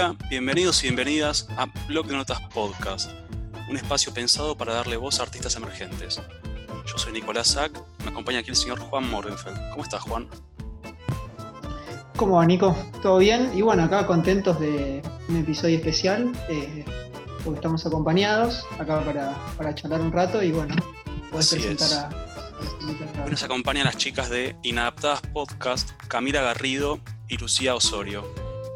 Hola, 0.00 0.14
bienvenidos 0.30 0.84
y 0.84 0.86
bienvenidas 0.86 1.48
a 1.56 1.66
Blog 1.88 2.06
de 2.06 2.14
Notas 2.14 2.40
Podcast, 2.54 3.10
un 3.68 3.76
espacio 3.76 4.14
pensado 4.14 4.56
para 4.56 4.72
darle 4.72 4.96
voz 4.96 5.18
a 5.18 5.24
artistas 5.24 5.56
emergentes. 5.56 6.22
Yo 6.86 6.96
soy 6.96 7.12
Nicolás 7.12 7.48
Sack, 7.48 7.72
me 8.04 8.10
acompaña 8.10 8.38
aquí 8.38 8.50
el 8.50 8.54
señor 8.54 8.78
Juan 8.78 9.10
Morgenfeld. 9.10 9.58
¿Cómo 9.70 9.82
estás, 9.82 10.00
Juan? 10.02 10.28
¿Cómo 12.14 12.36
va, 12.36 12.46
Nico? 12.46 12.76
¿Todo 13.02 13.18
bien? 13.18 13.50
Y 13.56 13.62
bueno, 13.62 13.82
acá 13.82 14.06
contentos 14.06 14.60
de 14.60 15.02
un 15.28 15.36
episodio 15.38 15.78
especial, 15.78 16.30
eh, 16.48 16.84
porque 17.42 17.56
estamos 17.56 17.84
acompañados 17.84 18.66
acá 18.78 19.00
para, 19.04 19.74
charlar 19.74 20.00
un 20.00 20.12
rato 20.12 20.40
y 20.44 20.52
bueno, 20.52 20.76
puedes 21.32 21.50
presentar 21.50 21.92
a, 21.92 23.24
Hoy 23.24 23.32
nos 23.32 23.42
acompañan 23.42 23.84
las 23.84 23.96
chicas 23.96 24.30
de 24.30 24.54
Inadaptadas 24.62 25.22
Podcast, 25.32 25.90
Camila 26.06 26.40
Garrido 26.40 27.00
y 27.26 27.36
Lucía 27.38 27.74
Osorio. 27.74 28.24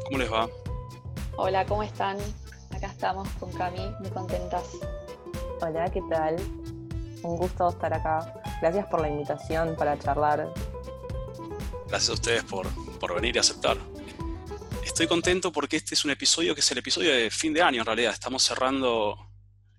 ¿Cómo 0.03 0.17
les 0.17 0.29
va? 0.29 0.49
Hola, 1.35 1.65
¿cómo 1.65 1.81
están? 1.81 2.17
Acá 2.69 2.87
estamos 2.87 3.27
con 3.39 3.51
Cami, 3.53 3.79
muy 3.99 4.09
contentas. 4.11 4.63
Hola, 5.61 5.89
¿qué 5.89 5.99
tal? 6.07 6.35
Un 7.23 7.37
gusto 7.37 7.69
estar 7.69 7.91
acá. 7.91 8.39
Gracias 8.61 8.85
por 8.85 9.01
la 9.01 9.09
invitación 9.09 9.75
para 9.75 9.97
charlar. 9.97 10.53
Gracias 11.87 12.09
a 12.11 12.13
ustedes 12.13 12.43
por, 12.43 12.67
por 12.99 13.15
venir 13.15 13.35
y 13.35 13.39
aceptar. 13.39 13.77
Estoy 14.85 15.07
contento 15.07 15.51
porque 15.51 15.77
este 15.77 15.95
es 15.95 16.05
un 16.05 16.11
episodio 16.11 16.53
que 16.53 16.61
es 16.61 16.71
el 16.71 16.77
episodio 16.77 17.11
de 17.11 17.31
fin 17.31 17.51
de 17.51 17.63
año 17.63 17.79
en 17.79 17.85
realidad. 17.87 18.13
Estamos 18.13 18.43
cerrando 18.43 19.17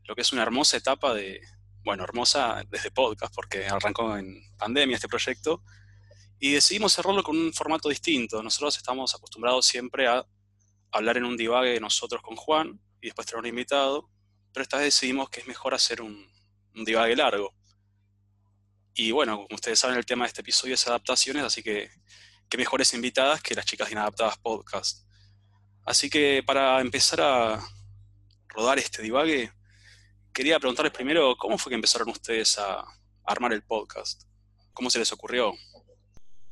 lo 0.02 0.14
que 0.16 0.22
es 0.22 0.32
una 0.32 0.42
hermosa 0.42 0.76
etapa 0.76 1.14
de, 1.14 1.40
bueno, 1.84 2.02
hermosa 2.02 2.64
desde 2.68 2.90
podcast 2.90 3.32
porque 3.32 3.64
arrancó 3.66 4.16
en 4.16 4.42
pandemia 4.58 4.96
este 4.96 5.08
proyecto 5.08 5.62
y 6.40 6.54
decidimos 6.54 6.92
cerrarlo 6.92 7.22
con 7.22 7.36
un 7.36 7.52
formato 7.52 7.88
distinto. 7.88 8.42
Nosotros 8.42 8.76
estamos 8.76 9.14
acostumbrados 9.14 9.66
siempre 9.66 10.08
a 10.08 10.26
hablar 10.94 11.16
en 11.16 11.24
un 11.24 11.36
divague 11.36 11.78
nosotros 11.80 12.22
con 12.22 12.36
Juan 12.36 12.80
y 13.00 13.06
después 13.06 13.26
tener 13.26 13.40
un 13.40 13.48
invitado, 13.48 14.08
pero 14.52 14.62
esta 14.62 14.76
vez 14.76 14.86
decidimos 14.86 15.28
que 15.28 15.40
es 15.40 15.46
mejor 15.46 15.74
hacer 15.74 16.00
un, 16.00 16.26
divague 16.72 17.16
largo. 17.16 17.52
Y 18.94 19.10
bueno, 19.10 19.36
como 19.36 19.54
ustedes 19.56 19.78
saben, 19.78 19.96
el 19.96 20.06
tema 20.06 20.24
de 20.24 20.28
este 20.28 20.40
episodio 20.40 20.74
es 20.74 20.86
adaptaciones, 20.86 21.42
así 21.42 21.62
que 21.62 21.90
qué 22.48 22.56
mejores 22.56 22.94
invitadas 22.94 23.42
que 23.42 23.54
las 23.54 23.66
chicas 23.66 23.90
Inadaptadas 23.90 24.38
Podcast. 24.38 25.04
Así 25.84 26.08
que 26.08 26.42
para 26.46 26.80
empezar 26.80 27.20
a 27.20 27.60
rodar 28.48 28.78
este 28.78 29.02
divague, 29.02 29.52
quería 30.32 30.58
preguntarles 30.60 30.92
primero, 30.92 31.36
¿cómo 31.36 31.58
fue 31.58 31.70
que 31.70 31.76
empezaron 31.76 32.08
ustedes 32.08 32.58
a 32.58 32.84
armar 33.24 33.52
el 33.52 33.64
podcast? 33.64 34.22
¿Cómo 34.72 34.90
se 34.90 35.00
les 35.00 35.12
ocurrió? 35.12 35.52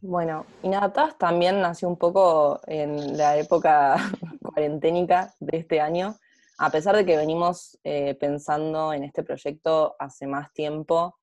Bueno, 0.05 0.47
Inadaptadas 0.65 1.17
también 1.17 1.61
nació 1.61 1.89
un 1.89 1.97
poco 1.97 2.61
en 2.67 3.17
la 3.17 3.37
época 3.39 3.97
cuarenténica 4.43 5.33
de 5.39 5.59
este 5.59 5.81
año, 5.81 6.17
a 6.59 6.71
pesar 6.71 6.97
de 6.97 7.07
que 7.07 7.17
venimos 7.17 7.79
eh, 7.85 8.17
pensando 8.17 8.93
en 8.93 9.05
este 9.05 9.23
proyecto 9.23 9.95
hace 10.01 10.27
más 10.27 10.53
tiempo. 10.53 11.21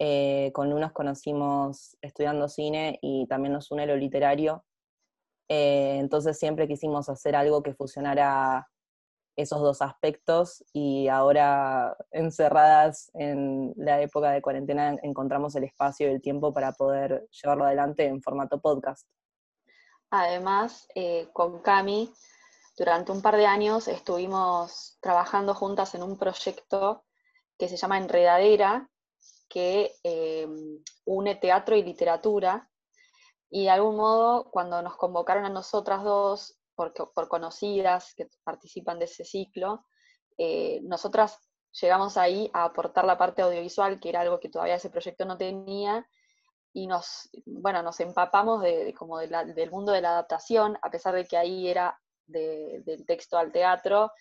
Eh, 0.00 0.50
con 0.52 0.72
unos 0.72 0.90
conocimos 0.90 1.96
estudiando 2.02 2.48
cine 2.48 2.98
y 3.00 3.28
también 3.28 3.52
nos 3.52 3.70
une 3.70 3.86
lo 3.86 3.96
literario. 3.96 4.64
Eh, 5.48 5.98
entonces 6.00 6.36
siempre 6.36 6.66
quisimos 6.66 7.08
hacer 7.08 7.36
algo 7.36 7.62
que 7.62 7.74
fusionara 7.74 8.68
esos 9.36 9.60
dos 9.60 9.82
aspectos 9.82 10.64
y 10.72 11.08
ahora 11.08 11.96
encerradas 12.10 13.10
en 13.14 13.74
la 13.76 14.00
época 14.00 14.30
de 14.30 14.40
cuarentena 14.40 14.96
encontramos 15.02 15.54
el 15.54 15.64
espacio 15.64 16.08
y 16.08 16.14
el 16.14 16.22
tiempo 16.22 16.52
para 16.54 16.72
poder 16.72 17.28
llevarlo 17.30 17.64
adelante 17.64 18.06
en 18.06 18.22
formato 18.22 18.60
podcast. 18.60 19.06
Además, 20.10 20.88
eh, 20.94 21.28
con 21.32 21.60
Cami, 21.60 22.12
durante 22.76 23.12
un 23.12 23.22
par 23.22 23.36
de 23.36 23.46
años 23.46 23.88
estuvimos 23.88 24.98
trabajando 25.00 25.54
juntas 25.54 25.94
en 25.94 26.02
un 26.02 26.18
proyecto 26.18 27.04
que 27.58 27.68
se 27.68 27.76
llama 27.76 27.98
Enredadera, 27.98 28.88
que 29.48 29.94
eh, 30.02 30.48
une 31.04 31.34
teatro 31.36 31.76
y 31.76 31.82
literatura. 31.82 32.70
Y 33.48 33.64
de 33.64 33.70
algún 33.70 33.96
modo, 33.96 34.50
cuando 34.50 34.82
nos 34.82 34.96
convocaron 34.96 35.44
a 35.44 35.50
nosotras 35.50 36.02
dos 36.02 36.55
por, 36.76 37.28
conocidas 37.28 38.14
que 38.14 38.28
participan 38.44 38.98
de 38.98 39.06
ese 39.06 39.24
ciclo, 39.24 39.84
eh, 40.38 40.80
nosotras 40.82 41.38
llegamos 41.80 42.16
ahí 42.16 42.50
a 42.52 42.64
aportar 42.64 43.04
la 43.04 43.18
parte 43.18 43.42
audiovisual, 43.42 43.98
que 43.98 44.10
era 44.10 44.20
algo 44.20 44.38
que 44.38 44.48
todavía 44.48 44.76
ese 44.76 44.90
proyecto 44.90 45.24
no 45.24 45.36
tenía, 45.36 46.06
y 46.72 46.86
nos, 46.86 47.30
bueno, 47.46 47.82
nos 47.82 47.98
empapamos 48.00 48.62
de, 48.62 48.92
como 48.92 49.18
del 49.18 49.70
mundo 49.70 49.92
de 49.92 50.02
la 50.02 50.10
adaptación, 50.10 50.78
a 50.82 50.90
pesar 50.90 51.14
de 51.14 51.24
que 51.24 51.38
ahí 51.38 51.68
era 51.68 51.98
del 52.26 53.04
texto 53.06 53.38
al 53.38 53.50
teatro, 53.50 54.12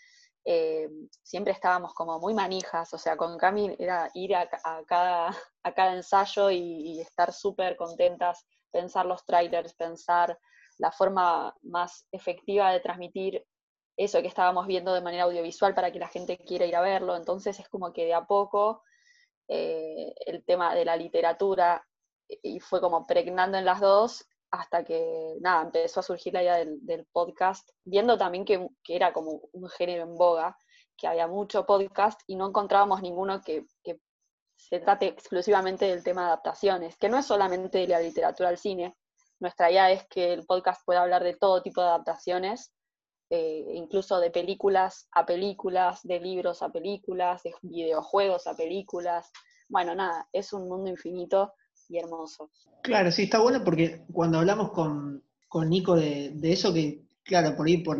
eh, 0.45 0.87
siempre 1.21 1.51
estábamos 1.51 1.93
como 1.93 2.19
muy 2.19 2.33
manijas, 2.33 2.93
o 2.93 2.97
sea, 2.97 3.17
con 3.17 3.37
Cami 3.37 3.75
era 3.77 4.09
ir 4.13 4.35
a, 4.35 4.47
cada, 4.87 5.35
a 5.63 5.73
cada, 5.73 5.95
ensayo 5.95 6.49
y, 6.49 6.59
y 6.59 7.01
estar 7.01 7.33
súper 7.33 7.75
contentas, 7.75 8.45
pensar 8.71 9.05
los 9.05 9.25
trailers, 9.25 9.73
pensar 9.73 10.39
la 10.77 10.91
forma 10.91 11.55
más 11.63 12.07
efectiva 12.11 12.71
de 12.71 12.79
transmitir 12.79 13.45
eso 13.97 14.21
que 14.21 14.27
estábamos 14.27 14.67
viendo 14.67 14.93
de 14.93 15.01
manera 15.01 15.23
audiovisual 15.23 15.73
para 15.73 15.91
que 15.91 15.99
la 15.99 16.09
gente 16.09 16.37
quiera 16.37 16.65
ir 16.65 16.75
a 16.75 16.81
verlo. 16.81 17.15
Entonces 17.15 17.59
es 17.59 17.69
como 17.69 17.93
que 17.93 18.05
de 18.05 18.13
a 18.13 18.25
poco 18.25 18.83
eh, 19.47 20.13
el 20.25 20.43
tema 20.43 20.75
de 20.75 20.85
la 20.85 20.97
literatura 20.97 21.85
y 22.27 22.59
fue 22.59 22.81
como 22.81 23.05
pregnando 23.05 23.57
en 23.57 23.65
las 23.65 23.79
dos 23.79 24.25
hasta 24.51 24.83
que 24.83 25.35
nada, 25.41 25.63
empezó 25.63 25.99
a 25.99 26.03
surgir 26.03 26.33
la 26.33 26.41
idea 26.41 26.57
del, 26.57 27.05
podcast, 27.11 27.69
viendo 27.83 28.17
también 28.17 28.45
que, 28.45 28.67
era 28.87 29.11
como 29.11 29.41
un 29.51 29.69
género 29.69 30.03
en 30.03 30.15
boga, 30.15 30.57
que 30.97 31.07
había 31.07 31.27
mucho 31.27 31.65
podcast 31.65 32.21
y 32.25 32.35
no 32.35 32.47
encontrábamos 32.47 33.01
ninguno 33.01 33.41
que, 33.41 33.65
que 33.83 33.99
se 34.55 34.79
trate 34.79 35.07
exclusivamente 35.07 35.85
del 35.85 36.03
tema 36.03 36.21
de 36.21 36.27
adaptaciones, 36.27 36.95
que 36.97 37.09
no 37.09 37.17
es 37.17 37.25
solamente 37.25 37.79
de 37.79 37.87
la 37.87 37.99
literatura 37.99 38.49
al 38.49 38.57
cine, 38.57 38.95
nuestra 39.39 39.71
idea 39.71 39.91
es 39.91 40.05
que 40.07 40.33
el 40.33 40.45
podcast 40.45 40.81
pueda 40.85 41.01
hablar 41.01 41.23
de 41.23 41.35
todo 41.35 41.61
tipo 41.61 41.81
de 41.81 41.87
adaptaciones, 41.87 42.71
eh, 43.29 43.65
incluso 43.73 44.19
de 44.19 44.31
películas 44.31 45.07
a 45.11 45.25
películas, 45.25 46.01
de 46.03 46.19
libros 46.19 46.61
a 46.61 46.69
películas, 46.69 47.43
de 47.43 47.53
videojuegos 47.61 48.47
a 48.47 48.55
películas. 48.55 49.31
Bueno, 49.67 49.95
nada, 49.95 50.27
es 50.31 50.53
un 50.53 50.69
mundo 50.69 50.89
infinito 50.89 51.53
y 51.89 51.97
hermoso. 51.97 52.51
Claro, 52.83 53.11
sí, 53.11 53.23
está 53.23 53.39
bueno 53.39 53.63
porque 53.63 54.05
cuando 54.11 54.39
hablamos 54.39 54.71
con, 54.71 55.23
Nico 55.67 55.95
de, 55.95 56.33
eso, 56.43 56.73
que 56.73 57.05
claro, 57.23 57.55
por 57.55 57.65
ahí 57.65 57.77
por, 57.77 57.97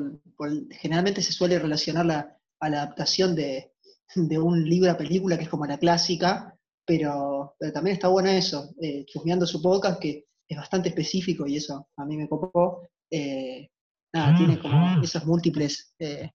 generalmente 0.71 1.21
se 1.21 1.31
suele 1.31 1.57
relacionar 1.57 2.05
la, 2.05 2.37
a 2.59 2.69
la 2.69 2.83
adaptación 2.83 3.35
de, 3.35 3.71
un 4.15 4.67
libro 4.67 4.91
a 4.91 4.97
película, 4.97 5.37
que 5.37 5.43
es 5.43 5.49
como 5.49 5.65
la 5.65 5.77
clásica, 5.77 6.55
pero, 6.85 7.55
también 7.73 7.95
está 7.95 8.09
bueno 8.09 8.29
eso, 8.29 8.73
eh, 8.81 9.05
chusmeando 9.05 9.45
su 9.45 9.61
podcast, 9.61 9.99
que 9.99 10.27
es 10.47 10.57
bastante 10.57 10.89
específico 10.89 11.47
y 11.47 11.57
eso 11.57 11.89
a 11.97 12.05
mí 12.05 12.17
me 12.17 12.27
copó. 12.27 12.87
Eh, 13.09 13.69
nada, 14.13 14.37
tiene 14.37 14.59
como 14.59 15.01
esas 15.01 15.25
múltiples 15.25 15.93
eh, 15.99 16.31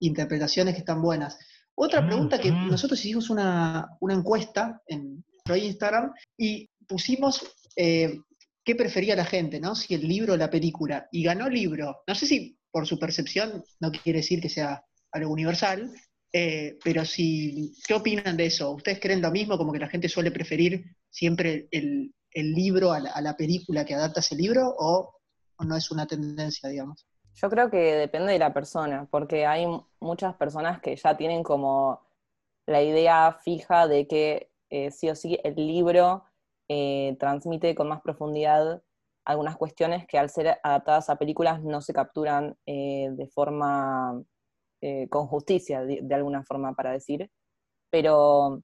interpretaciones 0.00 0.74
que 0.74 0.80
están 0.80 1.02
buenas. 1.02 1.38
Otra 1.74 2.06
pregunta 2.06 2.38
que 2.38 2.50
nosotros 2.50 3.00
hicimos 3.00 3.30
una, 3.30 3.88
encuesta 4.08 4.82
en 4.86 5.24
nuestro 5.32 5.56
Instagram 5.56 6.12
y 6.36 6.68
pusimos 6.86 7.42
eh, 7.76 8.18
qué 8.64 8.74
prefería 8.74 9.16
la 9.16 9.24
gente, 9.24 9.60
¿no? 9.60 9.74
Si 9.74 9.94
el 9.94 10.06
libro 10.06 10.34
o 10.34 10.36
la 10.36 10.50
película. 10.50 11.08
Y 11.10 11.22
ganó 11.22 11.46
el 11.46 11.54
libro. 11.54 12.02
No 12.06 12.14
sé 12.14 12.26
si 12.26 12.58
por 12.70 12.86
su 12.86 12.98
percepción 12.98 13.64
no 13.80 13.90
quiere 13.90 14.18
decir 14.18 14.40
que 14.40 14.48
sea 14.48 14.84
algo 15.12 15.32
universal, 15.32 15.90
pero 16.32 17.04
si, 17.04 17.72
¿qué 17.86 17.94
opinan 17.94 18.36
de 18.36 18.46
eso? 18.46 18.70
¿Ustedes 18.72 19.00
creen 19.00 19.22
lo 19.22 19.32
mismo, 19.32 19.58
como 19.58 19.72
que 19.72 19.80
la 19.80 19.88
gente 19.88 20.08
suele 20.08 20.30
preferir 20.30 20.84
siempre 21.10 21.66
el, 21.72 22.12
el 22.32 22.52
libro 22.52 22.92
a 22.92 23.00
la, 23.00 23.36
película 23.36 23.84
que 23.84 23.94
adapta 23.94 24.20
ese 24.20 24.36
libro 24.36 24.74
o, 24.78 25.14
no 25.60 25.76
es 25.76 25.90
una 25.90 26.06
tendencia, 26.06 26.68
digamos? 26.68 27.06
Yo 27.34 27.50
creo 27.50 27.70
que 27.70 27.94
depende 27.94 28.32
de 28.32 28.38
la 28.38 28.52
persona, 28.52 29.06
porque 29.10 29.46
hay 29.46 29.66
muchas 30.00 30.34
personas 30.36 30.80
que 30.80 30.96
ya 30.96 31.16
tienen 31.16 31.42
como 31.42 32.00
la 32.66 32.82
idea 32.82 33.38
fija 33.42 33.86
de 33.86 34.06
que 34.06 34.50
eh, 34.70 34.90
sí 34.90 35.10
o 35.10 35.14
sí 35.14 35.38
el 35.44 35.54
libro 35.56 36.24
eh, 36.68 37.16
transmite 37.18 37.74
con 37.74 37.88
más 37.88 38.00
profundidad 38.00 38.82
algunas 39.24 39.56
cuestiones 39.56 40.06
que 40.06 40.18
al 40.18 40.30
ser 40.30 40.58
adaptadas 40.62 41.10
a 41.10 41.16
películas 41.16 41.62
no 41.62 41.80
se 41.82 41.92
capturan 41.92 42.56
eh, 42.66 43.08
de 43.12 43.26
forma 43.26 44.22
con 45.10 45.26
justicia, 45.26 45.84
de, 45.84 45.98
de, 46.00 46.14
alguna 46.14 46.42
forma 46.42 46.72
para 46.72 46.92
decir. 46.92 47.30
Pero 47.90 48.62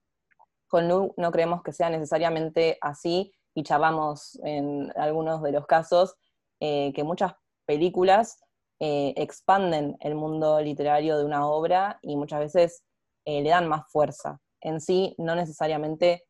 con 0.66 0.88
Lu 0.88 1.12
no 1.18 1.30
creemos 1.30 1.62
que 1.62 1.74
sea 1.74 1.90
necesariamente 1.90 2.78
así 2.80 3.34
y 3.56 3.62
charlamos 3.62 4.38
en 4.44 4.92
algunos 4.96 5.42
de 5.42 5.50
los 5.50 5.66
casos, 5.66 6.14
eh, 6.60 6.92
que 6.94 7.04
muchas 7.04 7.32
películas 7.64 8.38
eh, 8.78 9.14
expanden 9.16 9.96
el 10.00 10.14
mundo 10.14 10.60
literario 10.60 11.16
de 11.16 11.24
una 11.24 11.48
obra 11.48 11.98
y 12.02 12.16
muchas 12.16 12.40
veces 12.40 12.84
eh, 13.24 13.40
le 13.40 13.48
dan 13.48 13.66
más 13.66 13.90
fuerza. 13.90 14.38
En 14.60 14.78
sí, 14.80 15.14
no 15.18 15.34
necesariamente 15.34 16.24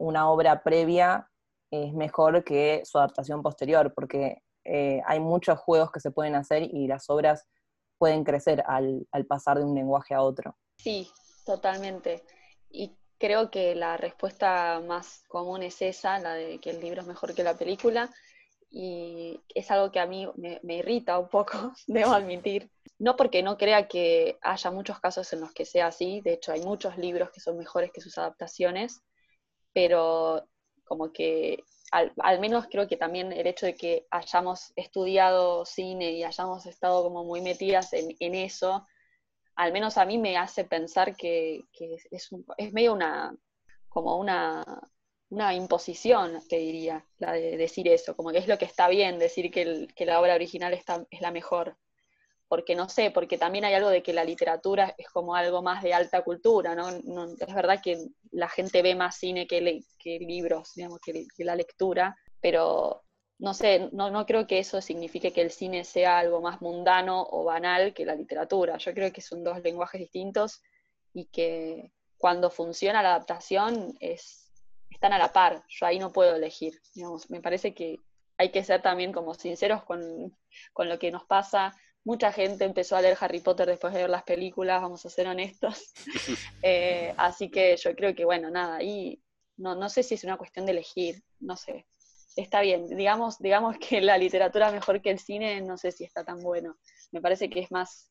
una 0.00 0.30
obra 0.30 0.62
previa 0.62 1.30
es 1.70 1.94
mejor 1.94 2.44
que 2.44 2.82
su 2.84 2.98
adaptación 2.98 3.42
posterior, 3.42 3.94
porque 3.94 4.42
hay 5.06 5.18
muchos 5.18 5.58
juegos 5.58 5.90
que 5.90 5.98
se 5.98 6.10
pueden 6.10 6.34
hacer 6.34 6.62
y 6.62 6.86
las 6.86 7.08
obras 7.08 7.48
pueden 7.96 8.22
crecer 8.22 8.62
al, 8.66 9.06
pasar 9.26 9.56
de 9.56 9.64
un 9.64 9.74
lenguaje 9.74 10.12
a 10.12 10.20
otro. 10.20 10.58
Sí, 10.76 11.08
totalmente. 11.46 12.22
Creo 13.22 13.52
que 13.52 13.76
la 13.76 13.96
respuesta 13.96 14.82
más 14.84 15.22
común 15.28 15.62
es 15.62 15.80
esa, 15.80 16.18
la 16.18 16.34
de 16.34 16.58
que 16.58 16.70
el 16.70 16.80
libro 16.80 17.02
es 17.02 17.06
mejor 17.06 17.36
que 17.36 17.44
la 17.44 17.56
película, 17.56 18.10
y 18.68 19.38
es 19.54 19.70
algo 19.70 19.92
que 19.92 20.00
a 20.00 20.06
mí 20.06 20.28
me, 20.34 20.58
me, 20.64 20.78
irrita 20.78 21.20
un 21.20 21.28
poco, 21.28 21.52
debo 21.86 22.14
admitir. 22.14 22.68
No 22.98 23.14
porque 23.14 23.44
no 23.44 23.56
crea 23.56 23.86
que 23.86 24.38
haya 24.42 24.72
muchos 24.72 24.98
casos 24.98 25.32
en 25.32 25.40
los 25.40 25.52
que 25.52 25.64
sea 25.64 25.86
así, 25.86 26.20
de 26.20 26.32
hecho 26.32 26.50
hay 26.50 26.62
muchos 26.62 26.98
libros 26.98 27.30
que 27.30 27.38
son 27.38 27.58
mejores 27.58 27.92
que 27.92 28.00
sus 28.00 28.18
adaptaciones, 28.18 29.00
pero 29.72 30.44
como 30.82 31.12
que 31.12 31.62
al, 31.92 32.40
menos 32.40 32.66
creo 32.68 32.88
que 32.88 32.96
también 32.96 33.32
el 33.32 33.46
hecho 33.46 33.66
de 33.66 33.76
que 33.76 34.08
hayamos 34.10 34.72
estudiado 34.74 35.64
cine 35.64 36.10
y 36.10 36.24
hayamos 36.24 36.66
estado 36.66 37.04
como 37.04 37.22
muy 37.22 37.40
metidas 37.40 37.92
en, 37.92 38.34
eso, 38.34 38.84
al 39.54 39.72
menos 39.72 39.98
a 39.98 40.04
mí 40.04 40.18
me 40.18 40.36
hace 40.36 40.64
pensar 40.64 41.16
que, 41.16 41.64
es, 42.10 42.30
medio 42.72 42.92
una, 42.92 43.34
como 43.88 44.18
una, 44.18 44.64
una 45.30 45.54
imposición, 45.54 46.40
te 46.48 46.58
diría, 46.58 47.04
la 47.18 47.32
de 47.32 47.56
decir 47.56 47.88
eso, 47.88 48.16
como 48.16 48.30
que 48.30 48.38
es 48.38 48.48
lo 48.48 48.58
que 48.58 48.64
está 48.64 48.88
bien, 48.88 49.18
decir 49.18 49.50
que, 49.50 49.88
que 49.94 50.06
la 50.06 50.20
obra 50.20 50.34
original 50.34 50.72
está, 50.74 51.04
es 51.10 51.20
la 51.20 51.30
mejor 51.30 51.76
porque 52.52 52.74
no 52.74 52.86
sé, 52.90 53.10
porque 53.10 53.38
también 53.38 53.64
hay 53.64 53.72
algo 53.72 53.88
de 53.88 54.02
que 54.02 54.12
la 54.12 54.24
literatura 54.24 54.94
es 54.98 55.08
como 55.08 55.34
algo 55.34 55.62
más 55.62 55.82
de 55.82 55.94
alta 55.94 56.20
cultura, 56.20 56.74
¿no? 56.74 56.90
es 56.90 57.54
verdad 57.54 57.80
que 57.82 57.96
la 58.30 58.46
gente 58.46 58.82
ve 58.82 58.94
más 58.94 59.16
cine 59.16 59.46
que, 59.46 59.80
que 59.98 60.18
libros, 60.18 60.72
digamos, 60.74 61.00
que, 61.00 61.24
la 61.38 61.56
lectura, 61.56 62.14
pero 62.42 63.04
no 63.42 63.54
sé, 63.54 63.88
no, 63.92 64.08
no, 64.08 64.24
creo 64.24 64.46
que 64.46 64.60
eso 64.60 64.80
signifique 64.80 65.32
que 65.32 65.42
el 65.42 65.50
cine 65.50 65.84
sea 65.84 66.20
algo 66.20 66.40
más 66.40 66.62
mundano 66.62 67.26
o 67.28 67.42
banal 67.42 67.92
que 67.92 68.06
la 68.06 68.14
literatura. 68.14 68.78
Yo 68.78 68.94
creo 68.94 69.12
que 69.12 69.20
son 69.20 69.42
dos 69.42 69.60
lenguajes 69.62 70.00
distintos 70.00 70.62
y 71.12 71.26
que 71.26 71.92
cuando 72.18 72.50
funciona 72.50 73.02
la 73.02 73.16
adaptación 73.16 73.96
es, 73.98 74.52
están 74.90 75.12
a 75.12 75.18
la 75.18 75.32
par. 75.32 75.64
Yo 75.68 75.86
ahí 75.86 75.98
no 75.98 76.12
puedo 76.12 76.36
elegir. 76.36 76.80
Digamos, 76.94 77.30
me 77.30 77.40
parece 77.40 77.74
que 77.74 77.96
hay 78.38 78.50
que 78.50 78.62
ser 78.62 78.80
también 78.80 79.12
como 79.12 79.34
sinceros 79.34 79.82
con, 79.82 80.00
con 80.72 80.88
lo 80.88 81.00
que 81.00 81.10
nos 81.10 81.24
pasa 81.24 81.74
mucha 82.04 82.32
gente 82.32 82.64
empezó 82.64 82.96
a 82.96 83.02
leer 83.02 83.16
Harry 83.20 83.40
Potter 83.40 83.66
después 83.66 83.92
de 83.92 84.00
ver 84.00 84.10
las 84.10 84.24
películas, 84.24 84.82
vamos 84.82 85.04
a 85.06 85.10
ser 85.10 85.26
honestos. 85.28 85.92
Eh, 86.64 87.12
así 87.16 87.50
que 87.50 87.76
yo 87.76 87.94
creo 87.96 88.14
que, 88.14 88.24
bueno, 88.24 88.48
nada, 88.48 88.76
ahí 88.76 89.20
no, 89.56 89.74
no 89.74 89.88
sé 89.88 90.04
si 90.04 90.14
es 90.14 90.22
una 90.22 90.36
cuestión 90.36 90.64
de 90.64 90.70
elegir, 90.70 91.20
no 91.40 91.56
sé. 91.56 91.86
Está 92.36 92.60
bien, 92.60 92.88
digamos, 92.96 93.38
digamos 93.38 93.76
que 93.78 94.00
la 94.00 94.16
literatura 94.18 94.70
mejor 94.70 95.02
que 95.02 95.10
el 95.10 95.18
cine, 95.18 95.60
no 95.60 95.76
sé 95.76 95.92
si 95.92 96.04
está 96.04 96.24
tan 96.24 96.38
bueno. 96.40 96.76
Me 97.10 97.20
parece 97.20 97.50
que 97.50 97.60
es 97.60 97.70
más 97.70 98.10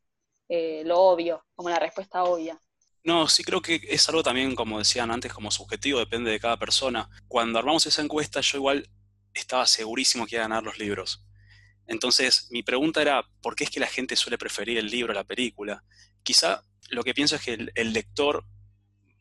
eh, 0.50 0.84
lo 0.86 1.00
obvio, 1.00 1.46
como 1.56 1.70
la 1.70 1.80
respuesta 1.80 2.24
obvia. 2.24 2.60
No, 3.04 3.28
sí 3.28 3.44
creo 3.44 3.62
que 3.62 3.82
es 3.90 4.08
algo 4.10 4.22
también, 4.22 4.54
como 4.54 4.78
decían 4.78 5.10
antes, 5.10 5.34
como 5.34 5.50
subjetivo, 5.50 6.00
depende 6.00 6.30
de 6.30 6.40
cada 6.40 6.58
persona. 6.58 7.10
Cuando 7.28 7.58
armamos 7.58 7.88
esa 7.88 8.04
encuesta, 8.04 8.42
yo 8.42 8.58
igual 8.58 8.90
estaba 9.34 9.66
segurísimo 9.66 10.26
que 10.26 10.36
iba 10.36 10.46
a 10.46 10.48
ganar 10.48 10.64
los 10.64 10.78
libros. 10.78 11.26
Entonces, 11.88 12.48
mi 12.52 12.64
pregunta 12.64 13.02
era, 13.02 13.28
¿por 13.42 13.56
qué 13.56 13.64
es 13.64 13.70
que 13.70 13.80
la 13.80 13.88
gente 13.88 14.16
suele 14.16 14.38
preferir 14.38 14.78
el 14.78 14.88
libro 14.88 15.14
a 15.14 15.16
la 15.16 15.24
película? 15.24 15.84
Quizá 16.24 16.64
lo 16.90 17.04
que 17.04 17.14
pienso 17.14 17.36
es 17.36 17.42
que 17.42 17.54
el, 17.74 17.94
lector 17.94 18.46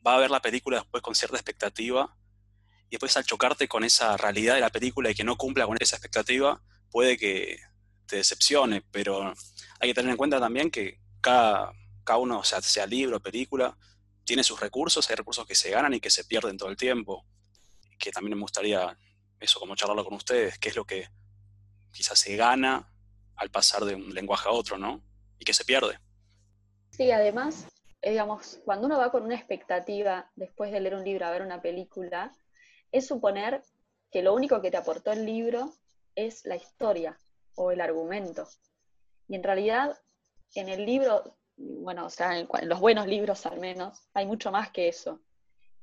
va 0.05 0.15
a 0.15 0.19
ver 0.19 0.31
la 0.31 0.41
película 0.41 0.77
después 0.77 1.01
con 1.01 1.15
cierta 1.15 1.37
expectativa 1.37 2.15
y 2.91 2.95
después 2.95 3.15
al 3.15 3.23
chocarte 3.23 3.69
con 3.69 3.85
esa 3.85 4.17
realidad 4.17 4.55
de 4.55 4.59
la 4.59 4.69
película 4.69 5.09
y 5.09 5.15
que 5.15 5.23
no 5.23 5.37
cumpla 5.37 5.65
con 5.65 5.77
esa 5.79 5.95
expectativa, 5.95 6.61
puede 6.91 7.17
que 7.17 7.57
te 8.05 8.17
decepcione, 8.17 8.83
pero 8.91 9.33
hay 9.79 9.89
que 9.89 9.93
tener 9.93 10.11
en 10.11 10.17
cuenta 10.17 10.41
también 10.41 10.69
que 10.69 10.99
cada, 11.21 11.71
cada 12.03 12.19
uno, 12.19 12.39
o 12.39 12.43
sea, 12.43 12.61
sea 12.61 12.85
libro, 12.85 13.21
película, 13.21 13.77
tiene 14.25 14.43
sus 14.43 14.59
recursos, 14.59 15.09
hay 15.09 15.15
recursos 15.15 15.47
que 15.47 15.55
se 15.55 15.69
ganan 15.69 15.93
y 15.93 16.01
que 16.01 16.09
se 16.09 16.25
pierden 16.25 16.57
todo 16.57 16.67
el 16.67 16.75
tiempo, 16.75 17.25
que 17.97 18.11
también 18.11 18.35
me 18.35 18.41
gustaría 18.41 18.97
eso, 19.39 19.57
como 19.57 19.73
charlarlo 19.77 20.03
con 20.03 20.15
ustedes, 20.15 20.59
qué 20.59 20.67
es 20.67 20.75
lo 20.75 20.83
que 20.83 21.07
quizás 21.93 22.19
se 22.19 22.35
gana 22.35 22.91
al 23.37 23.51
pasar 23.51 23.85
de 23.85 23.95
un 23.95 24.13
lenguaje 24.13 24.49
a 24.49 24.51
otro, 24.51 24.77
¿no? 24.77 25.01
Y 25.39 25.45
que 25.45 25.53
se 25.53 25.63
pierde. 25.63 25.97
Sí, 26.89 27.09
además, 27.09 27.67
eh, 28.01 28.09
digamos, 28.09 28.59
cuando 28.65 28.87
uno 28.87 28.97
va 28.97 29.11
con 29.11 29.23
una 29.23 29.35
expectativa 29.35 30.29
después 30.35 30.73
de 30.73 30.81
leer 30.81 30.95
un 30.95 31.05
libro 31.05 31.25
a 31.25 31.31
ver 31.31 31.41
una 31.41 31.61
película, 31.61 32.33
es 32.91 33.07
suponer 33.07 33.63
que 34.11 34.21
lo 34.21 34.33
único 34.33 34.61
que 34.61 34.71
te 34.71 34.77
aportó 34.77 35.11
el 35.11 35.25
libro 35.25 35.73
es 36.15 36.45
la 36.45 36.55
historia 36.55 37.17
o 37.55 37.71
el 37.71 37.81
argumento. 37.81 38.47
Y 39.27 39.35
en 39.35 39.43
realidad, 39.43 39.97
en 40.55 40.69
el 40.69 40.85
libro, 40.85 41.37
bueno, 41.55 42.05
o 42.05 42.09
sea, 42.09 42.37
en 42.37 42.47
los 42.67 42.79
buenos 42.79 43.07
libros 43.07 43.45
al 43.45 43.59
menos, 43.59 44.07
hay 44.13 44.25
mucho 44.25 44.51
más 44.51 44.71
que 44.71 44.89
eso. 44.89 45.21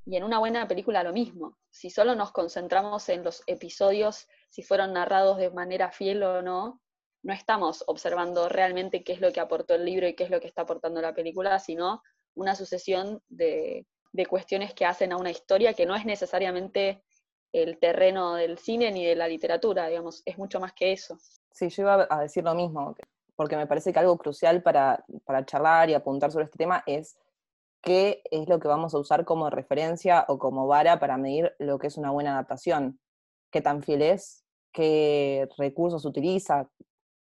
Y 0.05 0.15
en 0.15 0.23
una 0.23 0.39
buena 0.39 0.67
película 0.67 1.03
lo 1.03 1.13
mismo. 1.13 1.57
Si 1.69 1.89
solo 1.89 2.15
nos 2.15 2.31
concentramos 2.31 3.09
en 3.09 3.23
los 3.23 3.43
episodios, 3.47 4.27
si 4.49 4.63
fueron 4.63 4.93
narrados 4.93 5.37
de 5.37 5.49
manera 5.51 5.91
fiel 5.91 6.23
o 6.23 6.41
no, 6.41 6.81
no 7.21 7.33
estamos 7.33 7.83
observando 7.87 8.47
realmente 8.49 9.03
qué 9.03 9.13
es 9.13 9.21
lo 9.21 9.31
que 9.31 9.39
aportó 9.39 9.75
el 9.75 9.85
libro 9.85 10.07
y 10.07 10.15
qué 10.15 10.23
es 10.23 10.29
lo 10.29 10.39
que 10.39 10.47
está 10.47 10.61
aportando 10.61 11.01
la 11.01 11.13
película, 11.13 11.59
sino 11.59 12.01
una 12.33 12.55
sucesión 12.55 13.21
de, 13.27 13.85
cuestiones 14.27 14.73
que 14.73 14.85
hacen 14.85 15.11
a 15.11 15.17
una 15.17 15.31
historia 15.31 15.73
que 15.73 15.85
no 15.85 15.95
es 15.95 16.05
necesariamente 16.05 17.03
el 17.51 17.79
terreno 17.79 18.35
del 18.35 18.57
cine 18.57 18.91
ni 18.91 19.05
de 19.05 19.15
la 19.15 19.27
literatura, 19.27 19.87
digamos, 19.87 20.21
es 20.25 20.37
mucho 20.37 20.59
más 20.59 20.73
que 20.73 20.91
eso. 20.91 21.17
Sí, 21.51 21.69
yo 21.69 21.83
iba 21.83 22.07
a 22.09 22.21
decir 22.21 22.43
lo 22.43 22.53
mismo, 22.53 22.95
porque 23.35 23.57
me 23.57 23.67
parece 23.67 23.91
que 23.91 23.99
algo 23.99 24.17
crucial 24.17 24.61
para, 24.61 25.03
para 25.25 25.45
charlar 25.45 25.89
y 25.89 25.93
apuntar 25.93 26.31
sobre 26.31 26.45
este 26.45 26.57
tema 26.57 26.83
es 26.85 27.17
qué 27.81 28.21
es 28.29 28.47
lo 28.47 28.59
que 28.59 28.67
vamos 28.67 28.93
a 28.93 28.99
usar 28.99 29.25
como 29.25 29.49
referencia 29.49 30.25
o 30.27 30.37
como 30.37 30.67
vara 30.67 30.99
para 30.99 31.17
medir 31.17 31.55
lo 31.59 31.79
que 31.79 31.87
es 31.87 31.97
una 31.97 32.11
buena 32.11 32.33
adaptación, 32.33 32.99
qué 33.51 33.61
tan 33.61 33.81
fiel 33.81 34.01
es, 34.01 34.43
qué 34.71 35.47
recursos 35.57 36.05
utiliza, 36.05 36.69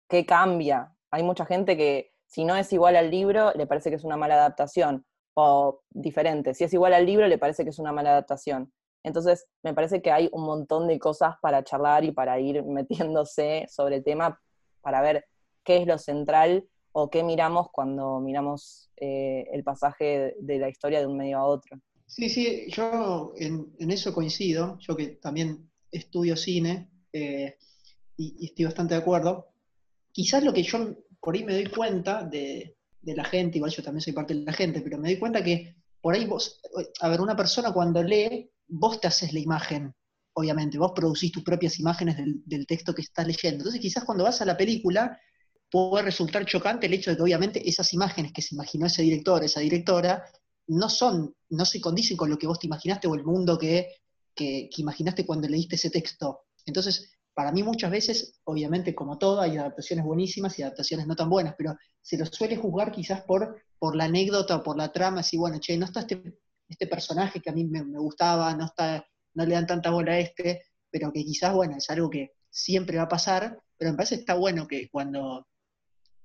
qué 0.09 0.27
cambia. 0.27 0.95
Hay 1.11 1.23
mucha 1.23 1.47
gente 1.47 1.77
que 1.77 2.13
si 2.27 2.45
no 2.45 2.57
es 2.57 2.73
igual 2.73 2.97
al 2.97 3.11
libro, 3.11 3.53
le 3.55 3.67
parece 3.67 3.91
que 3.91 3.97
es 3.97 4.05
una 4.05 4.17
mala 4.17 4.35
adaptación, 4.35 5.07
o 5.41 5.83
diferente, 5.91 6.55
si 6.55 6.65
es 6.65 6.73
igual 6.75 6.93
al 6.93 7.07
libro, 7.07 7.27
le 7.27 7.39
parece 7.39 7.65
que 7.65 7.71
es 7.71 7.79
una 7.79 7.93
mala 7.93 8.11
adaptación. 8.11 8.73
Entonces, 9.03 9.47
me 9.63 9.73
parece 9.73 10.03
que 10.03 10.11
hay 10.11 10.29
un 10.33 10.43
montón 10.43 10.87
de 10.87 10.99
cosas 10.99 11.37
para 11.41 11.65
charlar 11.65 12.05
y 12.05 12.13
para 12.13 12.39
ir 12.39 12.63
metiéndose 12.65 13.67
sobre 13.69 13.97
el 13.97 14.05
tema 14.05 14.41
para 14.83 15.01
ver 15.01 15.25
qué 15.65 15.79
es 15.79 15.87
lo 15.87 15.99
central 15.99 16.69
o 16.93 17.09
qué 17.09 17.23
miramos 17.23 17.69
cuando 17.71 18.21
miramos 18.21 18.91
eh, 18.97 19.47
el 19.53 19.63
pasaje 19.63 20.35
de 20.39 20.59
la 20.59 20.69
historia 20.69 21.01
de 21.01 21.07
un 21.07 21.17
medio 21.17 21.39
a 21.39 21.47
otro. 21.47 21.81
Sí, 22.07 22.29
sí, 22.29 22.67
yo 22.69 23.33
en, 23.37 23.73
eso 23.79 24.13
coincido, 24.13 24.79
yo 24.81 24.97
que 24.97 25.07
también 25.09 25.71
estudio 25.93 26.37
cine 26.37 26.91
eh, 27.13 27.57
y, 28.17 28.47
estoy 28.47 28.65
bastante 28.65 28.95
de 28.95 29.01
acuerdo. 29.01 29.47
Quizás 30.13 30.43
lo 30.43 30.53
que 30.53 30.65
yo 30.65 30.97
por 31.21 31.35
ahí 31.35 31.45
me 31.45 31.55
doy 31.55 31.67
cuenta 31.67 32.25
de, 32.25 32.77
de, 33.03 33.15
la 33.15 33.25
gente, 33.25 33.59
igual 33.59 33.71
yo 33.71 33.83
también 33.83 34.03
soy 34.03 34.13
parte 34.13 34.35
de 34.35 34.43
la 34.43 34.53
gente, 34.53 34.81
pero 34.81 34.99
me 34.99 35.09
doy 35.09 35.19
cuenta 35.19 35.43
que 35.43 35.77
por 36.01 36.15
ahí 36.15 36.25
vos, 36.27 36.61
a 37.01 37.09
ver, 37.09 37.21
una 37.21 37.37
persona 37.37 37.73
cuando 37.73 38.03
lee, 38.03 38.51
vos 38.69 39.01
te 39.01 39.09
haces 39.09 39.33
la 39.33 39.41
imagen, 39.41 39.95
obviamente, 40.33 40.79
vos 40.79 40.93
producís 40.95 41.33
tus 41.33 41.43
propias 41.43 41.79
imágenes 41.79 42.17
del, 42.45 42.67
texto 42.67 42.95
que 42.95 43.03
estás 43.03 43.27
leyendo. 43.27 43.59
Entonces 43.59 43.81
quizás 43.81 44.05
cuando 44.05 44.25
vas 44.25 44.41
a 44.41 44.45
la 44.45 44.57
película, 44.57 45.19
puede 45.71 46.05
resultar 46.05 46.45
chocante 46.47 46.87
el 46.87 46.95
hecho 46.95 47.11
de 47.11 47.17
que 47.17 47.23
obviamente 47.23 47.69
esas 47.69 47.93
imágenes 47.93 48.33
que 48.33 48.43
se 48.43 48.55
imaginó 48.55 48.87
ese 48.87 49.03
director, 49.03 49.45
esa 49.45 49.61
directora, 49.61 50.25
no 50.69 50.89
son, 50.89 51.35
no 51.51 51.65
se 51.65 51.81
condicen 51.81 52.17
con 52.17 52.31
lo 52.31 52.39
que 52.39 52.47
vos 52.47 52.59
te 52.59 52.67
imaginaste 52.67 53.09
o 53.09 53.15
el 53.15 53.25
mundo 53.25 53.59
que, 53.59 53.89
que, 54.35 54.69
imaginaste 54.77 55.27
cuando 55.27 55.49
leíste 55.49 55.77
ese 55.77 55.91
texto. 55.91 56.43
Entonces, 56.65 57.11
para 57.41 57.53
mí 57.53 57.63
muchas 57.63 57.91
veces, 57.91 58.39
obviamente 58.45 58.95
como 58.95 59.17
todo, 59.17 59.41
hay 59.41 59.57
adaptaciones 59.57 60.05
buenísimas 60.05 60.59
y 60.59 60.63
adaptaciones 60.63 61.07
no 61.07 61.17
tan 61.17 61.31
buenas, 61.31 61.55
pero 61.57 61.75
se 62.03 62.19
lo 62.19 62.27
suele 62.27 62.55
juzgar 62.55 62.93
quizás 62.93 63.23
por, 63.23 63.63
por 63.79 63.97
la 63.97 64.05
anécdota 64.05 64.57
o 64.57 64.63
por 64.63 64.77
la 64.77 64.93
trama, 64.93 65.21
así, 65.21 65.39
bueno, 65.39 65.59
che, 65.59 65.79
no 65.79 65.87
está 65.87 66.01
este, 66.01 66.35
este 66.69 66.87
personaje 66.87 67.41
que 67.41 67.49
a 67.49 67.55
mí 67.55 67.65
me, 67.65 67.83
me, 67.83 67.99
gustaba, 67.99 68.55
no, 68.55 68.67
está, 68.67 69.03
no 69.33 69.47
le 69.47 69.55
dan 69.55 69.67
tanta 69.67 69.89
bola 69.89 70.13
a 70.13 70.19
este, 70.19 70.67
pero 70.91 71.11
que 71.11 71.25
quizás, 71.25 71.55
bueno, 71.55 71.79
es 71.79 71.89
algo 71.89 72.11
que 72.11 72.33
siempre 72.51 72.99
va 72.99 73.05
a 73.05 73.09
pasar, 73.09 73.59
pero 73.79 73.93
me 73.93 73.97
parece 73.97 74.17
que 74.17 74.21
está 74.21 74.35
bueno 74.35 74.69
que 74.69 74.91
cuando, 74.91 75.49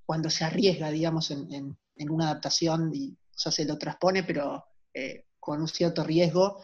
cuando 0.04 0.28
se 0.28 0.44
arriesga, 0.44 0.90
digamos, 0.90 1.30
en, 1.30 1.78
una 2.10 2.26
adaptación 2.26 2.90
y 2.92 3.16
se 3.30 3.64
lo 3.64 3.78
transpone, 3.78 4.22
pero 4.22 4.66
eh, 4.92 5.24
con 5.46 5.60
un 5.60 5.68
cierto 5.68 6.02
riesgo, 6.02 6.60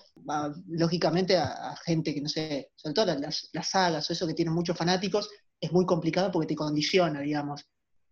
lógicamente 0.66 1.36
a, 1.36 1.76
gente 1.84 2.12
que, 2.12 2.20
no 2.20 2.28
sé, 2.28 2.72
sobre 2.74 2.94
todo 2.94 3.14
las, 3.14 3.48
las, 3.52 3.70
sagas 3.70 4.10
o 4.10 4.12
eso 4.12 4.26
que 4.26 4.34
tienen 4.34 4.52
muchos 4.52 4.76
fanáticos, 4.76 5.30
es 5.60 5.70
muy 5.70 5.86
complicado 5.86 6.32
porque 6.32 6.48
te 6.48 6.56
condiciona, 6.56 7.20
digamos. 7.20 7.64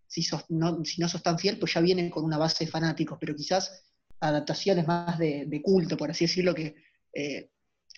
Si, 0.07 0.25
no, 0.50 0.85
si 0.85 1.00
no 1.00 1.09
sos 1.09 1.25
tan 1.25 1.41
fiel, 1.41 1.59
pues 1.59 1.75
ya 1.75 1.81
vienen 1.81 2.09
con 2.09 2.25
una 2.25 2.39
base 2.39 2.65
de 2.65 2.71
fanáticos, 2.71 3.19
pero 3.21 3.35
quizás 3.35 3.83
adaptaciones 4.21 4.87
más 4.87 5.19
de, 5.19 5.61
culto, 5.61 5.97
por 5.97 6.12
así 6.12 6.27
decirlo, 6.27 6.55
que 6.55 6.77
eh, 7.15 7.50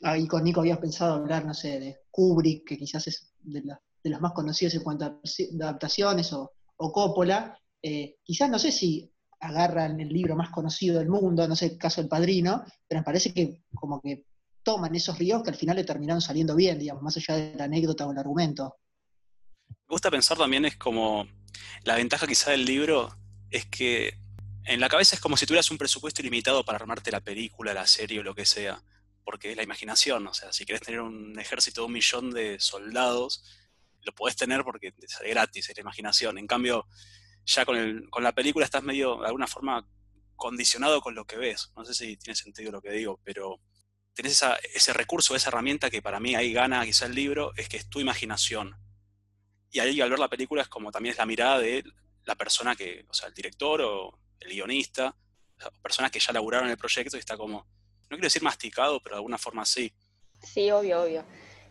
ahí 0.03 0.27
con 0.27 0.43
Nico 0.43 0.61
habías 0.61 0.79
pensado 0.79 1.17
hablar, 1.17 1.45
no 1.45 1.53
sé, 1.53 1.79
de 1.79 1.99
Kubrick, 2.11 2.67
que 2.67 2.79
quizás 2.79 3.07
es 3.07 3.35
de, 3.43 3.61
de 3.61 4.11
las 4.11 4.21
más 4.23 4.33
conocidas 4.33 4.75
en 4.77 4.83
cuanto 4.83 5.05
a 5.05 5.21
adaptaciones, 5.61 6.33
o, 6.33 6.53
o 6.77 6.91
Coppola, 6.91 7.55
eh, 7.83 8.17
quizás 8.23 8.49
no 8.49 8.59
sé 8.59 8.73
si 8.73 9.12
agarran 9.43 10.01
el 10.01 10.09
libro 10.09 10.37
más 10.37 10.51
conocido 10.51 11.01
del 11.01 11.09
mundo, 11.09 11.47
no 11.49 11.57
sé, 11.57 11.67
el 11.67 11.79
caso 11.79 12.01
del 12.01 12.09
padrino, 12.09 12.65
pero 12.87 13.01
me 13.01 13.05
parece 13.05 13.35
que 13.35 13.65
como 13.75 14.01
que 14.01 14.25
toman 14.63 14.95
esos 14.95 15.19
ríos 15.19 15.43
que 15.43 15.51
al 15.51 15.57
final 15.57 15.77
le 15.77 15.85
terminaron 15.85 16.23
saliendo 16.23 16.55
bien, 16.55 16.79
digamos, 16.79 17.03
más 17.03 17.17
allá 17.17 17.35
de 17.37 17.57
la 17.57 17.65
anécdota 17.65 18.07
o 18.07 18.13
el 18.13 18.19
argumento. 18.19 18.77
Me 19.69 19.95
gusta 19.95 20.13
pensar 20.13 20.39
también 20.39 20.65
es 20.65 20.77
como 20.77 21.27
la 21.83 21.97
ventaja 21.97 22.29
quizá 22.29 22.53
del 22.53 22.65
libro 22.65 23.17
es 23.51 23.67
que 23.67 24.17
en 24.65 24.79
la 24.79 24.89
cabeza 24.89 25.17
es 25.17 25.21
como 25.21 25.37
si 25.37 25.45
tuvieras 25.45 25.73
un 25.73 25.79
presupuesto 25.79 26.23
ilimitado 26.23 26.65
para 26.65 26.79
armarte 26.79 27.11
la 27.11 27.21
película, 27.21 27.75
la 27.75 27.89
serie 27.89 28.21
o 28.21 28.23
lo 28.23 28.37
que 28.37 28.47
sea, 28.47 28.81
porque 29.25 29.51
es 29.51 29.57
la 29.57 29.65
imaginación, 29.65 30.25
o 30.29 30.35
sea, 30.35 30.53
si 30.53 30.65
querés 30.65 30.83
tener 30.83 31.01
un 31.01 31.37
ejército 31.37 31.81
de 31.81 31.87
un 31.87 31.93
millón 31.93 32.31
de 32.31 32.61
soldados, 32.61 33.43
lo 34.03 34.13
podés 34.13 34.37
tener 34.37 34.63
porque 34.63 34.93
te 34.93 35.09
sale 35.09 35.31
gratis, 35.31 35.69
es 35.69 35.77
la 35.77 35.81
imaginación. 35.81 36.39
En 36.39 36.47
cambio, 36.47 36.87
ya 37.45 37.65
con, 37.65 38.07
con 38.11 38.23
la 38.23 38.33
película 38.33 38.65
estás 38.65 38.83
medio, 38.83 39.21
de 39.21 39.27
alguna 39.27 39.47
forma, 39.47 39.87
condicionado 40.37 41.01
con 41.01 41.15
lo 41.15 41.25
que 41.25 41.37
ves. 41.37 41.71
No 41.77 41.85
sé 41.85 41.95
si 41.95 42.17
tiene 42.17 42.35
sentido 42.35 42.73
lo 42.73 42.83
que 42.83 42.91
digo, 42.91 43.21
pero 43.25 43.61
tenés 44.15 44.43
ese 44.75 44.93
recurso, 44.93 45.35
esa 45.35 45.49
herramienta 45.49 45.91
que 45.91 46.03
para 46.03 46.21
mí 46.21 46.35
ahí 46.35 46.53
gana 46.53 46.85
quizá 46.85 47.07
el 47.07 47.15
libro, 47.15 47.53
es 47.57 47.69
que 47.69 47.77
es 47.77 47.89
tu 47.89 48.01
imaginación. 48.01 48.77
Y 49.71 49.81
ahí 49.81 50.01
al 50.01 50.11
ver 50.11 50.19
la 50.19 50.29
película 50.29 50.63
es 50.63 50.69
como 50.69 50.91
también 50.91 51.13
es 51.13 51.19
la 51.19 51.27
mirada 51.27 51.59
de 51.59 51.85
la 52.25 52.35
persona 52.35 52.77
que, 52.77 53.07
o 53.09 53.15
sea, 53.15 53.29
el 53.29 53.35
director 53.35 53.81
o 53.83 54.19
el 54.41 54.51
guionista, 54.51 55.17
personas 55.81 56.11
que 56.11 56.21
ya 56.21 56.33
laburaron 56.33 56.69
el 56.69 56.77
proyecto 56.77 57.17
y 57.17 57.21
está 57.21 57.37
como, 57.37 57.59
no 57.59 58.09
quiero 58.09 58.27
decir 58.27 58.43
masticado, 58.43 59.01
pero 59.01 59.17
de 59.17 59.19
alguna 59.19 59.39
forma 59.39 59.65
sí. 59.65 59.93
Sí, 60.43 60.71
obvio, 60.71 61.03
obvio. 61.03 61.25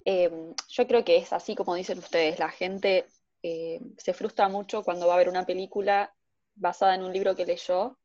Em, 0.06 0.56
yo 0.70 0.88
creo 0.88 1.06
que 1.06 1.18
es 1.18 1.32
así 1.34 1.56
como 1.56 1.76
dicen 1.76 2.00
ustedes, 2.00 2.40
la 2.40 2.50
gente 2.50 3.06
eh, 3.44 3.82
se 3.98 4.14
frustra 4.14 4.48
mucho 4.48 4.84
cuando 4.84 5.08
va 5.08 5.16
a 5.16 5.18
ver 5.18 5.30
una 5.30 5.46
película 5.46 6.14
basada 6.56 6.96
en 6.96 7.04
un 7.04 7.14
libro 7.14 7.36
que 7.36 7.46
leyó 7.46 7.98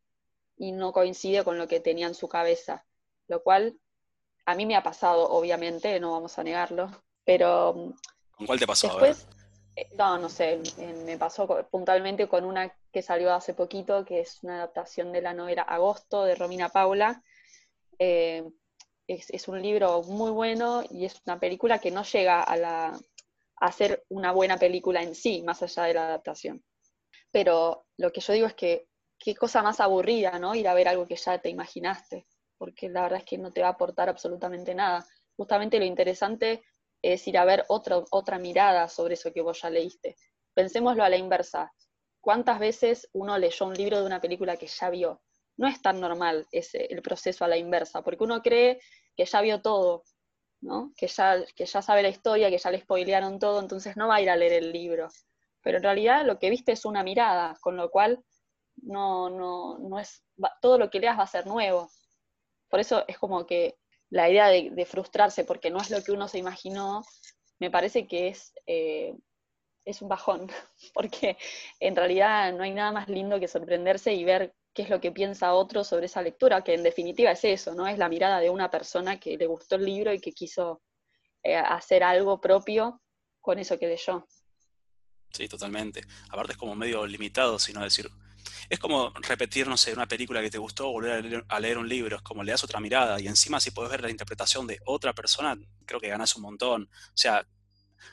y 0.57 0.73
no 0.73 0.93
coincide 0.93 1.45
con 1.45 1.59
lo 1.59 1.69
que 1.69 1.81
tenía 1.81 2.07
en 2.07 2.15
su 2.15 2.29
cabeza, 2.29 2.87
lo 3.29 3.43
cual 3.43 3.79
a 4.47 4.55
mí 4.55 4.65
me 4.65 4.77
ha 4.77 4.83
pasado, 4.83 5.29
obviamente, 5.29 5.99
no 6.01 6.13
vamos 6.13 6.39
a 6.39 6.45
negarlo, 6.45 6.91
pero... 7.25 7.95
¿Con 8.37 8.47
cuál 8.47 8.59
te 8.59 8.67
pasó? 8.67 8.89
Después, 8.89 9.27
eh, 9.75 9.89
no, 9.97 10.19
no 10.19 10.29
sé, 10.29 10.61
me 11.05 11.19
pasó 11.19 11.47
puntualmente 11.71 12.29
con 12.29 12.45
una 12.45 12.75
que 12.93 13.03
salió 13.03 13.35
hace 13.35 13.53
poquito, 13.53 14.05
que 14.05 14.21
es 14.21 14.43
una 14.43 14.57
adaptación 14.57 15.13
de 15.13 15.21
la 15.21 15.35
novela 15.35 15.63
Agosto 15.63 16.25
de 16.25 16.35
Romina 16.35 16.69
Paula. 16.69 17.23
Eh, 17.99 18.45
es, 19.07 19.49
un 19.49 19.63
libro 19.63 20.03
muy 20.03 20.31
bueno 20.31 20.83
y 20.91 21.05
es 21.05 21.21
una 21.27 21.39
película 21.39 21.79
que 21.79 21.91
no 21.91 22.03
llega 22.03 22.43
a, 22.43 22.57
la, 22.57 22.99
a 23.59 23.73
ser 23.73 24.05
una 24.09 24.33
buena 24.33 24.59
película 24.59 25.03
en 25.03 25.15
sí, 25.15 25.43
más 25.43 25.63
allá 25.63 25.85
de 25.85 25.95
la 25.95 26.07
adaptación. 26.07 26.63
Pero 27.31 27.87
lo 27.97 28.13
que 28.13 28.21
yo 28.21 28.33
digo 28.33 28.47
es 28.47 28.55
que 28.55 28.89
qué 29.19 29.35
cosa 29.35 29.63
más 29.63 29.81
aburrida, 29.81 30.39
¿no? 30.39 30.55
Ir 30.55 30.69
a 30.69 30.75
ver 30.75 30.89
algo 30.89 31.07
que 31.07 31.17
ya 31.17 31.39
te 31.39 31.49
imaginaste, 31.51 32.27
porque 32.59 32.89
la 32.89 33.03
verdad 33.03 33.21
es 33.21 33.25
que 33.25 33.39
no 33.39 33.53
te 33.53 33.63
va 33.63 33.69
a 33.69 33.71
aportar 33.73 34.09
absolutamente 34.09 34.75
nada. 34.75 35.07
Justamente 35.37 35.79
lo 35.79 35.85
interesante 35.85 36.65
es 37.03 37.27
ir 37.29 37.39
a 37.39 37.45
ver 37.45 37.65
otra 37.69 38.03
otra 38.11 38.39
mirada 38.39 38.89
sobre 38.89 39.15
eso 39.15 39.33
que 39.33 39.43
vos 39.43 39.61
ya 39.63 39.71
leíste. 39.71 40.17
Pensémoslo 40.55 41.05
a 41.05 41.09
la 41.09 41.17
inversa. 41.17 41.73
¿Cuántas 42.21 42.59
veces 42.59 43.09
uno 43.13 43.39
leyó 43.39 43.67
un 43.67 43.75
libro 43.75 44.01
de 44.01 44.07
una 44.07 44.21
película 44.21 44.57
que 44.57 44.67
ya 44.67 44.91
vio? 44.91 45.23
No 45.57 45.69
es 45.69 45.81
tan 45.81 46.01
normal 46.01 46.47
ese, 46.51 46.87
el 46.87 47.03
proceso 47.03 47.45
a 47.45 47.49
la 47.49 47.57
inversa, 47.57 48.03
porque 48.03 48.25
uno 48.25 48.43
cree 48.43 48.81
que 49.17 49.25
ya 49.25 49.41
vio 49.41 49.63
todo, 49.63 50.05
que, 50.97 51.07
ya, 51.07 51.45
que 51.55 51.67
ya 51.67 51.83
sabe 51.83 52.03
la 52.03 52.09
historia, 52.09 52.51
que 52.51 52.59
ya 52.59 52.71
le 52.71 52.81
spoilearon 52.81 53.39
todo, 53.39 53.61
entonces 53.61 53.97
no 53.97 54.09
va 54.09 54.17
a 54.17 54.21
ir 54.21 54.31
a 54.31 54.37
leer 54.37 54.53
el 54.55 54.73
libro. 54.73 55.09
Pero 55.63 55.79
en 55.79 55.83
realidad 55.83 56.25
lo 56.25 56.39
que 56.39 56.51
viste 56.51 56.73
es 56.73 56.85
una 56.85 57.03
mirada, 57.03 57.57
con 57.61 57.77
lo 57.77 57.91
cual 57.91 58.25
no, 58.77 59.31
no, 59.31 59.79
no 59.79 59.99
es, 59.99 60.23
todo 60.61 60.79
lo 60.79 60.91
que 60.91 61.01
leas 61.01 61.19
va 61.19 61.25
a 61.25 61.29
ser 61.29 61.47
nuevo. 61.47 61.91
Por 62.69 62.81
eso 62.81 63.05
es 63.09 63.19
como 63.19 63.47
que 63.47 63.77
la 64.11 64.31
idea 64.31 64.49
de, 64.49 64.87
frustrarse 64.87 65.45
porque 65.45 65.71
no 65.71 65.81
es 65.81 65.91
lo 65.91 66.03
que 66.03 66.13
uno 66.13 66.29
se 66.29 66.39
imaginó, 66.39 67.03
me 67.59 67.71
parece 67.71 68.07
que 68.07 68.29
es, 68.29 68.53
eh, 68.67 69.17
es 69.85 70.03
un 70.03 70.09
bajón, 70.09 70.49
porque 70.95 71.37
en 71.81 71.97
realidad 71.97 72.53
no 72.53 72.63
hay 72.63 72.73
nada 72.73 72.93
más 72.93 73.09
lindo 73.09 73.41
que 73.41 73.49
sorprenderse 73.49 74.13
y 74.15 74.25
ver 74.25 74.55
qué 74.77 74.83
es 74.83 74.91
lo 74.91 75.01
que 75.01 75.11
piensa 75.11 75.55
otro 75.55 75.83
sobre 75.85 76.05
esa 76.05 76.21
lectura, 76.21 76.63
que 76.63 76.75
en 76.75 76.83
definitiva 76.83 77.31
es 77.31 77.43
eso, 77.45 77.75
¿no? 77.75 77.89
Es 77.89 77.97
la 77.97 78.11
mirada 78.11 78.41
de 78.41 78.51
una 78.51 78.71
persona 78.71 79.19
que 79.19 79.39
le 79.39 79.47
gustó 79.47 79.77
el 79.77 79.87
libro 79.87 80.13
y 80.13 80.21
que 80.21 80.33
quiso 80.33 80.83
eh, 81.43 81.57
hacer 81.57 82.05
algo 82.05 82.39
propio 82.43 83.01
con 83.41 83.59
eso 83.59 83.79
que 83.79 83.87
leyó. 83.87 84.29
Sí, 85.33 85.49
totalmente. 85.49 86.03
Aparte 86.29 86.53
es 86.53 86.59
como 86.59 86.75
medio 86.75 87.07
limitado, 87.07 87.59
sino 87.59 87.83
decir, 87.83 88.11
es 88.69 88.79
como 88.79 89.15
repetir, 89.15 89.67
no 89.67 89.79
sé, 89.79 89.95
una 89.95 90.07
película 90.07 90.43
que 90.43 90.51
te 90.51 90.59
gustó, 90.59 90.93
volver 90.93 91.43
a 91.49 91.59
leer, 91.61 91.79
un 91.79 91.89
libro, 91.89 92.17
es 92.17 92.23
como 92.23 92.45
le 92.45 92.53
das 92.53 92.63
otra 92.63 92.79
mirada 92.79 93.19
y 93.19 93.29
encima 93.29 93.61
si 93.61 93.71
puedes 93.71 93.91
ver 93.91 94.03
la 94.03 94.11
interpretación 94.11 94.67
de 94.67 94.79
otra 94.85 95.15
persona, 95.15 95.57
creo 95.87 96.01
que 96.01 96.09
ganas 96.09 96.37
un 96.37 96.43
montón. 96.43 96.83
O 96.83 97.17
sea, 97.17 97.49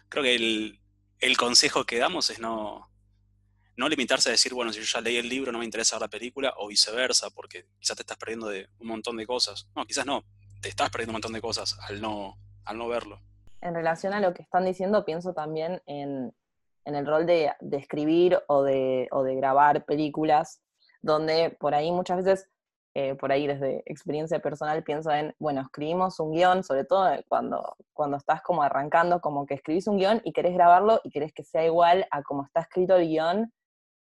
creo 0.07 0.23
que 0.23 0.35
el, 0.35 0.79
el 1.19 1.35
consejo 1.35 1.83
que 1.83 1.97
damos 1.97 2.29
es 2.29 2.39
no, 2.39 2.89
no 3.75 3.89
limitarse 3.89 4.29
a 4.29 4.31
decir, 4.33 4.53
bueno, 4.53 4.71
si 4.71 4.79
yo 4.79 4.85
ya 4.85 5.01
leí 5.01 5.17
el 5.17 5.27
libro 5.27 5.51
no 5.51 5.59
me 5.59 5.65
interesa 5.65 5.95
ver 5.95 6.01
la 6.01 6.07
película 6.07 6.53
o 6.57 6.67
viceversa, 6.67 7.29
porque 7.31 7.65
quizás 7.79 7.95
te 7.95 8.03
estás 8.03 8.17
perdiendo 8.17 8.47
de 8.47 8.69
un 8.79 8.87
montón 8.87 9.17
de 9.17 9.25
cosas. 9.25 9.67
No, 9.75 9.85
quizás 9.85 10.05
no, 10.05 10.23
te 10.61 10.69
estás 10.69 10.89
perdiendo 10.89 11.11
un 11.11 11.15
montón 11.15 11.33
de 11.33 11.41
cosas 11.41 11.77
al 11.87 12.01
no, 12.01 12.37
al 12.65 12.77
no 12.77 12.87
verlo. 12.87 13.19
En 13.61 13.73
relación 13.73 14.13
a 14.13 14.19
lo 14.19 14.33
que 14.33 14.41
están 14.41 14.65
diciendo, 14.65 15.05
pienso 15.05 15.33
también 15.33 15.81
en, 15.85 16.33
en 16.85 16.95
el 16.95 17.05
rol 17.05 17.25
de, 17.25 17.51
escribir 17.71 18.39
o 18.47 18.63
de, 18.63 19.07
o 19.11 19.23
de, 19.23 19.35
grabar 19.35 19.85
películas, 19.85 20.61
donde 21.01 21.55
por 21.59 21.73
ahí 21.73 21.91
muchas 21.91 22.23
veces, 22.23 22.49
eh, 22.93 23.15
por 23.15 23.31
ahí 23.31 23.47
desde 23.47 23.81
experiencia 23.85 24.39
personal, 24.39 24.83
pienso 24.83 25.11
en, 25.11 25.33
bueno, 25.39 25.61
escribimos 25.61 26.19
un 26.19 26.33
guion, 26.33 26.63
sobre 26.63 26.83
todo 26.83 27.09
cuando, 27.27 27.75
cuando 27.93 28.17
estás 28.17 28.41
como 28.41 28.61
arrancando, 28.63 29.21
como 29.21 29.45
que 29.45 29.55
escribís 29.55 29.87
un 29.87 29.97
guion 29.97 30.21
y 30.23 30.33
querés 30.33 30.53
grabarlo 30.53 31.01
y 31.03 31.09
querés 31.09 31.33
que 31.33 31.43
sea 31.43 31.65
igual 31.65 32.05
a 32.11 32.21
como 32.21 32.45
está 32.45 32.61
escrito 32.61 32.95
el 32.97 33.07
guion, 33.07 33.51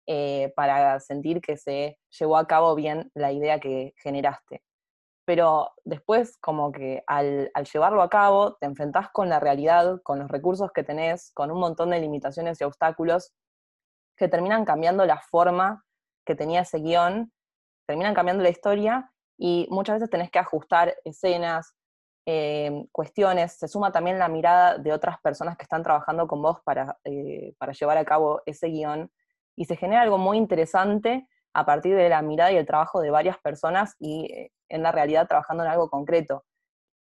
eh, 0.07 0.51
para 0.55 0.99
sentir 0.99 1.41
que 1.41 1.57
se 1.57 1.97
llevó 2.19 2.37
a 2.37 2.47
cabo 2.47 2.75
bien 2.75 3.11
la 3.13 3.31
idea 3.31 3.59
que 3.59 3.93
generaste. 4.01 4.63
Pero 5.25 5.71
después 5.85 6.37
como 6.39 6.71
que 6.71 7.03
al, 7.07 7.51
llevarlo 7.71 8.01
a 8.01 8.09
cabo 8.09 8.55
te 8.55 8.65
enfrentás 8.65 9.09
con 9.11 9.29
la 9.29 9.39
realidad, 9.39 10.01
con 10.03 10.19
los 10.19 10.29
recursos 10.29 10.71
que 10.73 10.83
tenés, 10.83 11.31
con 11.33 11.51
un 11.51 11.59
montón 11.59 11.91
de 11.91 11.99
limitaciones 11.99 12.59
y 12.59 12.63
obstáculos 12.63 13.31
que 14.17 14.27
terminan 14.27 14.65
cambiando 14.65 15.05
la 15.05 15.19
forma 15.19 15.85
que 16.25 16.35
tenía 16.35 16.61
ese 16.61 16.79
guion, 16.79 17.31
terminan 17.87 18.13
cambiando 18.13 18.43
la 18.43 18.49
historia 18.49 19.11
y 19.37 19.67
muchas 19.69 19.95
veces 19.95 20.09
tenés 20.09 20.31
que 20.31 20.39
ajustar 20.39 20.95
escenas, 21.05 21.75
eh, 22.25 22.85
cuestiones, 22.91 23.53
se 23.53 23.67
suma 23.67 23.91
también 23.91 24.19
la 24.19 24.27
mirada 24.27 24.77
de 24.77 24.93
otras 24.93 25.19
personas 25.21 25.57
que 25.57 25.63
están 25.63 25.83
trabajando 25.83 26.27
con 26.27 26.41
vos 26.41 26.59
para, 26.63 26.97
eh, 27.03 27.53
para 27.57 27.73
llevar 27.73 27.97
a 27.97 28.05
cabo 28.05 28.41
ese 28.45 28.67
guion 28.67 29.11
y 29.55 29.65
se 29.65 29.75
genera 29.75 30.01
algo 30.01 30.17
muy 30.17 30.37
interesante 30.37 31.27
a 31.53 31.65
partir 31.65 31.95
de 31.95 32.09
la 32.09 32.21
mirada 32.21 32.51
y 32.51 32.57
el 32.57 32.65
trabajo 32.65 33.01
de 33.01 33.11
varias 33.11 33.37
personas 33.39 33.95
y 33.99 34.25
eh, 34.31 34.51
en 34.69 34.83
la 34.83 34.91
realidad 34.91 35.27
trabajando 35.27 35.63
en 35.63 35.69
algo 35.69 35.89
concreto. 35.89 36.45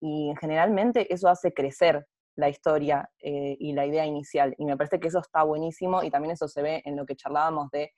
Y 0.00 0.32
generalmente 0.40 1.12
eso 1.12 1.28
hace 1.28 1.52
crecer 1.52 2.06
la 2.36 2.48
historia 2.48 3.10
eh, 3.20 3.56
y 3.58 3.72
la 3.72 3.86
idea 3.86 4.04
inicial. 4.06 4.54
Y 4.58 4.64
me 4.66 4.76
parece 4.76 5.00
que 5.00 5.08
eso 5.08 5.20
está 5.20 5.42
buenísimo 5.42 6.02
y 6.02 6.10
también 6.10 6.32
eso 6.32 6.48
se 6.48 6.62
ve 6.62 6.82
en 6.84 6.96
lo 6.96 7.06
que 7.06 7.16
charlábamos 7.16 7.70
de 7.70 7.92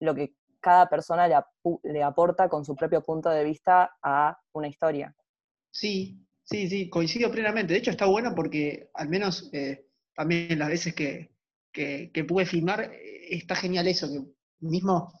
lo 0.00 0.14
que 0.14 0.34
cada 0.60 0.88
persona 0.88 1.28
le, 1.28 2.02
aporta 2.02 2.48
con 2.48 2.64
su 2.64 2.74
propio 2.74 3.02
punto 3.02 3.28
de 3.30 3.44
vista 3.44 3.96
a 4.02 4.36
una 4.52 4.66
historia. 4.66 5.14
Sí, 5.70 6.26
sí, 6.42 6.68
sí, 6.68 6.88
coincido 6.88 7.30
plenamente. 7.30 7.74
De 7.74 7.78
hecho 7.78 7.90
está 7.90 8.06
bueno 8.06 8.34
porque 8.34 8.90
al 8.94 9.08
menos 9.08 9.50
eh, 9.52 9.86
también 10.14 10.58
las 10.58 10.68
veces 10.68 10.94
que, 10.94 11.33
que, 11.74 12.24
pude 12.26 12.46
filmar, 12.46 12.90
está 13.28 13.56
genial 13.56 13.88
eso, 13.88 14.08
que 14.08 14.22
mismo 14.60 15.12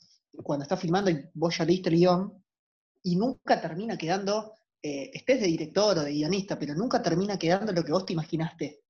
cuando 0.42 0.62
estás 0.62 0.80
filmando 0.80 1.10
y 1.10 1.22
vos 1.34 1.58
ya 1.58 1.64
leíste 1.64 1.90
el 1.90 1.96
guion, 1.96 2.44
y 3.02 3.16
nunca 3.16 3.60
termina 3.60 3.98
quedando, 3.98 4.54
eh, 4.82 5.10
estés 5.12 5.40
de 5.40 5.46
director 5.46 5.98
o 5.98 6.02
de 6.02 6.12
guionista, 6.12 6.58
pero 6.58 6.74
nunca 6.74 7.02
termina 7.02 7.38
quedando 7.38 7.72
lo 7.72 7.84
que 7.84 7.92
vos 7.92 8.06
te 8.06 8.14
imaginaste. 8.14 8.80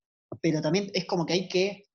Pero 0.41 0.61
también 0.61 0.91
es 0.95 1.05
como 1.07 1.27
que 1.27 1.33
hay 1.33 1.49
que, 1.49 1.89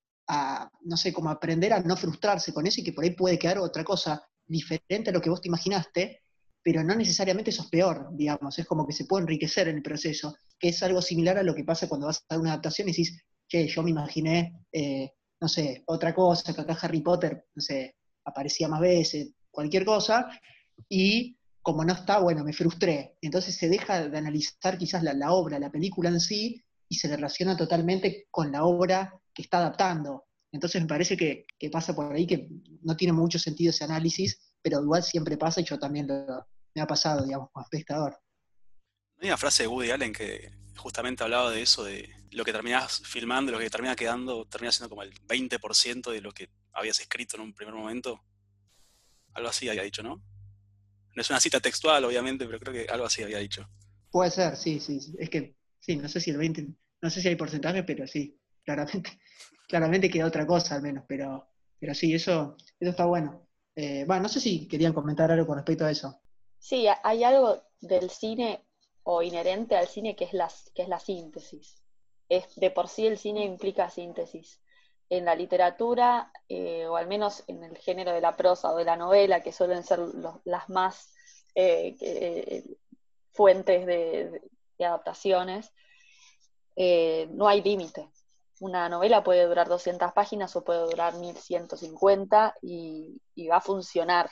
no 0.83 0.97
sé, 0.97 1.13
como 1.13 1.29
aprender 1.29 1.71
a 1.71 1.79
no 1.79 1.95
frustrarse 1.95 2.53
con 2.53 2.67
eso 2.67 2.81
y 2.81 2.83
que 2.83 2.93
por 2.93 3.03
ahí 3.03 3.11
puede 3.11 3.39
quedar 3.39 3.59
otra 3.59 3.83
cosa 3.83 4.21
diferente 4.45 5.09
a 5.09 5.13
lo 5.13 5.21
que 5.21 5.29
vos 5.29 5.41
te 5.41 5.47
imaginaste, 5.47 6.23
pero 6.61 6.83
no 6.83 6.95
necesariamente 6.95 7.51
eso 7.51 7.63
es 7.63 7.69
peor, 7.69 8.09
digamos, 8.11 8.59
es 8.59 8.65
como 8.65 8.85
que 8.85 8.93
se 8.93 9.05
puede 9.05 9.23
enriquecer 9.23 9.69
en 9.69 9.77
el 9.77 9.81
proceso, 9.81 10.35
que 10.59 10.69
es 10.69 10.83
algo 10.83 11.01
similar 11.01 11.37
a 11.37 11.43
lo 11.43 11.55
que 11.55 11.63
pasa 11.63 11.87
cuando 11.87 12.07
vas 12.07 12.25
a 12.27 12.37
una 12.37 12.51
adaptación 12.51 12.89
y 12.89 12.91
decís, 12.91 13.23
che, 13.47 13.67
yo 13.67 13.81
me 13.81 13.91
imaginé, 13.91 14.65
eh, 14.71 15.11
no 15.41 15.47
sé, 15.47 15.83
otra 15.87 16.13
cosa, 16.13 16.53
que 16.53 16.61
acá 16.61 16.77
Harry 16.81 17.01
Potter, 17.01 17.45
no 17.55 17.61
sé, 17.61 17.95
aparecía 18.25 18.67
más 18.67 18.81
veces, 18.81 19.31
cualquier 19.51 19.85
cosa, 19.85 20.29
y 20.87 21.37
como 21.61 21.83
no 21.83 21.93
está, 21.93 22.19
bueno, 22.19 22.43
me 22.43 22.53
frustré. 22.53 23.17
Entonces 23.21 23.55
se 23.55 23.69
deja 23.69 24.07
de 24.07 24.17
analizar 24.17 24.77
quizás 24.77 25.03
la, 25.03 25.13
la, 25.13 25.31
obra, 25.31 25.59
la 25.59 25.71
película 25.71 26.09
en 26.09 26.19
sí, 26.19 26.63
y 26.89 26.95
se 26.95 27.07
relaciona 27.07 27.55
totalmente 27.55 28.27
con 28.31 28.51
la 28.51 28.63
obra 28.65 29.13
que 29.33 29.43
está 29.43 29.59
adaptando. 29.59 30.25
Entonces 30.51 30.81
me 30.81 30.87
parece 30.87 31.15
que, 31.15 31.45
pasa 31.71 31.95
por 31.95 32.13
ahí, 32.13 32.25
que 32.25 32.49
no 32.81 32.97
tiene 32.97 33.13
mucho 33.13 33.37
sentido 33.37 33.69
ese 33.69 33.83
análisis, 33.83 34.53
pero 34.61 34.81
igual 34.81 35.03
siempre 35.03 35.37
pasa 35.37 35.61
y 35.61 35.65
yo 35.65 35.77
también 35.77 36.07
me 36.75 36.81
ha 36.81 36.87
pasado, 36.87 37.23
digamos, 37.23 37.49
como 37.51 37.63
espectador. 37.63 38.19
Hay 39.21 39.27
una 39.27 39.37
frase 39.37 39.63
de 39.63 39.67
Woody 39.67 39.91
Allen 39.91 40.13
que 40.13 40.51
justamente 40.79 41.23
hablaba 41.23 41.51
de 41.51 41.61
eso, 41.61 41.83
de 41.83 42.09
lo 42.31 42.43
que 42.43 42.51
terminas 42.51 43.01
filmando, 43.05 43.51
lo 43.51 43.59
que 43.59 43.69
termina 43.69 43.95
quedando, 43.95 44.45
termina 44.45 44.71
siendo 44.71 44.89
como 44.89 45.03
el 45.03 45.13
20% 45.13 46.11
de 46.11 46.21
lo 46.21 46.31
que 46.31 46.49
habías 46.73 46.99
escrito 46.99 47.35
en 47.37 47.43
un 47.43 47.53
primer 47.53 47.75
momento. 47.75 48.21
Algo 49.33 49.49
así 49.49 49.69
había 49.69 49.83
dicho, 49.83 50.01
¿no? 50.01 50.21
No 51.15 51.21
es 51.21 51.29
una 51.29 51.39
cita 51.39 51.59
textual, 51.59 52.03
obviamente, 52.05 52.45
pero 52.45 52.59
creo 52.59 52.73
que 52.73 52.91
algo 52.91 53.05
así 53.05 53.21
había 53.21 53.39
dicho. 53.39 53.69
Puede 54.09 54.31
ser, 54.31 54.55
sí, 54.55 54.79
sí. 54.79 54.99
Es 55.19 55.29
que, 55.29 55.55
sí, 55.79 55.97
no 55.97 56.07
sé 56.07 56.19
si 56.19 56.31
el 56.31 56.37
20, 56.37 56.67
no 57.01 57.09
sé 57.09 57.21
si 57.21 57.27
hay 57.27 57.35
porcentaje, 57.35 57.83
pero 57.83 58.07
sí, 58.07 58.39
claramente, 58.63 59.19
claramente 59.67 60.09
queda 60.09 60.25
otra 60.25 60.47
cosa 60.47 60.75
al 60.75 60.81
menos, 60.81 61.03
pero, 61.07 61.47
pero 61.79 61.93
sí, 61.93 62.13
eso, 62.13 62.55
eso 62.79 62.91
está 62.91 63.05
bueno. 63.05 63.47
Eh, 63.75 64.05
bueno, 64.07 64.23
no 64.23 64.29
sé 64.29 64.39
si 64.39 64.67
querían 64.67 64.93
comentar 64.93 65.31
algo 65.31 65.45
con 65.45 65.57
respecto 65.57 65.85
a 65.85 65.91
eso. 65.91 66.21
Sí, 66.57 66.87
hay 67.03 67.23
algo 67.23 67.63
del 67.79 68.09
cine 68.09 68.65
o 69.03 69.21
inherente 69.21 69.75
al 69.75 69.87
cine 69.87 70.15
que 70.15 70.25
es 70.25 70.33
la, 70.33 70.51
que 70.73 70.83
es 70.83 70.87
la 70.87 70.99
síntesis. 70.99 71.81
Es, 72.27 72.55
de 72.55 72.71
por 72.71 72.87
sí 72.87 73.07
el 73.07 73.17
cine 73.17 73.43
implica 73.43 73.89
síntesis. 73.89 74.61
En 75.09 75.25
la 75.25 75.33
literatura, 75.33 76.31
eh, 76.47 76.85
o 76.85 76.95
al 76.95 77.07
menos 77.07 77.43
en 77.47 77.63
el 77.63 77.77
género 77.77 78.11
de 78.11 78.21
la 78.21 78.35
prosa 78.35 78.71
o 78.71 78.75
de 78.75 78.85
la 78.85 78.95
novela, 78.95 79.41
que 79.41 79.51
suelen 79.51 79.83
ser 79.83 79.99
las 80.43 80.69
más 80.69 81.11
eh, 81.55 81.95
eh, 82.01 82.63
fuentes 83.31 83.85
de, 83.87 84.41
adaptaciones, 84.79 85.73
no 87.31 87.49
hay 87.49 87.61
límite. 87.61 88.09
Una 88.61 88.87
novela 88.87 89.23
puede 89.23 89.45
durar 89.45 89.67
200 89.67 90.13
páginas 90.13 90.55
o 90.55 90.63
puede 90.63 90.81
durar 90.81 91.15
1150 91.15 92.55
y, 92.61 93.21
y 93.35 93.47
va 93.47 93.57
a 93.57 93.61
funcionar. 93.61 94.29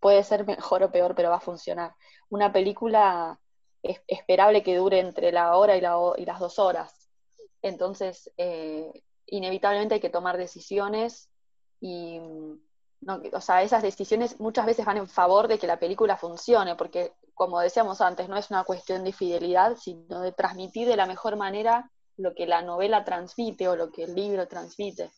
Puede 0.00 0.24
ser 0.24 0.44
mejor 0.46 0.82
o 0.82 0.90
peor, 0.90 1.14
pero 1.14 1.30
va 1.30 1.36
a 1.36 1.40
funcionar. 1.40 1.94
Una 2.28 2.52
película 2.52 3.38
es 3.90 4.02
esperable 4.06 4.62
que 4.62 4.76
dure 4.76 5.00
entre 5.00 5.32
la 5.32 5.56
hora 5.56 5.76
y, 5.76 5.80
las 5.80 6.40
dos 6.40 6.58
horas. 6.58 7.10
Entonces, 7.62 8.32
eh, 8.36 9.02
inevitablemente 9.26 9.94
hay 9.94 10.00
que 10.00 10.10
tomar 10.10 10.36
decisiones 10.36 11.30
y, 11.80 12.20
o 13.32 13.40
sea, 13.40 13.62
esas 13.62 13.82
decisiones 13.82 14.40
muchas 14.40 14.66
veces 14.66 14.86
van 14.86 14.96
en 14.96 15.08
favor 15.08 15.48
de 15.48 15.58
que 15.58 15.66
la 15.66 15.78
película 15.78 16.16
funcione, 16.16 16.76
porque 16.76 17.12
como 17.34 17.60
decíamos 17.60 18.00
antes, 18.00 18.28
no 18.28 18.36
es 18.36 18.50
una 18.50 18.64
cuestión 18.64 19.04
de 19.04 19.12
fidelidad, 19.12 19.76
sino 19.76 20.22
de 20.22 20.32
transmitir 20.32 20.88
de 20.88 20.96
la 20.96 21.06
mejor 21.06 21.36
manera 21.36 21.90
lo 22.16 22.34
que 22.34 22.46
la 22.46 22.62
novela 22.62 23.04
transmite 23.04 23.68
o 23.68 23.76
lo 23.76 23.92
que 23.92 24.04
el 24.04 24.14
libro 24.14 24.48
transmite, 24.48 25.10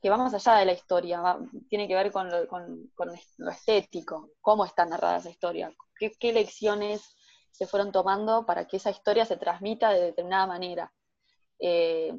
que 0.00 0.08
va 0.08 0.16
más 0.16 0.32
allá 0.32 0.58
de 0.58 0.64
la 0.64 0.72
historia, 0.72 1.38
tiene 1.68 1.88
que 1.88 1.96
ver 1.96 2.12
con 2.12 2.30
lo, 2.30 3.50
estético, 3.50 4.30
cómo 4.40 4.64
está 4.64 4.84
narrada 4.84 5.16
esa 5.16 5.30
historia, 5.30 5.74
qué 5.98 6.32
lecciones 6.32 7.16
se 7.56 7.66
fueron 7.66 7.90
tomando 7.90 8.44
para 8.44 8.66
que 8.66 8.76
esa 8.76 8.90
historia 8.90 9.24
se 9.24 9.38
transmita 9.38 9.90
de 9.90 10.02
determinada 10.02 10.46
manera. 10.46 10.92
Eh, 11.58 12.12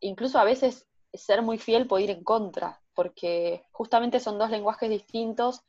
incluso 0.00 0.38
a 0.38 0.44
veces 0.44 0.86
ser 1.12 1.42
muy 1.42 1.58
fiel 1.58 1.86
puede 1.86 2.04
ir 2.04 2.10
en 2.10 2.24
contra, 2.24 2.80
porque 2.94 3.66
justamente 3.70 4.18
son 4.18 4.38
dos 4.38 4.50
lenguajes 4.50 4.88
distintos 4.88 5.60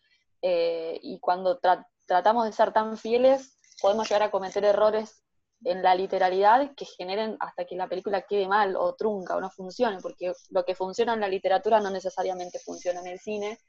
eh, 0.42 0.98
y 1.04 1.20
cuando 1.20 1.60
tratamos 2.06 2.46
de 2.46 2.54
ser 2.54 2.72
tan 2.72 2.98
fieles 2.98 3.60
podemos 3.82 4.08
llegar 4.08 4.24
a 4.24 4.32
cometer 4.32 4.64
errores 4.64 5.22
en 5.66 5.84
la 5.84 5.96
literalidad 5.96 6.74
que 6.76 6.86
generen 6.86 7.36
hasta 7.42 7.66
que 7.66 7.76
la 7.76 7.90
película 7.90 8.22
quede 8.22 8.48
mal 8.48 8.78
o 8.78 8.96
trunca 8.96 9.36
o 9.36 9.42
no 9.42 9.50
funcione, 9.50 9.98
porque 10.02 10.32
lo 10.52 10.64
que 10.64 10.76
funciona 10.76 11.14
en 11.14 11.20
la 11.20 11.28
literatura 11.28 11.82
no 11.82 11.90
necesariamente 11.90 12.60
funciona 12.60 13.02
en 13.02 13.08
el 13.08 13.20
cine. 13.20 13.60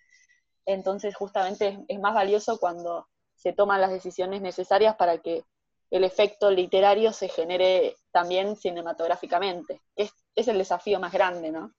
Entonces 0.64 1.16
justamente 1.16 1.84
es 1.88 1.98
más 1.98 2.14
valioso 2.14 2.58
cuando 2.60 3.08
se 3.40 3.54
toman 3.54 3.80
las 3.80 3.90
decisiones 3.90 4.42
necesarias 4.42 4.96
para 4.96 5.18
que 5.18 5.44
el 5.90 6.04
efecto 6.04 6.50
literario 6.50 7.12
se 7.12 7.28
genere 7.28 7.96
también 8.12 8.54
cinematográficamente. 8.54 9.80
Es, 9.96 10.12
es 10.36 10.46
el 10.48 10.58
desafío 10.58 11.00
más 11.00 11.12
grande, 11.12 11.50
¿no? 11.50 11.74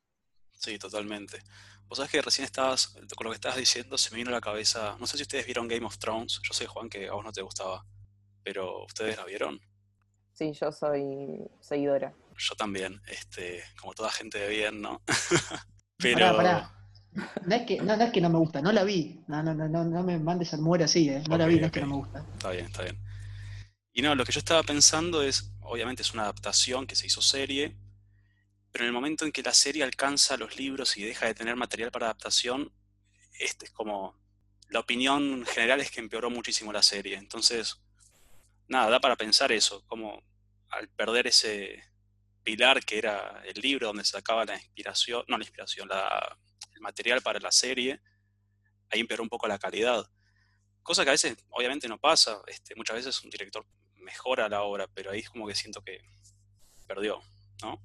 Sí, 0.53 0.79
totalmente. 0.79 1.39
Vos 1.87 1.97
sabés 1.97 2.11
que 2.11 2.21
recién 2.21 2.45
estabas, 2.45 2.95
con 3.15 3.25
lo 3.25 3.29
que 3.29 3.35
estabas 3.35 3.57
diciendo, 3.57 3.97
se 3.97 4.11
me 4.11 4.17
vino 4.17 4.29
a 4.29 4.33
la 4.33 4.41
cabeza, 4.41 4.97
no 4.99 5.05
sé 5.05 5.17
si 5.17 5.23
ustedes 5.23 5.45
vieron 5.45 5.67
Game 5.67 5.85
of 5.85 5.97
Thrones, 5.97 6.39
yo 6.43 6.53
sé, 6.53 6.65
Juan, 6.65 6.89
que 6.89 7.07
a 7.07 7.13
vos 7.13 7.23
no 7.23 7.31
te 7.31 7.41
gustaba, 7.41 7.85
pero 8.43 8.83
¿ustedes 8.85 9.17
la 9.17 9.25
vieron? 9.25 9.59
Sí, 10.33 10.53
yo 10.53 10.71
soy 10.71 11.47
seguidora. 11.59 12.13
Yo 12.37 12.55
también, 12.55 13.01
este, 13.07 13.63
como 13.79 13.93
toda 13.93 14.09
gente 14.09 14.39
de 14.39 14.47
bien, 14.47 14.81
¿no? 14.81 15.01
pero... 15.97 16.80
No 17.13 17.55
es, 17.55 17.63
que, 17.63 17.81
no, 17.81 17.93
es 17.93 18.11
que 18.11 18.21
no 18.21 18.29
me 18.29 18.37
gusta, 18.37 18.61
no 18.61 18.71
la 18.71 18.83
vi. 18.83 19.19
No, 19.27 19.43
no, 19.43 19.53
no, 19.53 19.67
no, 19.67 20.03
me 20.03 20.17
mandes 20.17 20.53
al 20.53 20.61
muere 20.61 20.85
así, 20.85 21.09
¿eh? 21.09 21.23
No 21.27 21.37
la 21.37 21.45
vi, 21.45 21.59
no 21.59 21.65
es 21.65 21.71
que 21.71 21.81
no 21.81 21.87
me 21.87 21.95
gusta. 21.95 22.25
Está 22.33 22.51
bien, 22.51 22.65
está 22.65 22.83
bien. 22.83 22.97
Y 23.93 24.01
no, 24.01 24.15
lo 24.15 24.23
que 24.23 24.31
yo 24.31 24.39
estaba 24.39 24.63
pensando 24.63 25.21
es, 25.21 25.51
obviamente 25.61 26.03
es 26.03 26.13
una 26.13 26.23
adaptación 26.23 26.87
que 26.87 26.95
se 26.95 27.07
hizo 27.07 27.21
serie, 27.21 27.75
pero 28.71 28.85
en 28.85 28.87
el 28.87 28.93
momento 28.93 29.25
en 29.25 29.33
que 29.33 29.43
la 29.43 29.53
serie 29.53 29.83
alcanza 29.83 30.37
los 30.37 30.55
libros 30.55 30.95
y 30.95 31.03
deja 31.03 31.25
de 31.25 31.33
tener 31.33 31.57
material 31.57 31.91
para 31.91 32.05
adaptación, 32.05 32.71
este 33.37 33.65
es 33.65 33.71
como, 33.71 34.15
la 34.69 34.79
opinión 34.79 35.45
general 35.45 35.81
es 35.81 35.91
que 35.91 35.99
empeoró 35.99 36.29
muchísimo 36.29 36.71
la 36.71 36.81
serie. 36.81 37.17
Entonces, 37.17 37.81
nada, 38.69 38.89
da 38.89 39.01
para 39.01 39.17
pensar 39.17 39.51
eso, 39.51 39.83
como 39.87 40.23
al 40.69 40.87
perder 40.87 41.27
ese 41.27 41.83
pilar 42.43 42.83
que 42.85 42.97
era 42.97 43.43
el 43.45 43.59
libro 43.61 43.87
donde 43.87 44.05
se 44.05 44.11
sacaba 44.11 44.45
la 44.45 44.55
inspiración, 44.55 45.25
no 45.27 45.37
la 45.37 45.43
inspiración, 45.43 45.89
la, 45.89 46.37
material 46.81 47.21
para 47.21 47.39
la 47.39 47.51
serie, 47.51 48.01
ahí 48.89 48.99
empeoró 48.99 49.23
un 49.23 49.29
poco 49.29 49.47
la 49.47 49.57
calidad. 49.57 50.05
Cosa 50.83 51.03
que 51.03 51.09
a 51.09 51.13
veces, 51.13 51.37
obviamente, 51.51 51.87
no 51.87 51.97
pasa. 51.97 52.41
Este, 52.47 52.75
muchas 52.75 52.97
veces 52.97 53.23
un 53.23 53.29
director 53.29 53.65
mejora 53.95 54.49
la 54.49 54.63
obra, 54.63 54.87
pero 54.93 55.11
ahí 55.11 55.19
es 55.19 55.29
como 55.29 55.47
que 55.47 55.55
siento 55.55 55.81
que 55.81 56.01
perdió, 56.87 57.19
¿no? 57.61 57.79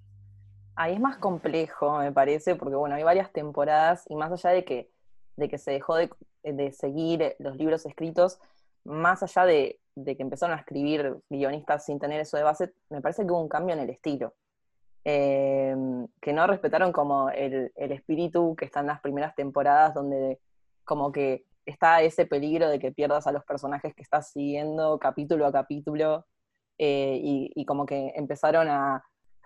Ahí 0.75 0.95
es 0.95 1.01
más 1.01 1.17
complejo, 1.19 1.99
me 1.99 2.13
parece, 2.13 2.55
porque 2.55 2.75
bueno, 2.75 2.97
hay 2.97 3.03
varias 3.03 3.33
temporadas 3.33 4.05
y 4.09 4.15
más 4.15 4.33
allá 4.33 4.51
de 4.51 4.65
que, 4.65 4.91
de 5.37 5.49
que 5.49 5.59
se 5.59 5.71
dejó 5.71 5.97
de, 5.97 6.11
seguir 6.73 7.35
los 7.39 7.57
libros 7.57 7.87
escritos, 7.87 8.39
más 8.85 9.23
allá 9.23 9.47
de, 9.47 9.81
de, 9.95 10.17
que 10.17 10.23
empezaron 10.23 10.57
a 10.57 10.61
escribir 10.61 11.17
guionistas 11.31 11.87
sin 11.87 11.99
tener 11.99 12.21
eso 12.21 12.37
de 12.37 12.43
base, 12.43 12.75
me 12.91 13.01
parece 13.01 13.25
que 13.25 13.33
hubo 13.33 13.41
un 13.41 13.49
cambio 13.49 13.75
en 13.75 13.81
el 13.81 13.91
estilo. 13.91 14.35
Em, 15.09 16.09
que 16.21 16.33
no 16.33 16.49
respetaron 16.49 16.91
como 16.91 17.31
el, 17.31 17.71
espíritu 17.77 18.57
que 18.57 18.65
está 18.65 18.81
en 18.81 18.89
las 18.89 19.01
primeras 19.01 19.37
temporadas, 19.37 19.95
donde 19.95 20.41
como 20.85 21.13
que 21.13 21.45
está 21.65 22.03
ese 22.03 22.27
peligro 22.27 22.69
de 22.69 22.81
que 22.81 22.91
pierdas 22.91 23.29
a 23.29 23.33
los 23.33 23.45
personajes 23.45 23.95
que 23.95 24.03
estás 24.03 24.33
siguiendo 24.33 24.99
capítulo 24.99 25.47
a 25.47 25.53
capítulo, 25.53 26.27
eh, 26.79 27.21
y, 27.23 27.65
como 27.67 27.87
que 27.87 28.15
empezaron 28.17 28.67
a, 28.69 29.05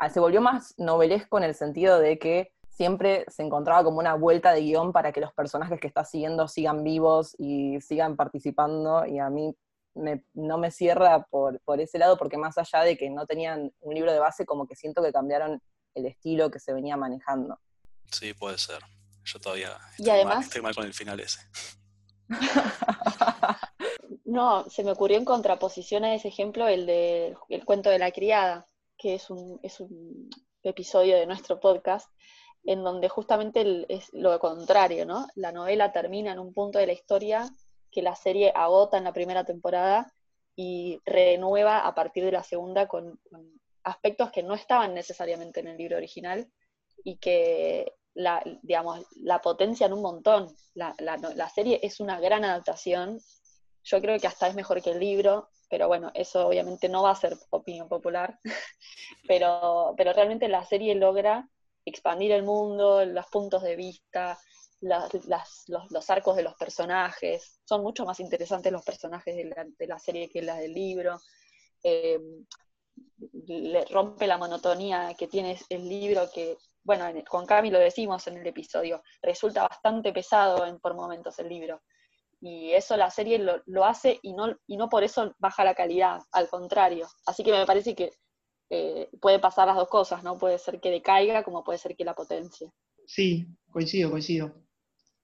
Se 0.08 0.18
volvió 0.18 0.40
más 0.40 0.74
novelesco 0.78 1.36
en 1.36 1.44
el 1.44 1.54
sentido 1.54 1.98
de 1.98 2.18
que 2.18 2.52
siempre 2.70 3.26
se 3.28 3.42
encontraba 3.42 3.84
como 3.84 3.98
una 3.98 4.14
vuelta 4.14 4.54
de 4.54 4.62
guion 4.62 4.92
para 4.92 5.12
que 5.12 5.20
los 5.20 5.34
personajes 5.34 5.78
que 5.78 5.88
estás 5.88 6.10
siguiendo 6.10 6.48
sigan 6.48 6.82
vivos 6.84 7.36
y 7.38 7.78
sigan 7.82 8.16
participando, 8.16 9.04
y 9.04 9.18
a 9.18 9.28
mí 9.28 9.54
no 9.94 10.58
me 10.58 10.70
cierra 10.70 11.26
por, 11.30 11.60
por, 11.60 11.80
ese 11.80 11.98
lado, 11.98 12.16
porque 12.16 12.36
más 12.36 12.56
allá 12.58 12.82
de 12.82 12.96
que 12.96 13.10
no 13.10 13.26
tenían 13.26 13.72
un 13.80 13.94
libro 13.94 14.12
de 14.12 14.18
base, 14.18 14.46
como 14.46 14.66
que 14.66 14.76
siento 14.76 15.02
que 15.02 15.12
cambiaron 15.12 15.60
el 15.94 16.06
estilo 16.06 16.50
que 16.50 16.60
se 16.60 16.72
venía 16.72 16.96
manejando. 16.96 17.58
Sí, 18.10 18.34
puede 18.34 18.58
ser. 18.58 18.78
Yo 19.24 19.38
todavía 19.38 19.76
estoy, 19.98 20.24
mal, 20.24 20.42
estoy 20.42 20.62
mal 20.62 20.74
con 20.74 20.86
el 20.86 20.94
final 20.94 21.20
ese. 21.20 21.40
no, 24.24 24.68
se 24.70 24.84
me 24.84 24.92
ocurrió 24.92 25.18
en 25.18 25.24
contraposición 25.24 26.04
a 26.04 26.14
ese 26.14 26.28
ejemplo 26.28 26.68
el 26.68 26.86
de 26.86 27.36
el 27.48 27.64
cuento 27.64 27.90
de 27.90 27.98
la 27.98 28.12
criada, 28.12 28.66
que 28.96 29.14
es 29.14 29.30
un, 29.30 29.60
es 29.62 29.80
un 29.80 30.30
episodio 30.62 31.16
de 31.16 31.26
nuestro 31.26 31.60
podcast, 31.60 32.08
en 32.64 32.82
donde 32.84 33.08
justamente 33.08 33.86
es 33.88 34.08
lo 34.12 34.38
contrario, 34.38 35.06
¿no? 35.06 35.26
La 35.34 35.52
novela 35.52 35.92
termina 35.92 36.32
en 36.32 36.38
un 36.38 36.52
punto 36.52 36.78
de 36.78 36.86
la 36.86 36.92
historia 36.92 37.50
que 37.90 38.02
la 38.02 38.14
serie 38.14 38.52
agota 38.54 38.98
en 38.98 39.04
la 39.04 39.12
primera 39.12 39.44
temporada 39.44 40.12
y 40.56 41.00
renueva 41.04 41.86
a 41.86 41.94
partir 41.94 42.24
de 42.24 42.32
la 42.32 42.42
segunda 42.42 42.86
con, 42.86 43.18
aspectos 43.82 44.30
que 44.30 44.42
no 44.42 44.54
estaban 44.54 44.94
necesariamente 44.94 45.60
en 45.60 45.68
el 45.68 45.78
libro 45.78 45.96
original 45.96 46.50
y 47.02 47.16
que 47.16 47.94
la, 48.14 48.42
digamos, 48.62 49.06
la 49.16 49.40
potencian 49.40 49.92
un 49.92 50.02
montón. 50.02 50.54
La, 50.74 50.94
serie 51.54 51.80
es 51.82 52.00
una 52.00 52.20
gran 52.20 52.44
adaptación. 52.44 53.20
Yo 53.84 54.00
creo 54.00 54.18
que 54.18 54.26
hasta 54.26 54.48
es 54.48 54.54
mejor 54.54 54.82
que 54.82 54.90
el 54.90 55.00
libro, 55.00 55.48
pero 55.70 55.88
bueno, 55.88 56.10
eso 56.14 56.46
obviamente 56.46 56.88
no 56.88 57.02
va 57.02 57.12
a 57.12 57.16
ser 57.16 57.36
opinión 57.50 57.88
popular. 57.88 58.38
pero, 59.26 59.94
pero 59.96 60.12
realmente 60.12 60.48
la 60.48 60.64
serie 60.64 60.94
logra 60.94 61.48
expandir 61.86 62.32
el 62.32 62.42
mundo, 62.42 63.04
los 63.04 63.26
puntos 63.26 63.62
de 63.62 63.76
vista, 63.76 64.38
los, 64.80 66.10
arcos 66.10 66.36
de 66.36 66.42
los 66.42 66.54
personajes. 66.54 67.60
Son 67.64 67.82
mucho 67.82 68.04
más 68.04 68.20
interesantes 68.20 68.72
los 68.72 68.84
personajes 68.84 69.36
de 69.36 69.86
la, 69.86 69.98
serie 69.98 70.28
que 70.28 70.42
la 70.42 70.56
del 70.56 70.72
libro. 70.72 71.18
Eh, 71.82 72.20
le 73.46 73.84
rompe 73.86 74.26
la 74.26 74.38
monotonía 74.38 75.14
que 75.14 75.28
tiene 75.28 75.58
el 75.68 75.88
libro 75.88 76.28
que, 76.32 76.56
bueno, 76.82 77.06
con 77.28 77.46
Cami 77.46 77.70
lo 77.70 77.78
decimos 77.78 78.26
en 78.26 78.38
el 78.38 78.46
episodio, 78.46 79.02
resulta 79.22 79.66
bastante 79.66 80.12
pesado 80.12 80.66
en, 80.66 80.78
por 80.78 80.94
momentos 80.94 81.38
el 81.38 81.48
libro. 81.48 81.82
Y 82.42 82.72
eso 82.72 82.96
la 82.96 83.10
serie 83.10 83.38
lo, 83.38 83.84
hace 83.84 84.18
y 84.22 84.32
no, 84.32 84.56
y 84.66 84.78
no 84.78 84.88
por 84.88 85.04
eso 85.04 85.34
baja 85.38 85.62
la 85.62 85.74
calidad, 85.74 86.20
al 86.32 86.48
contrario. 86.48 87.06
Así 87.26 87.44
que 87.44 87.52
me 87.52 87.66
parece 87.66 87.94
que 87.94 88.12
eh, 88.70 89.10
puede 89.20 89.38
pasar 89.38 89.66
las 89.66 89.76
dos 89.76 89.88
cosas, 89.88 90.22
¿no? 90.22 90.38
Puede 90.38 90.58
ser 90.58 90.80
que 90.80 90.90
decaiga 90.90 91.42
como 91.42 91.62
puede 91.62 91.78
ser 91.78 91.94
que 91.96 92.04
la 92.04 92.14
potencie. 92.14 92.72
Sí, 93.04 93.46
coincido, 93.70 94.10
coincido. 94.10 94.54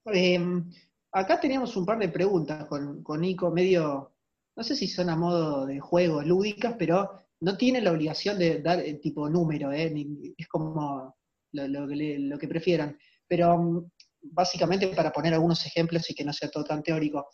Em, 0.06 0.70
acá 1.12 1.40
teníamos 1.40 1.76
un 1.76 1.84
par 1.84 1.98
de 1.98 2.08
preguntas 2.08 2.66
con, 2.66 3.02
con 3.02 3.20
Nico, 3.20 3.50
medio, 3.50 4.12
no 4.56 4.62
sé 4.62 4.76
si 4.76 4.86
son 4.86 5.10
a 5.10 5.16
modo 5.16 5.66
de 5.66 5.80
juego, 5.80 6.22
lúdicas, 6.22 6.76
pero 6.78 7.26
no 7.40 7.56
tiene 7.56 7.80
la 7.80 7.92
obligación 7.92 8.38
de 8.38 8.62
dar 8.62 8.80
el 8.80 9.00
tipo 9.00 9.28
número, 9.28 9.72
¿eh? 9.72 9.92
es 10.36 10.48
como 10.48 11.16
lo, 11.52 12.38
que 12.38 12.48
prefieran. 12.48 12.98
Pero 13.26 13.58
mm, 13.58 13.90
básicamente 14.22 14.88
para 14.88 15.12
poner 15.12 15.34
algunos 15.34 15.64
ejemplos 15.66 16.08
y 16.10 16.14
que 16.14 16.24
no 16.24 16.32
sea 16.32 16.50
todo 16.50 16.64
tan 16.64 16.82
teórico, 16.82 17.28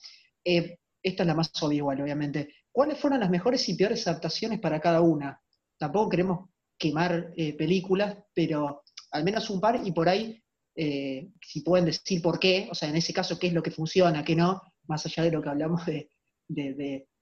eh, 0.45 0.79
esta 1.03 1.23
es 1.23 1.27
la 1.27 1.35
más 1.35 1.51
obvia 1.63 1.79
igual, 1.79 2.01
obviamente. 2.01 2.55
¿Cuáles 2.71 2.99
fueron 2.99 3.21
las 3.21 3.31
mejores 3.31 3.69
y 3.69 3.75
peores 3.75 4.07
adaptaciones 4.07 4.61
para 4.61 4.81
cada 4.81 5.01
una? 5.01 5.41
Tampoco 5.79 6.11
queremos 6.11 6.49
quemar 6.79 7.33
eh, 7.37 7.57
películas, 7.57 8.17
pero 8.35 8.83
al 9.11 9.25
menos 9.25 9.51
un 9.51 9.61
par 9.61 9.81
y 9.85 9.93
por 9.93 10.09
ahí, 10.09 10.42
eh, 10.75 11.31
si 11.41 11.61
pueden 11.63 11.87
decir 11.87 12.23
por 12.23 12.39
qué, 12.39 12.69
o 12.71 12.75
sea, 12.75 12.89
en 12.89 12.97
ese 12.97 13.13
caso, 13.13 13.39
qué 13.39 13.49
es 13.49 13.53
lo 13.53 13.63
que 13.63 13.71
funciona, 13.71 14.25
qué 14.25 14.35
no, 14.35 14.61
más 14.87 15.05
allá 15.07 15.25
de 15.25 15.31
lo 15.31 15.43
que 15.43 15.49
hablamos 15.49 15.85
de, 15.87 16.09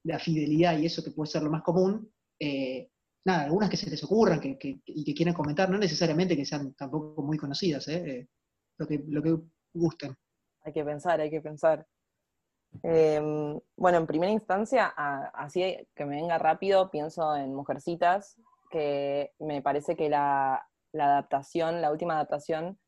la 0.03 0.19
fidelidad 0.19 0.77
y 0.77 0.87
eso 0.87 1.03
que 1.03 1.11
puede 1.11 1.29
ser 1.29 1.43
lo 1.43 1.51
más 1.51 1.61
común, 1.61 2.11
nada, 3.25 3.43
algunas 3.43 3.69
que 3.69 3.77
se 3.77 3.89
les 3.89 4.03
ocurran 4.03 4.39
que, 4.39 4.57
y 4.85 5.03
que 5.03 5.13
quieran 5.13 5.33
comentar, 5.33 5.69
no 5.69 5.77
necesariamente 5.77 6.35
que 6.35 6.45
sean 6.45 6.73
tampoco 6.73 7.21
muy 7.21 7.37
conocidas, 7.37 7.87
¿eh? 7.87 8.19
Eh, 8.19 8.27
lo, 8.77 8.87
que, 8.87 9.03
lo 9.07 9.21
que 9.21 9.37
gusten. 9.73 10.15
Hay 10.63 10.73
que 10.73 10.83
pensar, 10.83 11.19
hay 11.19 11.29
que 11.29 11.41
pensar. 11.41 11.85
Em, 12.83 13.59
bueno, 13.75 13.97
en 13.97 14.07
primera 14.07 14.31
instancia, 14.31 14.87
así 15.33 15.77
que 15.93 16.05
me 16.05 16.15
venga 16.15 16.37
rápido, 16.37 16.89
pienso 16.89 17.35
en 17.35 17.53
Mujercitas, 17.53 18.39
que 18.71 19.33
me 19.39 19.61
parece 19.61 19.95
que 19.95 20.09
la, 20.09 20.65
adaptación, 20.93 21.81
la 21.81 21.91
última 21.91 22.15
adaptación, 22.15 22.79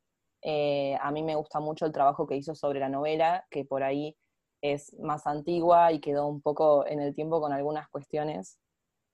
eh, 0.44 0.96
a 1.00 1.10
mí 1.10 1.22
me 1.22 1.34
gusta 1.34 1.58
mucho 1.58 1.86
el 1.86 1.92
trabajo 1.92 2.26
que 2.26 2.36
hizo 2.36 2.54
sobre 2.54 2.78
la 2.78 2.88
novela, 2.88 3.46
que 3.50 3.64
por 3.64 3.82
ahí 3.82 4.16
es 4.62 4.94
más 5.00 5.26
antigua 5.26 5.92
y 5.92 6.00
quedó 6.00 6.26
un 6.26 6.40
poco 6.40 6.86
en 6.86 7.00
el 7.00 7.14
tiempo 7.14 7.40
con 7.40 7.52
algunas 7.52 7.88
cuestiones 7.88 8.58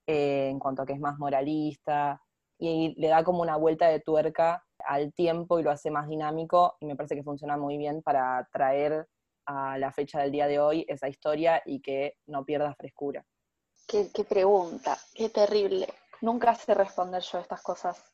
eh, 0.07 0.49
en 0.49 0.59
cuanto 0.59 0.81
a 0.81 0.85
que 0.85 0.93
es 0.93 0.99
más 0.99 1.17
moralista, 1.17 2.21
y 2.59 2.93
le 2.99 3.07
da 3.07 3.23
como 3.23 3.41
una 3.41 3.55
vuelta 3.55 3.87
de 3.87 4.01
tuerca 4.01 4.63
al 4.85 5.13
tiempo 5.13 5.59
y 5.59 5.63
lo 5.63 5.71
hace 5.71 5.89
más 5.89 6.07
dinámico, 6.07 6.75
y 6.79 6.85
me 6.85 6.95
parece 6.95 7.15
que 7.15 7.23
funciona 7.23 7.57
muy 7.57 7.77
bien 7.77 8.01
para 8.03 8.47
traer 8.51 9.07
a 9.45 9.77
la 9.77 9.91
fecha 9.91 10.19
del 10.21 10.31
día 10.31 10.47
de 10.47 10.59
hoy 10.59 10.85
esa 10.87 11.07
historia 11.07 11.61
y 11.65 11.81
que 11.81 12.17
no 12.27 12.45
pierda 12.45 12.75
frescura. 12.75 13.25
Qué, 13.87 14.09
pregunta, 14.27 14.97
qué 15.13 15.29
terrible. 15.29 15.87
Nunca 16.21 16.53
sé 16.55 16.73
responder 16.73 17.23
yo 17.23 17.39
estas 17.39 17.61
cosas. 17.61 18.10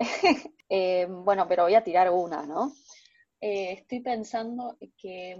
Eh, 0.68 1.06
bueno, 1.08 1.46
pero 1.46 1.62
voy 1.62 1.76
a 1.76 1.84
tirar 1.84 2.10
una, 2.10 2.42
¿no? 2.42 2.72
Eh, 3.40 3.70
estoy 3.74 4.00
pensando 4.00 4.76
que 4.98 5.36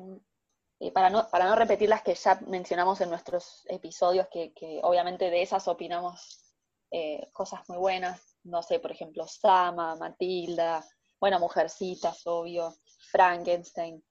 para, 0.92 1.10
no, 1.10 1.28
para 1.30 1.46
no 1.46 1.56
repetir 1.56 1.88
las 1.88 2.02
que 2.02 2.14
ya 2.14 2.38
mencionamos 2.46 3.00
en 3.00 3.10
nuestros 3.10 3.64
episodios, 3.68 4.28
que, 4.30 4.52
obviamente 4.82 5.30
de 5.30 5.42
esas 5.42 5.66
opinamos 5.68 6.54
eh, 6.90 7.28
cosas 7.32 7.68
muy 7.68 7.78
buenas, 7.78 8.38
no 8.44 8.62
sé, 8.62 8.78
por 8.78 8.92
ejemplo, 8.92 9.26
Sama, 9.26 9.96
Matilda, 9.96 10.84
bueno, 11.18 11.40
Mujercitas, 11.40 12.26
obvio, 12.26 12.74
Frankenstein, 13.10 14.02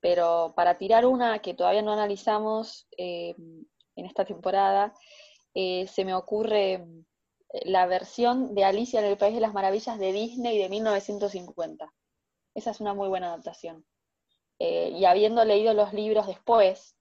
pero 0.00 0.54
para 0.56 0.78
tirar 0.78 1.04
una 1.04 1.40
que 1.40 1.54
todavía 1.54 1.82
no 1.82 1.92
analizamos 1.92 2.88
eh, 2.96 3.34
en 3.96 4.06
esta 4.06 4.24
temporada, 4.24 4.94
eh, 5.54 5.86
se 5.86 6.04
me 6.04 6.14
ocurre 6.14 6.86
la 7.64 7.86
versión 7.86 8.54
de 8.54 8.64
Alicia 8.64 9.00
en 9.00 9.06
el 9.06 9.16
País 9.16 9.34
de 9.34 9.40
las 9.40 9.54
Maravillas 9.54 9.98
de 9.98 10.12
Disney 10.12 10.58
de 10.58 10.68
1950. 10.68 11.92
Esa 12.54 12.70
es 12.70 12.80
una 12.80 12.94
muy 12.94 13.08
buena 13.08 13.28
adaptación. 13.28 13.84
Eh, 14.58 14.90
y 14.94 15.04
habiendo 15.04 15.44
leído 15.44 15.72
los 15.74 15.92
libros 15.92 16.26
después, 16.26 16.96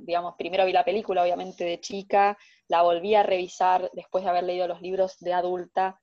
digamos, 0.00 0.34
primero 0.36 0.66
vi 0.66 0.72
la 0.72 0.84
película, 0.84 1.22
obviamente, 1.22 1.64
de 1.64 1.80
chica, 1.80 2.36
la 2.68 2.82
volví 2.82 3.14
a 3.14 3.22
revisar 3.22 3.90
después 3.94 4.24
de 4.24 4.30
haber 4.30 4.44
leído 4.44 4.66
los 4.66 4.82
libros 4.82 5.16
de 5.20 5.32
adulta, 5.32 6.00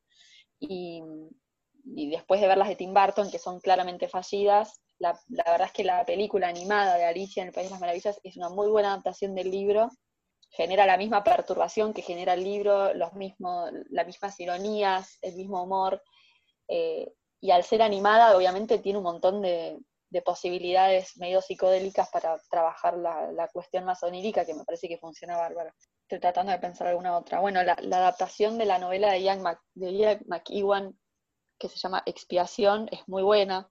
y, 0.60 1.02
después 1.84 2.42
de 2.42 2.48
ver 2.48 2.58
las 2.58 2.68
de 2.68 2.76
Tim 2.76 2.94
Burton, 2.94 3.30
que 3.30 3.40
son 3.40 3.60
claramente 3.60 4.08
fallidas, 4.08 4.82
la, 4.98 5.20
verdad 5.28 5.68
es 5.68 5.74
que 5.74 5.84
la 5.84 6.06
película 6.06 6.48
animada 6.48 6.98
de 6.98 7.06
Alicia 7.06 7.42
en 7.42 7.50
el 7.50 7.54
País 7.54 7.68
de 7.68 7.72
las 7.72 7.82
Maravillas 7.82 8.20
es 8.24 8.38
una 8.38 8.50
muy 8.50 8.70
buena 8.70 8.94
adaptación 8.94 9.36
del 9.36 9.52
libro, 9.52 9.90
genera 10.50 10.86
la 10.86 10.98
misma 10.98 11.24
perturbación 11.24 11.94
que 11.94 12.02
genera 12.02 12.34
el 12.34 12.44
libro, 12.44 12.94
los 12.94 13.14
mismos, 13.14 13.72
las 13.90 14.06
mismas 14.06 14.40
ironías, 14.40 15.18
el 15.22 15.36
mismo 15.36 15.64
humor, 15.64 16.02
eh, 16.68 17.14
y 17.42 17.52
al 17.52 17.64
ser 17.64 17.82
animada, 17.82 18.36
obviamente 18.36 18.80
tiene 18.80 18.98
un 18.98 19.04
montón 19.04 19.42
de, 19.42 19.78
de 20.16 20.22
posibilidades 20.22 21.18
medio 21.18 21.42
psicodélicas 21.42 22.10
para 22.10 22.40
trabajar 22.50 22.98
la, 22.98 23.50
cuestión 23.52 23.84
más 23.84 24.02
onírica, 24.02 24.46
que 24.46 24.54
me 24.54 24.64
parece 24.64 24.88
que 24.88 24.98
funciona 24.98 25.36
bárbaro. 25.36 25.72
Estoy 26.04 26.20
tratando 26.20 26.54
de 26.54 26.60
pensar 26.60 26.88
alguna 26.88 27.18
otra. 27.18 27.42
Bueno, 27.42 27.62
la, 27.64 27.74
adaptación 27.74 28.58
de 28.58 28.66
la 28.66 28.80
novela 28.80 29.12
de 29.12 29.22
Ian, 29.22 29.44
de 29.74 30.22
McEwan, 30.28 30.98
que 31.60 31.68
se 31.68 31.78
llama 31.78 32.02
Expiación, 32.06 32.88
es 32.92 33.08
muy 33.08 33.24
buena. 33.24 33.70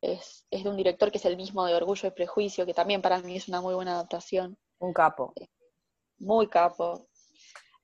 Es, 0.00 0.46
de 0.50 0.68
un 0.68 0.76
director 0.76 1.10
que 1.10 1.18
es 1.18 1.24
el 1.26 1.36
mismo 1.36 1.66
de 1.66 1.74
Orgullo 1.74 2.08
y 2.08 2.12
Prejuicio, 2.12 2.64
que 2.64 2.72
también 2.74 3.02
para 3.02 3.18
mí 3.20 3.36
es 3.36 3.48
una 3.48 3.60
muy 3.60 3.74
buena 3.74 3.92
adaptación. 3.92 4.56
Un 4.78 4.94
capo. 4.94 5.34
Muy 6.18 6.48
capo. 6.48 7.06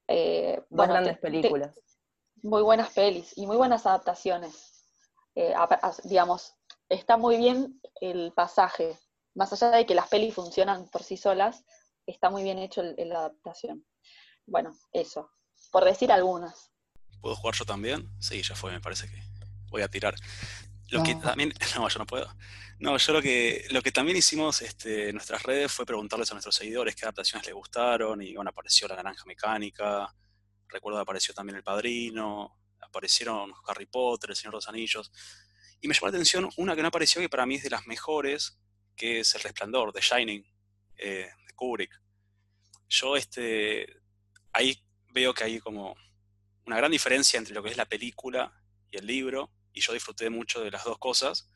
Eh, 0.06 0.62
grandes 0.70 1.18
películas. 1.18 1.74
muy 2.42 2.62
buenas 2.62 2.92
pelis 2.92 3.36
y 3.36 3.46
muy 3.46 3.56
buenas 3.56 3.84
adaptaciones. 3.86 4.86
Eh, 5.34 5.54
digamos, 6.04 6.54
está 6.88 7.16
muy 7.16 7.36
bien 7.36 7.80
el 8.00 8.32
pasaje. 8.32 8.98
Más 9.34 9.52
allá 9.52 9.70
de 9.70 9.86
que 9.86 9.94
las 9.94 10.08
pelis 10.08 10.34
funcionan 10.34 10.88
por 10.88 11.02
sí 11.02 11.16
solas, 11.16 11.64
está 12.06 12.30
muy 12.30 12.42
bien 12.42 12.58
hecho 12.58 12.82
la 12.82 13.18
adaptación. 13.18 13.84
Bueno, 14.46 14.74
eso. 14.92 15.30
Por 15.70 15.84
decir 15.84 16.10
algunas. 16.10 16.72
¿Puedo 17.20 17.36
jugar 17.36 17.54
yo 17.54 17.64
también? 17.64 18.08
Sí, 18.20 18.42
ya 18.42 18.54
fue, 18.54 18.72
me 18.72 18.80
parece 18.80 19.08
que 19.08 19.20
voy 19.70 19.82
a 19.82 19.88
tirar. 19.88 20.14
Lo 20.90 21.02
que 21.02 21.14
también, 21.16 21.52
no, 21.76 21.88
yo 21.88 21.98
no 21.98 22.06
puedo. 22.06 22.34
No, 22.78 22.96
yo 22.96 23.12
lo 23.12 23.20
que, 23.20 23.66
lo 23.70 23.82
que 23.82 23.92
también 23.92 24.16
hicimos 24.16 24.62
este, 24.62 25.08
en 25.08 25.16
nuestras 25.16 25.42
redes 25.42 25.72
fue 25.72 25.84
preguntarles 25.84 26.30
a 26.30 26.34
nuestros 26.34 26.54
seguidores 26.54 26.94
qué 26.94 27.04
adaptaciones 27.04 27.46
les 27.46 27.54
gustaron, 27.54 28.22
y 28.22 28.34
bueno, 28.34 28.50
apareció 28.50 28.86
La 28.88 28.96
Naranja 28.96 29.24
Mecánica, 29.26 30.14
recuerdo 30.68 30.98
que 30.98 31.02
apareció 31.02 31.34
también 31.34 31.56
El 31.56 31.64
Padrino, 31.64 32.56
aparecieron 32.80 33.52
Harry 33.66 33.86
Potter, 33.86 34.30
El 34.30 34.36
Señor 34.36 34.52
de 34.52 34.56
los 34.58 34.68
Anillos, 34.68 35.10
y 35.80 35.88
me 35.88 35.94
llamó 35.94 36.06
la 36.06 36.10
atención 36.10 36.48
una 36.56 36.74
que 36.74 36.82
no 36.82 36.88
apareció, 36.88 37.20
que 37.20 37.28
para 37.28 37.46
mí 37.46 37.56
es 37.56 37.64
de 37.64 37.70
las 37.70 37.86
mejores, 37.86 38.58
que 38.96 39.20
es 39.20 39.34
El 39.34 39.42
Resplandor, 39.42 39.92
de 39.92 40.00
Shining, 40.00 40.44
eh, 40.96 41.30
de 41.46 41.54
Kubrick. 41.54 42.00
Yo 42.88 43.16
este, 43.16 44.00
ahí 44.52 44.80
veo 45.08 45.34
que 45.34 45.44
hay 45.44 45.58
como 45.58 45.96
una 46.64 46.76
gran 46.76 46.90
diferencia 46.90 47.38
entre 47.38 47.54
lo 47.54 47.62
que 47.62 47.70
es 47.70 47.76
la 47.76 47.86
película 47.86 48.52
y 48.90 48.98
el 48.98 49.06
libro, 49.06 49.50
y 49.78 49.80
yo 49.80 49.92
disfruté 49.92 50.30
mucho 50.30 50.60
de 50.60 50.70
las 50.70 50.84
dos 50.84 50.98
cosas. 50.98 51.50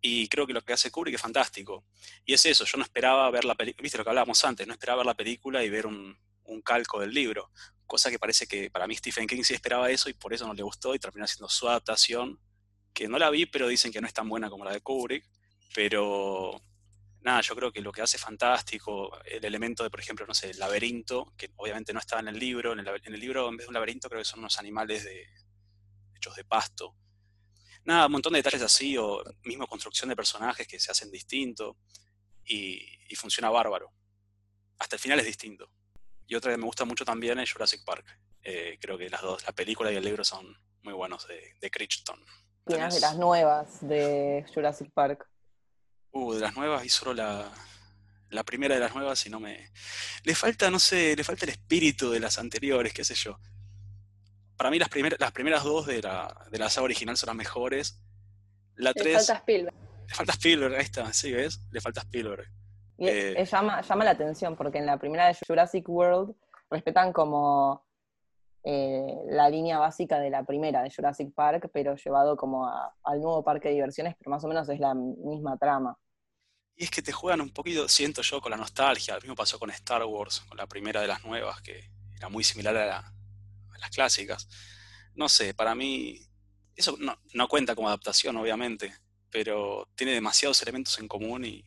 Y 0.00 0.28
creo 0.28 0.46
que 0.46 0.52
lo 0.52 0.62
que 0.62 0.74
hace 0.74 0.90
Kubrick 0.90 1.14
es 1.14 1.20
fantástico. 1.20 1.84
Y 2.24 2.34
es 2.34 2.44
eso, 2.46 2.64
yo 2.64 2.78
no 2.78 2.84
esperaba 2.84 3.30
ver 3.30 3.44
la 3.44 3.54
película, 3.54 3.82
viste 3.82 3.98
lo 3.98 4.04
que 4.04 4.10
hablábamos 4.10 4.44
antes, 4.44 4.66
no 4.66 4.74
esperaba 4.74 4.98
ver 4.98 5.06
la 5.06 5.14
película 5.14 5.64
y 5.64 5.70
ver 5.70 5.86
un, 5.86 6.18
un 6.44 6.62
calco 6.62 7.00
del 7.00 7.12
libro, 7.12 7.50
cosa 7.86 8.10
que 8.10 8.18
parece 8.18 8.46
que 8.46 8.70
para 8.70 8.86
mí 8.86 8.94
Stephen 8.96 9.26
King 9.26 9.42
sí 9.42 9.54
esperaba 9.54 9.90
eso 9.90 10.08
y 10.08 10.14
por 10.14 10.32
eso 10.32 10.46
no 10.46 10.54
le 10.54 10.62
gustó 10.62 10.94
y 10.94 10.98
terminó 10.98 11.24
haciendo 11.24 11.48
su 11.48 11.68
adaptación 11.68 12.38
que 12.92 13.08
no 13.08 13.18
la 13.18 13.30
vi, 13.30 13.46
pero 13.46 13.66
dicen 13.66 13.92
que 13.92 14.00
no 14.00 14.06
es 14.06 14.14
tan 14.14 14.28
buena 14.28 14.48
como 14.48 14.64
la 14.64 14.72
de 14.72 14.80
Kubrick. 14.80 15.26
Pero 15.74 16.60
nada, 17.22 17.40
yo 17.40 17.56
creo 17.56 17.72
que 17.72 17.80
lo 17.80 17.90
que 17.90 18.02
hace 18.02 18.18
fantástico, 18.18 19.18
el 19.24 19.44
elemento 19.44 19.82
de, 19.82 19.90
por 19.90 20.00
ejemplo, 20.00 20.26
no 20.26 20.34
sé, 20.34 20.50
el 20.50 20.58
laberinto, 20.58 21.32
que 21.36 21.50
obviamente 21.56 21.92
no 21.92 21.98
estaba 21.98 22.20
en 22.20 22.28
el 22.28 22.38
libro, 22.38 22.72
en 22.72 22.80
el, 22.80 23.20
libro 23.20 23.48
en 23.48 23.56
vez 23.56 23.66
de 23.66 23.68
un 23.68 23.74
laberinto 23.74 24.08
creo 24.08 24.20
que 24.20 24.24
son 24.24 24.40
unos 24.40 24.58
animales 24.58 25.08
hechos 26.14 26.36
de 26.36 26.44
pasto. 26.44 26.94
Nada, 27.84 28.06
un 28.06 28.12
montón 28.12 28.32
de 28.32 28.38
detalles 28.38 28.62
así, 28.62 28.96
o 28.96 29.22
mismo 29.44 29.66
construcción 29.66 30.08
de 30.08 30.16
personajes 30.16 30.66
que 30.66 30.80
se 30.80 30.90
hacen 30.90 31.10
distinto 31.10 31.76
y, 32.44 32.90
funciona 33.16 33.48
bárbaro. 33.48 33.92
Hasta 34.80 34.96
el 34.96 35.00
final 35.00 35.20
es 35.20 35.26
distinto. 35.26 35.70
Y 36.26 36.34
otra 36.34 36.50
que 36.50 36.58
me 36.58 36.64
gusta 36.64 36.84
mucho 36.84 37.04
también 37.04 37.38
es 37.38 37.52
Jurassic 37.52 37.84
Park. 37.84 38.04
Eh, 38.42 38.76
creo 38.80 38.98
que 38.98 39.08
las 39.08 39.22
dos, 39.22 39.44
la 39.44 39.52
película 39.52 39.92
y 39.92 39.96
el 39.96 40.04
libro 40.04 40.24
son 40.24 40.56
muy 40.82 40.92
buenos 40.92 41.28
de, 41.28 41.54
de 41.60 41.70
Crichton 41.70 42.20
de 42.66 42.78
las 42.78 43.16
nuevas 43.16 43.86
de 43.86 44.44
Jurassic 44.52 44.90
Park? 44.92 45.28
Uh, 46.12 46.34
de 46.34 46.40
las 46.40 46.56
nuevas 46.56 46.84
y 46.84 46.88
solo 46.88 47.12
la, 47.14 47.50
la 48.30 48.42
primera 48.44 48.74
de 48.74 48.80
las 48.80 48.94
nuevas 48.94 49.24
y 49.26 49.30
no 49.30 49.40
me... 49.40 49.70
Le 50.22 50.34
falta, 50.34 50.70
no 50.70 50.78
sé, 50.78 51.14
le 51.16 51.24
falta 51.24 51.44
el 51.44 51.50
espíritu 51.50 52.10
de 52.10 52.20
las 52.20 52.38
anteriores, 52.38 52.92
qué 52.92 53.04
sé 53.04 53.14
yo. 53.14 53.38
Para 54.64 54.70
mí 54.70 54.78
las, 54.78 54.88
las 55.20 55.32
primeras 55.32 55.62
dos 55.62 55.84
de 55.84 56.00
la, 56.00 56.34
de 56.50 56.58
la 56.58 56.70
saga 56.70 56.86
original 56.86 57.18
son 57.18 57.26
las 57.26 57.36
mejores. 57.36 58.00
La 58.76 58.92
Le 58.92 58.94
tres... 59.02 59.26
falta 59.26 59.34
Spielberg. 59.40 59.76
Le 60.08 60.14
falta 60.14 60.32
Spielberg, 60.32 60.74
ahí 60.76 60.80
está, 60.82 61.12
sí, 61.12 61.32
¿ves? 61.32 61.60
Le 61.70 61.82
falta 61.82 62.00
Spielberg. 62.00 62.48
Y 62.96 63.08
Eh, 63.08 63.44
llama, 63.44 63.82
llama 63.82 64.04
la 64.06 64.12
atención 64.12 64.56
porque 64.56 64.78
en 64.78 64.86
la 64.86 64.96
primera 64.96 65.26
de 65.26 65.36
Jurassic 65.46 65.86
World 65.86 66.34
respetan 66.70 67.12
como 67.12 67.84
eh, 68.62 69.14
la 69.26 69.50
línea 69.50 69.78
básica 69.78 70.18
de 70.18 70.30
la 70.30 70.44
primera 70.44 70.82
de 70.82 70.90
Jurassic 70.90 71.34
Park, 71.34 71.68
pero 71.70 71.94
llevado 71.96 72.34
como 72.34 72.66
a- 72.66 72.94
al 73.02 73.20
nuevo 73.20 73.44
parque 73.44 73.68
de 73.68 73.74
diversiones, 73.74 74.14
pero 74.18 74.30
más 74.30 74.42
o 74.44 74.48
menos 74.48 74.66
es 74.70 74.80
la 74.80 74.94
misma 74.94 75.58
trama. 75.58 75.98
Y 76.74 76.84
es 76.84 76.90
que 76.90 77.02
te 77.02 77.12
juegan 77.12 77.42
un 77.42 77.50
poquito, 77.50 77.86
siento 77.86 78.22
yo, 78.22 78.40
con 78.40 78.50
la 78.50 78.56
nostalgia. 78.56 79.12
Lo 79.16 79.20
mismo 79.20 79.36
pasó 79.36 79.58
con 79.58 79.68
Star 79.72 80.02
Wars, 80.06 80.40
con 80.48 80.56
la 80.56 80.66
primera 80.66 81.02
de 81.02 81.08
las 81.08 81.22
nuevas, 81.22 81.60
que 81.60 81.90
era 82.16 82.30
muy 82.30 82.42
similar 82.44 82.74
a, 82.78 82.86
la- 82.86 83.12
las 83.84 83.90
clásicas. 83.94 84.48
No 85.14 85.28
sé, 85.28 85.54
para 85.54 85.74
mí, 85.74 86.20
eso 86.74 86.96
no, 86.98 87.18
no 87.34 87.48
cuenta 87.48 87.74
como 87.74 87.88
adaptación, 87.88 88.36
obviamente, 88.36 88.94
pero 89.30 89.88
tiene 89.94 90.12
demasiados 90.12 90.60
elementos 90.62 90.98
en 90.98 91.08
común 91.08 91.44
y, 91.44 91.64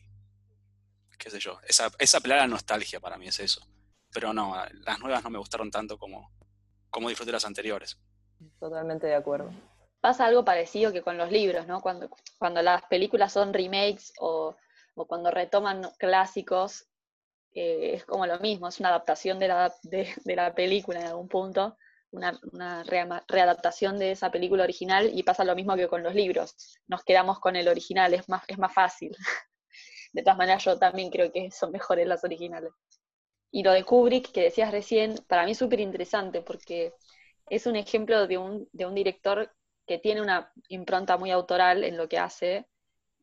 qué 1.18 1.30
sé 1.30 1.38
yo, 1.38 1.58
esa, 1.66 1.90
esa 1.98 2.20
nostalgia 2.46 3.00
para 3.00 3.18
mí 3.18 3.28
es 3.28 3.40
eso. 3.40 3.66
Pero 4.12 4.32
no, 4.32 4.54
las 4.72 4.98
nuevas 5.00 5.22
no 5.22 5.30
me 5.30 5.38
gustaron 5.38 5.70
tanto 5.70 5.98
como, 5.98 6.32
como 6.90 7.08
disfruté 7.08 7.32
las 7.32 7.44
anteriores. 7.44 7.98
Totalmente 8.58 9.06
de 9.06 9.14
acuerdo. 9.14 9.50
Pasa 10.00 10.26
algo 10.26 10.44
parecido 10.44 10.92
que 10.92 11.02
con 11.02 11.18
los 11.18 11.30
libros, 11.30 11.66
¿no? 11.66 11.80
Cuando, 11.80 12.08
cuando 12.38 12.62
las 12.62 12.82
películas 12.86 13.32
son 13.32 13.52
remakes 13.52 14.12
o, 14.18 14.56
o 14.94 15.06
cuando 15.06 15.30
retoman 15.30 15.82
clásicos, 15.98 16.86
eh, 17.52 17.94
es 17.94 18.04
como 18.04 18.26
lo 18.26 18.38
mismo, 18.40 18.68
es 18.68 18.78
una 18.80 18.90
adaptación 18.90 19.38
de 19.38 19.48
la, 19.48 19.74
de 19.82 20.36
la 20.36 20.54
película 20.54 21.00
en 21.00 21.06
algún 21.06 21.28
punto, 21.28 21.76
una, 22.10 22.84
readaptación 23.28 23.98
de 23.98 24.12
esa 24.12 24.30
película 24.30 24.64
original 24.64 25.10
y 25.12 25.22
pasa 25.22 25.44
lo 25.44 25.54
mismo 25.54 25.76
que 25.76 25.88
con 25.88 26.02
los 26.02 26.14
libros. 26.14 26.54
Nos 26.86 27.04
quedamos 27.04 27.38
con 27.38 27.56
el 27.56 27.68
original, 27.68 28.14
es 28.14 28.28
más, 28.28 28.42
es 28.48 28.58
más 28.58 28.72
fácil. 28.72 29.16
De 30.12 30.22
todas 30.22 30.38
maneras, 30.38 30.64
yo 30.64 30.78
también 30.78 31.10
creo 31.10 31.30
que 31.30 31.50
son 31.50 31.70
mejores 31.70 32.06
las 32.06 32.24
originales. 32.24 32.72
Y 33.50 33.62
lo 33.62 33.72
de 33.72 33.84
Kubrick, 33.84 34.32
que 34.32 34.42
decías 34.42 34.70
recién, 34.72 35.16
para 35.26 35.44
mí 35.44 35.52
es 35.52 35.58
súper 35.58 35.80
interesante 35.80 36.42
porque 36.42 36.94
es 37.48 37.66
un 37.66 37.76
ejemplo 37.76 38.26
de 38.26 38.38
un, 38.38 38.68
de 38.72 38.86
un 38.86 38.94
director 38.94 39.52
que 39.86 39.98
tiene 39.98 40.20
una 40.20 40.52
impronta 40.68 41.16
muy 41.16 41.30
autoral 41.30 41.84
en 41.84 41.96
lo 41.96 42.08
que 42.08 42.18
hace, 42.18 42.66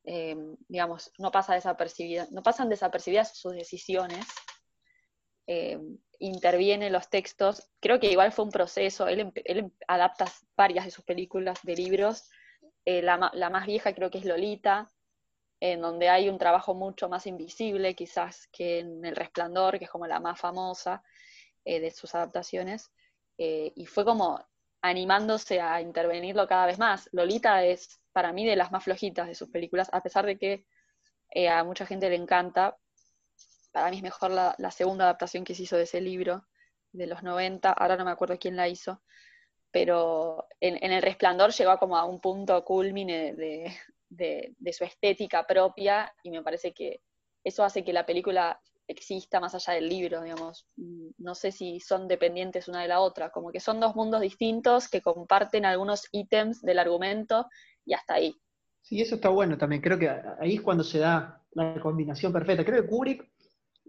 eh, 0.04 0.36
digamos, 0.68 1.12
no 1.18 1.32
pasa 1.32 1.54
desapercibida, 1.54 2.28
no 2.32 2.44
pasan 2.44 2.70
desapercibidas 2.70 3.38
sus 3.38 3.54
decisiones, 3.54 4.26
eh, 5.48 5.80
interviene 6.20 6.88
en 6.88 6.94
los 6.94 7.10
textos, 7.10 7.70
creo 7.80 8.00
que 8.00 8.12
igual 8.12 8.32
fue 8.32 8.46
un 8.46 8.52
proceso, 8.52 9.08
él, 9.08 9.32
él 9.44 9.58
em- 9.58 9.72
adapta 9.88 10.26
varias 10.56 10.86
de 10.86 10.92
sus 10.92 11.06
películas 11.06 11.60
de 11.64 11.76
libros, 11.76 12.30
eh, 12.86 13.02
la, 13.02 13.18
más 13.18 13.66
vieja 13.66 13.94
creo 13.94 14.10
que 14.10 14.20
es 14.20 14.26
Lolita, 14.26 14.90
en 15.60 15.82
donde 15.82 16.10
hay 16.10 16.30
un 16.30 16.38
trabajo 16.38 16.74
mucho 16.74 17.10
más 17.10 17.28
invisible 17.28 17.96
quizás 17.96 18.48
que 18.52 18.80
en 18.80 19.06
El 19.06 19.16
Resplandor, 19.16 19.80
que 19.80 19.86
es 19.86 19.92
como 19.92 20.08
la 20.08 20.20
más 20.20 20.40
famosa 20.40 21.02
eh, 21.64 21.80
de 21.80 21.92
sus 21.92 22.14
adaptaciones, 22.16 22.92
y 23.38 23.86
fue 23.86 24.06
como 24.06 24.40
animándose 24.82 25.60
a 25.60 25.82
intervenirlo 25.82 26.48
cada 26.48 26.68
vez 26.68 26.80
más. 26.80 27.10
Lolita 27.12 27.66
es 27.66 28.00
para 28.14 28.32
mí 28.32 28.46
de 28.46 28.56
las 28.56 28.72
más 28.72 28.86
flojitas 28.86 29.28
de 29.28 29.36
sus 29.36 29.50
películas, 29.50 29.90
a 29.92 30.02
pesar 30.02 30.26
de 30.26 30.38
que 30.38 30.66
a 31.50 31.64
mucha 31.66 31.86
gente 31.86 32.10
le 32.10 32.16
encanta. 32.16 32.78
Para 33.76 33.90
mí 33.90 33.98
es 33.98 34.04
mejor 34.04 34.32
la, 34.32 34.72
segunda 34.72 35.04
adaptación 35.04 35.44
que 35.44 35.54
se 35.54 35.64
hizo 35.64 35.76
de 35.76 35.84
ese 35.84 36.00
libro, 36.00 36.46
de 36.94 37.08
los 37.08 37.24
90, 37.24 37.74
ahora 37.74 37.98
no 37.98 38.06
me 38.06 38.12
acuerdo 38.12 38.40
quién 38.40 38.56
la 38.56 38.70
hizo, 38.70 39.02
pero 39.70 40.48
en, 40.62 40.94
El 40.94 41.02
Resplandor 41.02 41.52
llegó 41.52 41.78
como 41.78 41.98
a 41.98 42.06
un 42.06 42.22
punto 42.22 42.64
culmine 42.64 43.34
de, 43.36 44.56
su 44.72 44.86
estética 44.86 45.46
propia 45.46 46.10
y 46.24 46.30
me 46.32 46.42
parece 46.42 46.72
que 46.72 47.02
eso 47.44 47.66
hace 47.66 47.84
que 47.84 47.92
la 47.92 48.06
película 48.06 48.62
exista 48.88 49.42
más 49.42 49.54
allá 49.56 49.74
del 49.74 49.90
libro, 49.90 50.22
digamos. 50.22 50.66
No 51.18 51.36
sé 51.36 51.52
si 51.52 51.82
son 51.82 52.08
dependientes 52.08 52.70
una 52.70 52.82
de 52.82 52.88
la 52.88 53.02
otra, 53.02 53.30
como 53.30 53.52
que 53.52 53.60
son 53.60 53.82
dos 53.82 53.94
mundos 53.94 54.22
distintos 54.22 54.88
que 54.88 55.02
comparten 55.02 55.66
algunos 55.66 56.08
ítems 56.14 56.62
del 56.62 56.80
argumento 56.80 57.50
y 57.84 57.94
hasta 57.94 58.14
ahí. 58.14 58.40
Sí, 58.84 59.02
eso 59.02 59.16
está 59.16 59.28
bueno 59.28 59.58
también. 59.58 59.82
Creo 59.82 60.00
que 60.00 60.10
ahí 60.40 60.56
es 60.56 60.62
cuando 60.62 60.86
se 60.86 61.00
da 61.00 61.42
la 61.56 61.80
combinación 61.80 62.32
perfecta. 62.32 62.64
Creo 62.64 62.84
que 62.84 62.88
Kubrick, 62.88 63.28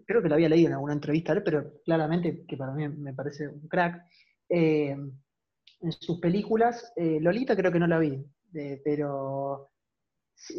creo 0.07 0.21
que 0.23 0.29
lo 0.29 0.35
había 0.35 0.49
leído 0.49 0.69
en 0.69 0.73
alguna 0.75 0.93
entrevista, 0.93 1.35
pero 1.43 1.73
claramente, 1.85 2.45
que 2.47 2.57
para 2.57 2.73
mí 2.73 2.87
me 2.89 3.13
parece 3.13 3.47
un 3.47 3.67
crack, 3.67 4.03
eh, 4.49 4.97
en 5.81 5.91
sus 5.91 6.19
películas, 6.19 6.91
eh, 6.95 7.19
Lolita 7.21 7.55
creo 7.55 7.71
que 7.71 7.79
no 7.79 7.87
la 7.87 7.99
vi, 7.99 8.25
pero 8.83 9.69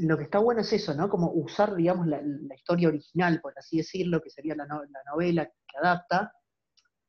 lo 0.01 0.17
que 0.17 0.25
está 0.25 0.39
bueno 0.39 0.61
es 0.61 0.73
eso, 0.73 0.95
¿no? 0.95 1.09
Como 1.09 1.31
usar, 1.33 1.75
digamos, 1.75 2.07
la, 2.07 2.21
historia 2.55 2.89
original, 2.89 3.41
por 3.41 3.55
así 3.57 3.79
decirlo, 3.79 4.21
que 4.21 4.31
sería 4.31 4.55
la, 4.57 4.67
no- 4.67 4.83
la 4.85 5.01
novela 5.11 5.47
que 5.47 5.79
adapta, 5.83 6.33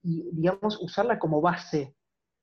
y, 0.03 0.29
digamos, 0.33 0.79
usarla 0.81 1.19
como 1.19 1.41
base, 1.41 1.95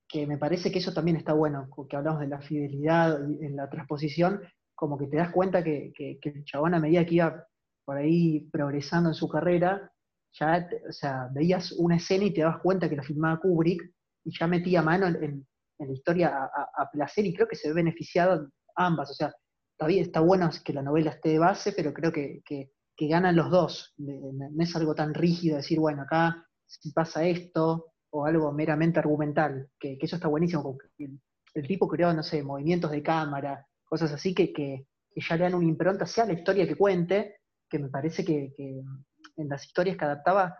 que 0.08 0.26
me 0.26 0.38
parece 0.38 0.72
que 0.72 0.78
eso 0.80 0.92
también 0.94 1.16
está 1.16 1.32
bueno, 1.34 1.68
que 1.88 1.96
hablamos 1.96 2.20
de 2.20 2.28
la 2.28 2.40
fidelidad 2.40 3.22
en 3.24 3.56
la 3.56 3.70
transposición, 3.70 4.42
como 4.74 4.98
que 4.98 5.06
te 5.08 5.16
das 5.18 5.32
cuenta 5.32 5.64
que, 5.64 5.92
que- 5.96 6.18
que 6.20 6.30
el 6.30 6.44
chabón 6.44 6.74
a 6.74 6.80
medida 6.80 7.04
que 7.06 7.16
iba 7.16 7.46
por 7.86 7.96
ahí 7.96 8.40
progresando 8.52 9.10
en 9.10 9.14
su 9.14 9.28
carrera, 9.28 9.92
ya, 10.32 10.68
o 10.88 10.92
sea, 10.92 11.28
veías 11.32 11.72
una 11.72 11.96
escena 11.96 12.24
y 12.24 12.34
te 12.34 12.42
dabas 12.42 12.60
cuenta 12.60 12.88
que 12.90 12.96
la 12.96 13.02
filmaba 13.04 13.40
Kubrick 13.40 13.82
y 14.24 14.36
ya 14.38 14.46
metía 14.48 14.82
mano 14.82 15.06
en, 15.06 15.24
en- 15.24 15.46
la 15.78 15.92
historia 15.92 16.28
a, 16.74 16.90
placer 16.90 17.26
y 17.26 17.34
creo 17.34 17.46
que 17.46 17.54
se 17.56 17.68
ve 17.68 17.74
beneficiado 17.74 18.50
ambas, 18.76 19.10
o 19.10 19.14
sea, 19.14 19.32
está, 19.72 19.86
bien, 19.86 20.02
está 20.02 20.20
bueno 20.20 20.50
que 20.64 20.72
la 20.72 20.82
novela 20.82 21.10
esté 21.10 21.30
de 21.30 21.38
base, 21.38 21.72
pero 21.72 21.92
creo 21.94 22.12
que, 22.12 22.42
que- 22.44 22.70
ganan 22.98 23.36
los 23.36 23.50
dos, 23.50 23.94
no 23.98 24.62
es 24.64 24.74
algo 24.74 24.94
tan 24.94 25.12
rígido 25.12 25.58
decir, 25.58 25.78
bueno, 25.78 26.02
acá 26.02 26.46
si 26.66 26.92
pasa 26.92 27.24
esto, 27.26 27.92
o 28.10 28.24
algo 28.24 28.50
meramente 28.52 28.98
argumental, 28.98 29.68
que, 29.78 29.98
eso 30.00 30.16
está 30.16 30.28
buenísimo, 30.28 30.78
el, 30.98 31.20
el 31.54 31.66
tipo 31.68 31.86
creó, 31.88 32.12
no 32.14 32.22
sé, 32.22 32.42
movimientos 32.42 32.90
de 32.90 33.02
cámara, 33.02 33.66
cosas 33.84 34.12
así 34.12 34.34
que- 34.34 34.52
que 34.52 34.86
ya 35.16 35.36
le 35.36 35.44
dan 35.44 35.54
una 35.54 35.66
impronta, 35.68 36.06
sea 36.06 36.24
la 36.26 36.32
historia 36.34 36.66
que 36.66 36.74
cuente, 36.76 37.35
que 37.68 37.78
me 37.78 37.88
parece 37.88 38.24
que, 38.24 38.54
en 38.58 39.48
las 39.48 39.64
historias 39.66 39.96
que 39.96 40.04
adaptaba 40.04 40.58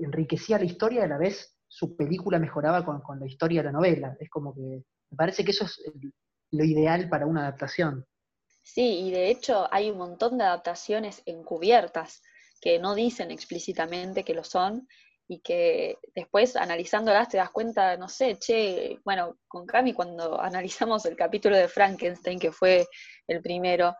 enriquecía 0.00 0.58
la 0.58 0.64
historia 0.64 1.00
y 1.00 1.04
a 1.04 1.08
la 1.08 1.18
vez 1.18 1.56
su 1.68 1.96
película 1.96 2.38
mejoraba 2.38 2.84
con, 2.84 3.00
con 3.00 3.20
la 3.20 3.26
historia 3.26 3.60
de 3.60 3.66
la 3.66 3.72
novela. 3.72 4.16
Es 4.20 4.28
como 4.28 4.54
que 4.54 4.84
me 5.10 5.16
parece 5.16 5.44
que 5.44 5.52
eso 5.52 5.64
es 5.64 5.80
lo 6.50 6.64
ideal 6.64 7.08
para 7.08 7.26
una 7.26 7.42
adaptación. 7.42 8.06
Sí, 8.62 9.00
y 9.00 9.10
de 9.10 9.30
hecho 9.30 9.68
hay 9.70 9.90
un 9.90 9.98
montón 9.98 10.38
de 10.38 10.44
adaptaciones 10.44 11.22
encubiertas 11.26 12.22
que 12.60 12.78
no 12.78 12.94
dicen 12.94 13.30
explícitamente 13.30 14.24
que 14.24 14.34
lo 14.34 14.42
son 14.42 14.88
y 15.28 15.40
que 15.40 15.98
después 16.14 16.56
analizándolas 16.56 17.28
te 17.28 17.36
das 17.36 17.50
cuenta, 17.50 17.96
no 17.96 18.08
sé, 18.08 18.38
che, 18.38 18.98
bueno, 19.04 19.38
con 19.48 19.66
Cami 19.66 19.92
cuando 19.92 20.40
analizamos 20.40 21.04
el 21.06 21.16
capítulo 21.16 21.56
de 21.56 21.68
Frankenstein, 21.68 22.38
que 22.38 22.52
fue 22.52 22.86
el 23.26 23.42
primero, 23.42 23.94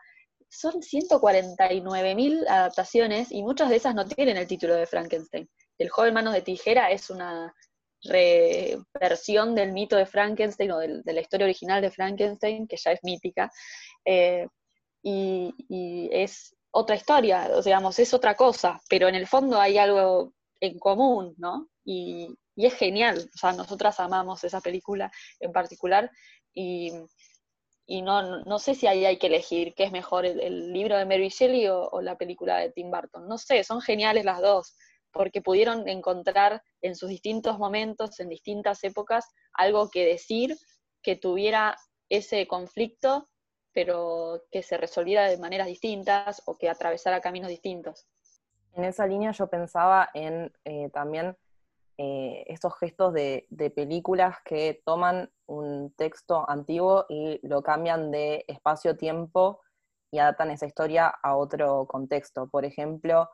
son 0.56 0.82
149.000 0.82 2.46
adaptaciones 2.48 3.32
y 3.32 3.42
muchas 3.42 3.70
de 3.70 3.76
esas 3.76 3.94
no 3.94 4.06
tienen 4.06 4.36
el 4.36 4.46
título 4.46 4.74
de 4.74 4.86
Frankenstein. 4.86 5.48
El 5.78 5.88
joven 5.88 6.14
manos 6.14 6.34
de 6.34 6.42
tijera 6.42 6.90
es 6.90 7.10
una 7.10 7.54
reversión 8.02 9.54
del 9.54 9.72
mito 9.72 9.96
de 9.96 10.06
Frankenstein 10.06 10.70
o 10.72 10.78
de 10.78 11.12
la 11.12 11.20
historia 11.20 11.46
original 11.46 11.80
de 11.80 11.90
Frankenstein, 11.90 12.66
que 12.66 12.76
ya 12.76 12.92
es 12.92 13.00
mítica, 13.02 13.50
eh, 14.04 14.46
y, 15.02 16.08
es 16.12 16.54
otra 16.70 16.96
historia, 16.96 17.50
o 17.54 17.62
sea, 17.62 17.80
es 17.96 18.14
otra 18.14 18.34
cosa, 18.34 18.80
pero 18.88 19.08
en 19.08 19.14
el 19.14 19.26
fondo 19.26 19.60
hay 19.60 19.78
algo 19.78 20.32
en 20.60 20.78
común, 20.78 21.34
¿no? 21.38 21.68
Y, 21.84 22.28
y 22.56 22.66
es 22.66 22.74
genial, 22.74 23.30
o 23.34 23.38
sea, 23.38 23.52
nosotras 23.52 24.00
amamos 24.00 24.44
esa 24.44 24.60
película 24.60 25.10
en 25.40 25.52
particular 25.52 26.10
y, 26.52 26.92
y 27.86 28.02
no, 28.02 28.40
no 28.44 28.58
sé 28.58 28.74
si 28.74 28.86
ahí 28.86 29.04
hay 29.04 29.18
que 29.18 29.26
elegir 29.26 29.74
qué 29.74 29.84
es 29.84 29.92
mejor, 29.92 30.24
el, 30.24 30.72
libro 30.72 30.96
de 30.96 31.04
Mary 31.04 31.28
Shelley 31.28 31.68
o, 31.68 32.00
la 32.00 32.16
película 32.16 32.58
de 32.58 32.70
Tim 32.70 32.90
Burton, 32.90 33.28
no 33.28 33.36
sé, 33.38 33.62
son 33.64 33.80
geniales 33.80 34.24
las 34.24 34.40
dos, 34.40 34.74
porque 35.12 35.42
pudieron 35.42 35.86
encontrar 35.88 36.62
en 36.80 36.96
sus 36.96 37.10
distintos 37.10 37.58
momentos, 37.58 38.18
en 38.20 38.28
distintas 38.30 38.82
épocas, 38.84 39.26
algo 39.52 39.90
que 39.90 40.06
decir 40.06 40.56
que 41.02 41.16
tuviera 41.16 41.76
ese 42.08 42.46
conflicto 42.46 43.28
pero 43.72 44.44
que 44.52 44.62
se 44.62 44.76
resolviera 44.76 45.28
de 45.28 45.36
maneras 45.36 45.66
distintas 45.66 46.40
o 46.46 46.56
que 46.56 46.70
atravesara 46.70 47.20
caminos 47.20 47.50
distintos. 47.50 48.06
En 48.72 48.84
esa 48.84 49.04
línea 49.04 49.32
yo 49.32 49.48
pensaba 49.48 50.10
en 50.14 50.52
eh, 50.64 50.90
también 50.90 51.36
eh, 51.98 52.44
estos 52.46 52.78
gestos 52.78 53.12
de 53.12 53.72
películas 53.74 54.36
que 54.44 54.80
toman 54.84 55.28
un 55.46 55.92
texto 55.96 56.48
antiguo 56.48 57.06
y 57.08 57.40
lo 57.46 57.62
cambian 57.62 58.10
de 58.10 58.44
espacio-tiempo 58.48 59.60
y 60.10 60.18
adaptan 60.18 60.50
esa 60.50 60.66
historia 60.66 61.08
a 61.08 61.36
otro 61.36 61.86
contexto. 61.86 62.48
Por 62.48 62.64
ejemplo, 62.64 63.28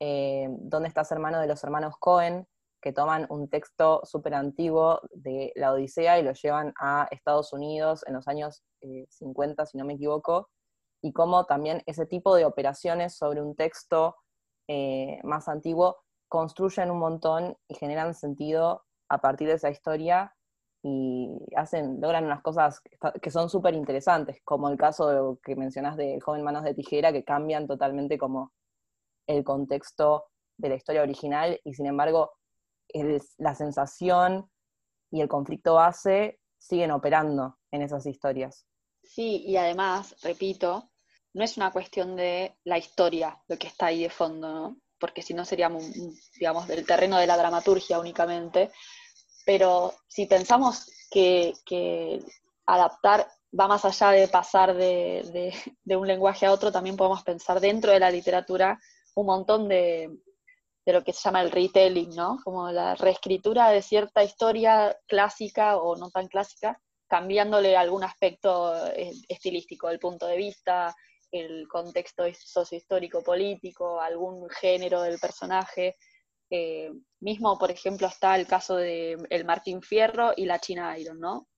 eh, 0.00 0.46
¿Dónde 0.50 0.88
estás 0.88 1.10
hermano 1.12 1.40
de 1.40 1.46
los 1.46 1.62
hermanos 1.64 1.94
Cohen? 1.98 2.46
que 2.82 2.92
toman 2.92 3.26
un 3.30 3.48
texto 3.48 4.02
súper 4.04 4.34
antiguo 4.34 5.00
de 5.10 5.52
la 5.56 5.72
Odisea 5.72 6.20
y 6.20 6.22
lo 6.22 6.34
llevan 6.34 6.72
a 6.78 7.08
Estados 7.10 7.52
Unidos 7.52 8.04
en 8.06 8.14
los 8.14 8.28
años 8.28 8.62
50, 9.08 9.62
eh, 9.62 9.66
si 9.66 9.76
no 9.76 9.84
me 9.84 9.94
equivoco, 9.94 10.50
y 11.02 11.12
cómo 11.12 11.46
también 11.46 11.82
ese 11.86 12.06
tipo 12.06 12.36
de 12.36 12.44
operaciones 12.44 13.16
sobre 13.16 13.42
un 13.42 13.56
texto 13.56 14.14
eh, 14.68 15.18
más 15.24 15.48
antiguo 15.48 15.96
construyen 16.28 16.92
un 16.92 16.98
montón 16.98 17.56
y 17.66 17.74
generan 17.74 18.14
sentido 18.14 18.84
a 19.08 19.18
partir 19.18 19.48
de 19.48 19.54
esa 19.54 19.70
historia 19.70 20.35
y 20.88 21.36
hacen, 21.56 22.00
logran 22.00 22.26
unas 22.26 22.42
cosas 22.42 22.80
que 23.20 23.30
son 23.32 23.50
súper 23.50 23.74
interesantes, 23.74 24.40
como 24.44 24.68
el 24.68 24.78
caso 24.78 25.40
que 25.42 25.56
mencionas 25.56 25.96
de 25.96 26.20
Joven 26.20 26.44
Manos 26.44 26.62
de 26.62 26.74
Tijera, 26.74 27.12
que 27.12 27.24
cambian 27.24 27.66
totalmente 27.66 28.16
como 28.16 28.52
el 29.26 29.42
contexto 29.42 30.26
de 30.56 30.68
la 30.68 30.76
historia 30.76 31.02
original 31.02 31.60
y 31.64 31.74
sin 31.74 31.86
embargo 31.86 32.34
la 33.38 33.56
sensación 33.56 34.48
y 35.10 35.20
el 35.22 35.28
conflicto 35.28 35.74
base 35.74 36.38
siguen 36.56 36.92
operando 36.92 37.58
en 37.72 37.82
esas 37.82 38.06
historias. 38.06 38.64
Sí, 39.02 39.42
y 39.44 39.56
además, 39.56 40.14
repito, 40.22 40.92
no 41.34 41.42
es 41.42 41.56
una 41.56 41.72
cuestión 41.72 42.14
de 42.14 42.56
la 42.62 42.78
historia 42.78 43.42
lo 43.48 43.56
que 43.58 43.66
está 43.66 43.86
ahí 43.86 44.04
de 44.04 44.10
fondo, 44.10 44.54
¿no? 44.54 44.76
porque 44.98 45.22
si 45.22 45.34
no 45.34 45.44
seríamos, 45.44 45.84
digamos, 46.38 46.66
del 46.68 46.86
terreno 46.86 47.18
de 47.18 47.26
la 47.26 47.36
dramaturgia 47.36 47.98
únicamente, 47.98 48.70
pero 49.46 49.94
si 50.08 50.26
pensamos 50.26 50.90
que, 51.10 51.54
adaptar 52.66 53.28
va 53.58 53.68
más 53.68 53.84
allá 53.84 54.10
de 54.10 54.26
pasar 54.28 54.74
de, 54.74 55.54
un 55.86 56.06
lenguaje 56.06 56.44
a 56.44 56.52
otro, 56.52 56.72
también 56.72 56.96
podemos 56.96 57.22
pensar 57.22 57.60
dentro 57.60 57.92
de 57.92 58.00
la 58.00 58.10
literatura 58.10 58.78
un 59.14 59.26
montón 59.26 59.68
de, 59.68 60.10
de 60.84 60.92
lo 60.92 61.02
que 61.04 61.12
se 61.12 61.20
llama 61.22 61.42
el 61.42 61.52
retelling, 61.52 62.14
¿no? 62.14 62.38
Como 62.44 62.70
la 62.70 62.96
reescritura 62.96 63.70
de 63.70 63.80
cierta 63.82 64.24
historia 64.24 64.98
clásica 65.06 65.76
o 65.76 65.96
no 65.96 66.10
tan 66.10 66.26
clásica, 66.26 66.78
cambiándole 67.06 67.76
algún 67.76 68.02
aspecto 68.02 68.74
eh, 68.88 69.12
estilístico, 69.28 69.88
el 69.88 70.00
punto 70.00 70.26
de 70.26 70.36
vista, 70.36 70.94
el 71.30 71.68
contexto 71.68 72.24
sociohistórico 72.34 73.22
político, 73.22 74.00
algún 74.00 74.48
género 74.50 75.02
del 75.02 75.18
personaje. 75.18 75.96
Eh, 76.50 76.92
mismo, 77.20 77.58
por 77.58 77.70
ejemplo, 77.70 78.06
está 78.06 78.36
el 78.36 78.46
caso 78.46 78.76
de 78.76 79.16
el 79.30 79.44
Martín 79.44 79.82
Fierro 79.82 80.32
y 80.36 80.44
la 80.44 80.60
China 80.60 80.96
Iron, 80.98 81.18
¿no? 81.18 81.48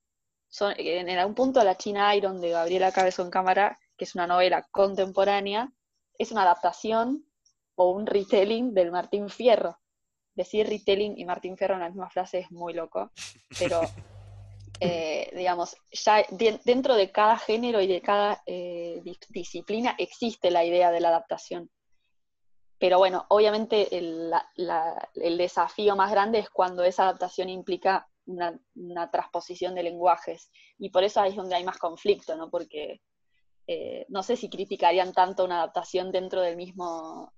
Son, 0.49 0.73
en 0.79 1.11
algún 1.11 1.35
punto 1.35 1.63
la 1.63 1.77
China 1.77 2.15
Iron 2.17 2.41
de 2.41 2.51
Gabriela 2.51 2.93
Cabezón 2.93 3.31
Cámara, 3.31 3.79
que 3.97 4.05
es 4.05 4.15
una 4.15 4.27
novela 4.27 4.67
contemporánea, 4.71 5.71
es 6.17 6.33
una 6.33 6.43
adaptación 6.43 7.25
o 7.75 7.91
un 7.91 8.07
retelling 8.07 8.73
del 8.73 8.91
Martín 8.91 9.29
Fierro. 9.29 9.79
Decir 10.35 10.69
retelling 10.69 11.19
y 11.19 11.25
Martín 11.25 11.57
Fierro 11.57 11.75
en 11.75 11.81
la 11.81 11.89
misma 11.89 12.09
frase 12.11 12.39
es 12.39 12.51
muy 12.51 12.73
loco, 12.73 13.11
pero 13.59 13.81
eh, 14.81 15.31
digamos, 15.35 15.77
ya 15.93 16.25
dentro 16.65 16.95
de 16.95 17.11
cada 17.11 17.37
género 17.39 17.81
y 17.81 17.87
de 17.87 18.01
cada 18.01 18.43
eh, 18.47 19.03
disciplina 19.29 19.97
existe 19.99 20.51
la 20.51 20.65
idea 20.65 20.91
de 20.91 21.01
la 21.01 21.09
adaptación. 21.09 21.71
Pero 22.79 22.99
bueno, 22.99 23.27
obviamente 23.29 23.97
el, 23.97 24.33
desafío 25.37 25.97
más 25.97 26.11
grande 26.11 26.39
es 26.39 26.51
cuando 26.51 26.85
esa 26.85 27.05
adaptación 27.05 27.49
implica 27.49 28.09
una, 28.27 29.11
transposición 29.11 29.75
de 29.75 29.83
lenguajes. 29.83 30.51
Y 30.79 30.91
por 30.91 31.03
eso 31.03 31.21
ahí 31.21 31.31
es 31.31 31.37
donde 31.37 31.57
hay 31.57 31.65
más 31.65 31.79
conflicto, 31.79 32.37
¿no? 32.37 32.51
Porque 32.51 33.01
eh, 33.67 34.07
no 34.09 34.23
sé 34.23 34.37
si 34.37 34.49
criticarían 34.49 35.13
tanto 35.13 35.45
una 35.45 35.57
adaptación 35.57 36.13
dentro 36.13 36.41
del 36.41 36.57
mismo 36.57 37.33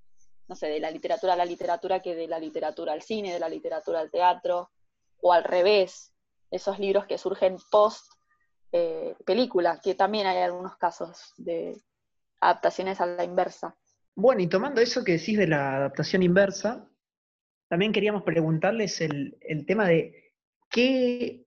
no 0.50 0.56
sé, 0.56 0.66
de 0.66 0.80
la 0.80 0.90
literatura 0.90 1.34
a 1.34 1.36
la 1.36 1.44
literatura 1.44 2.02
que 2.02 2.16
de 2.16 2.26
la 2.26 2.40
literatura 2.40 2.92
al 2.92 3.02
cine, 3.02 3.32
de 3.32 3.38
la 3.38 3.48
literatura 3.48 4.00
al 4.00 4.10
teatro, 4.10 4.72
o 5.22 5.32
al 5.32 5.44
revés, 5.44 6.12
esos 6.50 6.80
libros 6.80 7.06
que 7.06 7.18
surgen 7.18 7.56
post 7.70 8.04
eh, 8.72 9.14
película, 9.24 9.80
que 9.80 9.94
también 9.94 10.26
hay 10.26 10.38
algunos 10.38 10.76
casos 10.76 11.34
de 11.36 11.80
adaptaciones 12.40 13.00
a 13.00 13.06
la 13.06 13.22
inversa. 13.22 13.76
Bueno, 14.14 14.42
y 14.42 14.48
tomando 14.48 14.80
eso 14.80 15.04
que 15.04 15.12
decís 15.12 15.38
de 15.38 15.46
la 15.46 15.76
adaptación 15.76 16.22
inversa, 16.22 16.88
también 17.68 17.92
queríamos 17.92 18.24
preguntarles 18.24 19.00
el, 19.00 19.38
tema 19.66 19.86
de 19.86 20.32
qué 20.68 21.46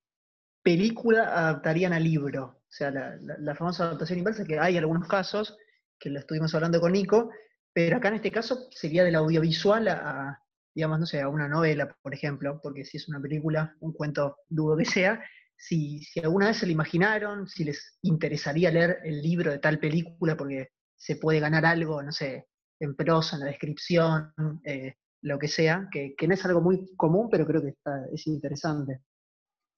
película 0.64 1.24
adaptarían 1.24 1.94
al 1.94 2.04
libro. 2.04 2.46
O 2.46 2.72
sea, 2.76 2.90
la, 2.92 3.18
la, 3.22 3.56
famosa 3.56 3.84
adaptación 3.84 4.20
inversa, 4.20 4.46
que 4.46 4.58
hay 4.58 4.78
algunos 4.78 5.08
casos, 5.08 5.58
que 6.00 6.10
lo 6.10 6.20
estuvimos 6.20 6.56
hablando 6.56 6.80
con 6.80 6.94
Nico, 6.94 7.30
pero 7.74 7.98
acá 7.98 8.08
en 8.08 8.16
este 8.16 8.32
caso 8.32 8.68
sería 8.72 9.04
del 9.04 9.16
audiovisual 9.16 9.88
a, 9.90 10.40
digamos, 10.74 11.00
no 11.00 11.06
sé, 11.06 11.22
a 11.22 11.30
una 11.30 11.48
novela, 11.48 11.96
por 12.02 12.14
ejemplo, 12.14 12.60
porque 12.62 12.86
si 12.86 12.98
es 12.98 13.08
una 13.08 13.22
película, 13.22 13.76
un 13.80 13.94
cuento, 13.94 14.38
dudo 14.48 14.78
que 14.78 14.86
sea, 14.86 15.22
si, 15.56 16.02
si 16.04 16.20
alguna 16.20 16.48
vez 16.48 16.58
se 16.58 16.66
lo 16.66 16.72
imaginaron, 16.72 17.48
si 17.48 17.64
les 17.64 17.98
interesaría 18.02 18.72
leer 18.72 19.00
el 19.04 19.22
libro 19.22 19.52
de 19.52 19.60
tal 19.60 19.80
película, 19.80 20.36
porque 20.36 20.70
se 20.96 21.16
puede 21.18 21.40
ganar 21.40 21.66
algo, 21.66 22.02
no 22.02 22.12
sé, 22.12 22.48
en 22.84 22.96
prosa, 22.96 23.36
en 23.36 23.42
la 23.42 23.48
descripción, 23.48 24.34
eh, 24.66 24.96
lo 25.22 25.40
que 25.40 25.48
sea, 25.48 25.88
que, 25.92 26.16
no 26.28 26.34
es 26.34 26.46
algo 26.46 26.62
muy 26.62 26.96
común, 26.96 27.30
pero 27.30 27.46
creo 27.46 27.62
que 27.62 27.76
es 28.12 28.28
interesante. 28.28 29.02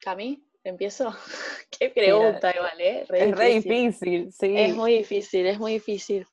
¿A 0.05 0.15
mí? 0.15 0.47
¿Empiezo? 0.63 1.15
Qué 1.79 1.89
pregunta, 1.89 2.51
igual, 2.55 2.81
¿eh? 2.81 3.05
es 3.07 3.37
re 3.37 3.45
difícil, 3.55 4.31
sí. 4.31 4.57
Es 4.57 4.75
muy 4.75 4.97
difícil, 4.97 5.45
es 5.45 5.59
muy 5.59 5.73
difícil. 5.73 6.25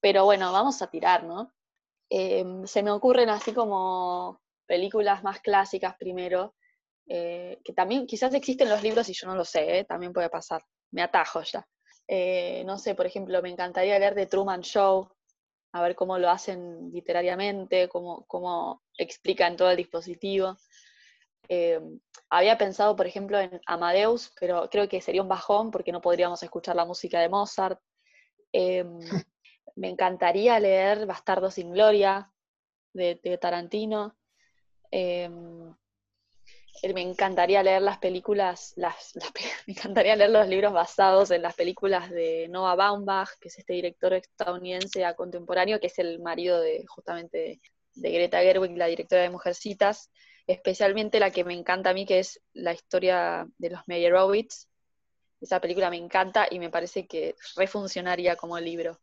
Pero 0.00 0.24
bueno, 0.24 0.52
vamos 0.52 0.80
a 0.82 0.88
tirar, 0.88 1.24
¿no? 1.24 1.52
Em, 2.08 2.66
se 2.66 2.82
me 2.82 2.90
ocurren 2.90 3.30
así 3.30 3.52
como 3.52 4.42
películas 4.66 5.22
más 5.24 5.40
clásicas 5.40 5.96
primero, 5.98 6.54
eh, 7.08 7.58
que 7.64 7.72
también 7.72 8.06
quizás 8.06 8.32
existen 8.34 8.68
los 8.68 8.82
libros 8.82 9.08
y 9.08 9.14
yo 9.14 9.26
no 9.26 9.34
lo 9.34 9.44
sé, 9.44 9.78
¿eh? 9.78 9.84
también 9.84 10.12
puede 10.12 10.28
pasar. 10.28 10.62
Me 10.92 11.02
atajo 11.02 11.42
ya. 11.42 11.66
Eh, 12.06 12.62
no 12.66 12.78
sé, 12.78 12.94
por 12.94 13.06
ejemplo, 13.06 13.40
me 13.42 13.50
encantaría 13.50 13.98
leer 13.98 14.14
de 14.14 14.26
Truman 14.26 14.60
Show, 14.60 15.10
a 15.72 15.82
ver 15.82 15.94
cómo 15.94 16.18
lo 16.18 16.30
hacen 16.30 16.90
literariamente, 16.92 17.88
cómo, 17.88 18.24
cómo 18.26 18.82
explican 18.96 19.56
todo 19.56 19.70
el 19.70 19.76
dispositivo. 19.78 20.56
Em, 21.48 21.98
había 22.30 22.58
pensado, 22.58 22.94
por 22.94 23.06
ejemplo, 23.06 23.38
en 23.40 23.60
Amadeus, 23.66 24.32
pero 24.38 24.68
creo 24.70 24.88
que 24.88 25.00
sería 25.00 25.22
un 25.22 25.28
bajón 25.28 25.70
porque 25.70 25.92
no 25.92 26.00
podríamos 26.00 26.42
escuchar 26.42 26.76
la 26.76 26.84
música 26.84 27.20
de 27.20 27.28
Mozart. 27.28 27.80
Em, 28.52 28.98
me 29.76 29.88
encantaría 29.88 30.60
leer 30.60 31.06
Bastardo 31.06 31.50
sin 31.50 31.72
Gloria 31.72 32.30
de, 32.92 33.38
Tarantino. 33.40 34.16
Eh, 34.90 35.28
me 36.94 37.02
encantaría 37.02 37.62
leer 37.62 37.82
las 37.82 37.98
películas, 37.98 38.72
las, 38.76 39.14
me 39.66 39.74
encantaría 39.74 40.16
leer 40.16 40.30
los 40.30 40.48
libros 40.48 40.72
basados 40.72 41.30
en 41.30 41.42
las 41.42 41.54
películas 41.54 42.10
de 42.10 42.48
Noah 42.48 42.74
Baumbach, 42.74 43.30
que 43.40 43.48
es 43.48 43.58
este 43.58 43.74
director 43.74 44.12
estadounidense 44.14 45.04
a 45.04 45.14
contemporáneo, 45.14 45.80
que 45.80 45.86
es 45.88 45.98
el 45.98 46.20
marido 46.20 46.60
de 46.60 46.84
justamente 46.86 47.60
de 47.94 48.10
Greta 48.10 48.40
Gerwig, 48.40 48.76
la 48.76 48.86
directora 48.86 49.22
de 49.22 49.30
Mujercitas, 49.30 50.10
especialmente 50.46 51.20
la 51.20 51.30
que 51.30 51.44
me 51.44 51.54
encanta 51.54 51.90
a 51.90 51.94
mí, 51.94 52.06
que 52.06 52.18
es 52.18 52.40
la 52.52 52.72
historia 52.72 53.46
de 53.58 53.70
los 53.70 53.80
Meyerowitz. 53.86 54.68
Esa 55.40 55.60
película 55.60 55.90
me 55.90 55.96
encanta 55.96 56.46
y 56.50 56.58
me 56.58 56.70
parece 56.70 57.06
que 57.06 57.34
refuncionaría 57.56 58.36
como 58.36 58.58
libro. 58.58 59.00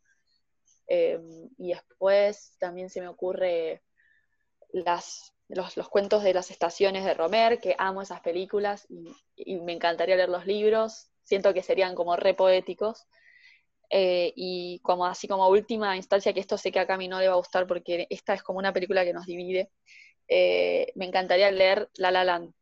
Em, 0.88 1.50
y 1.58 1.70
después 1.70 2.56
también 2.58 2.90
se 2.90 3.02
me 3.02 3.08
ocurre 3.08 3.84
las, 4.72 5.34
los, 5.50 5.90
cuentos 5.90 6.24
de 6.24 6.34
las 6.34 6.52
estaciones 6.52 7.04
de 7.04 7.14
Romer, 7.14 7.60
que 7.60 7.76
amo 7.78 8.02
esas 8.02 8.22
películas 8.22 8.88
y, 8.90 9.58
me 9.58 9.74
encantaría 9.74 10.16
leer 10.16 10.30
los 10.30 10.46
libros. 10.46 11.10
Siento 11.24 11.54
que 11.54 11.64
serían 11.64 11.96
como 11.96 12.16
re 12.16 12.34
poéticos. 12.34 13.08
Eh, 13.90 14.32
y 14.36 14.80
como 14.84 15.08
así 15.08 15.28
como 15.28 15.48
última 15.48 15.98
instancia, 15.98 16.32
que 16.32 16.40
esto 16.40 16.58
sé 16.58 16.72
que 16.72 16.80
a 16.80 16.86
Cami 16.86 17.08
no 17.08 17.20
le 17.20 17.28
va 17.28 17.34
a 17.34 17.38
gustar 17.38 17.66
porque 17.66 18.06
esta 18.12 18.36
es 18.36 18.44
como 18.44 18.60
una 18.60 18.72
película 18.72 19.04
que 19.04 19.14
nos 19.14 19.26
divide, 19.26 19.72
eh, 20.28 20.92
me 20.94 21.06
encantaría 21.06 21.50
leer 21.50 21.90
La 21.96 22.12
La 22.12 22.24
Land, 22.24 22.54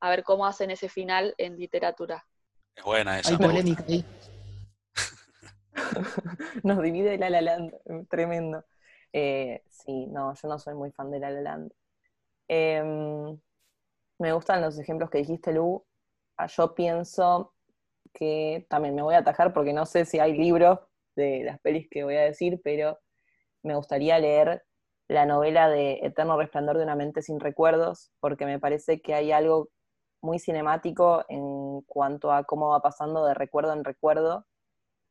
a 0.00 0.10
ver 0.10 0.22
cómo 0.22 0.44
hacen 0.44 0.70
ese 0.70 0.90
final 0.90 1.34
en 1.38 1.56
literatura. 1.56 2.26
Es 2.76 2.84
buena 2.84 3.18
esa. 3.18 3.38
Nos 6.62 6.82
divide 6.82 7.16
La 7.16 7.30
La 7.30 7.40
Land, 7.40 7.72
tremendo. 8.10 8.66
Eh, 9.12 9.62
sí, 9.70 10.06
no, 10.08 10.34
yo 10.34 10.48
no 10.48 10.58
soy 10.58 10.74
muy 10.74 10.90
fan 10.90 11.10
de 11.10 11.20
La 11.20 11.30
La 11.30 11.40
Land. 11.40 11.72
Em, 12.48 13.38
me 14.18 14.32
gustan 14.32 14.60
los 14.62 14.78
ejemplos 14.78 15.10
que 15.10 15.18
dijiste, 15.18 15.52
Lu. 15.52 15.84
Ah, 16.36 16.46
yo 16.46 16.74
pienso 16.74 17.54
que 18.12 18.66
también 18.70 18.94
me 18.94 19.02
voy 19.02 19.14
a 19.14 19.18
atajar 19.18 19.52
porque 19.52 19.72
no 19.72 19.86
sé 19.86 20.04
si 20.04 20.18
hay 20.20 20.36
libros 20.36 20.80
de 21.16 21.44
las 21.44 21.60
pelis 21.60 21.88
que 21.90 22.04
voy 22.04 22.16
a 22.16 22.22
decir, 22.22 22.60
pero 22.64 22.98
me 23.62 23.76
gustaría 23.76 24.18
leer 24.18 24.64
la 25.08 25.26
novela 25.26 25.68
de 25.68 26.00
Eterno 26.02 26.38
Resplandor 26.38 26.78
de 26.78 26.84
una 26.84 26.96
mente 26.96 27.22
sin 27.22 27.40
recuerdos, 27.40 28.10
porque 28.20 28.46
me 28.46 28.58
parece 28.58 29.00
que 29.00 29.14
hay 29.14 29.32
algo 29.32 29.70
muy 30.22 30.38
cinemático 30.38 31.24
en 31.28 31.82
cuanto 31.82 32.32
a 32.32 32.44
cómo 32.44 32.70
va 32.70 32.80
pasando 32.80 33.26
de 33.26 33.34
recuerdo 33.34 33.72
en 33.72 33.84
recuerdo 33.84 34.46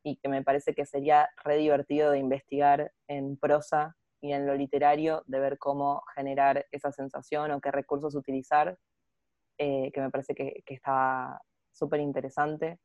y 0.04 0.18
que 0.18 0.30
me 0.30 0.44
parece 0.44 0.74
que 0.74 0.86
sería 0.86 1.30
re 1.44 1.58
divertido 1.58 2.12
de 2.12 2.20
investigar 2.20 2.92
en 3.08 3.38
prosa 3.38 3.96
y 4.24 4.32
en 4.32 4.48
lo 4.48 4.56
literario 4.56 5.22
de 5.28 5.38
ver 5.42 5.58
cómo 5.58 6.02
generar 6.16 6.66
esa 6.72 6.94
sensación 6.94 7.52
o 7.52 7.60
qué 7.60 7.72
recursos 7.72 8.16
utilizar, 8.16 8.78
eh, 9.58 9.92
que 9.92 10.00
me 10.00 10.10
parece 10.10 10.34
que, 10.34 10.64
que 10.66 10.76
está 10.76 11.42
súper 11.74 12.00
interesante. 12.00 12.80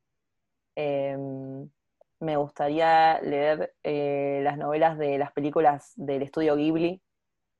Em, 0.75 1.71
me 2.19 2.37
gustaría 2.37 3.21
leer 3.21 3.73
eh, 3.85 4.41
las 4.43 4.59
novelas 4.59 4.99
de 4.99 5.17
las 5.17 5.31
películas 5.31 5.93
del 5.95 6.23
estudio 6.23 6.57
Ghibli, 6.57 7.01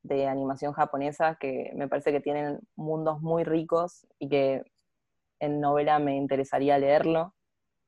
de 0.03 0.27
animación 0.27 0.73
japonesa, 0.73 1.37
que 1.39 1.71
me 1.73 1.87
parece 1.87 2.11
que 2.11 2.19
tienen 2.19 2.59
mundos 2.75 3.21
muy 3.21 3.45
ricos 3.45 4.05
y 4.19 4.27
que 4.27 4.61
en 5.39 5.61
novela 5.61 5.99
me 5.99 6.17
interesaría 6.17 6.77
leerlo. 6.77 7.33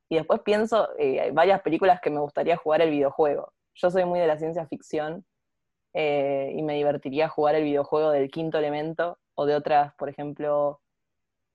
Y 0.08 0.16
después 0.16 0.40
pienso, 0.40 0.88
eh, 0.98 1.20
hay 1.20 1.32
varias 1.32 1.60
películas 1.60 2.00
que 2.00 2.08
me 2.08 2.20
gustaría 2.20 2.56
jugar 2.56 2.80
el 2.80 2.90
videojuego. 2.90 3.52
Yo 3.74 3.90
soy 3.90 4.06
muy 4.06 4.20
de 4.20 4.26
la 4.26 4.38
ciencia 4.38 4.66
ficción 4.66 5.26
eh, 5.94 6.52
y 6.56 6.62
me 6.62 6.74
divertiría 6.74 7.28
jugar 7.28 7.54
el 7.54 7.64
videojuego 7.64 8.10
del 8.10 8.30
quinto 8.30 8.58
elemento 8.58 9.18
o 9.34 9.46
de 9.46 9.54
otras, 9.54 9.94
por 9.94 10.08
ejemplo, 10.08 10.80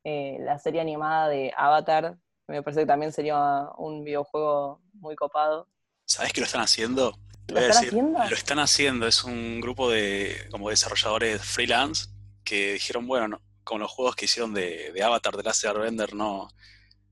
la 0.03 0.57
serie 0.57 0.79
animada 0.79 1.27
de 1.27 1.51
Avatar, 1.57 2.17
me 2.47 2.63
parece 2.63 2.81
que 2.81 2.87
también 2.87 3.11
sería 3.11 3.69
un 3.77 4.05
videojuego 4.05 4.81
muy 4.93 5.15
copado. 5.15 5.67
¿Sabes 6.05 6.31
que 6.31 6.39
lo 6.39 6.45
están 6.45 6.61
haciendo? 6.61 7.17
¿Lo 7.47 7.59
están 7.59 7.85
haciendo? 7.85 8.19
Lo 8.19 8.35
están 8.35 8.59
haciendo, 8.59 9.07
es 9.07 9.23
un 9.23 9.59
grupo 9.59 9.89
de 9.89 10.47
como 10.49 10.69
desarrolladores 10.69 11.41
freelance 11.41 12.09
que 12.45 12.73
dijeron, 12.73 13.05
bueno, 13.05 13.41
con 13.65 13.81
los 13.81 13.91
juegos 13.91 14.15
que 14.15 14.25
hicieron 14.25 14.53
de, 14.53 14.93
Avatar, 15.03 15.35
de 15.35 15.43
Last 15.43 15.65
Airbender, 15.65 16.13
no, 16.13 16.47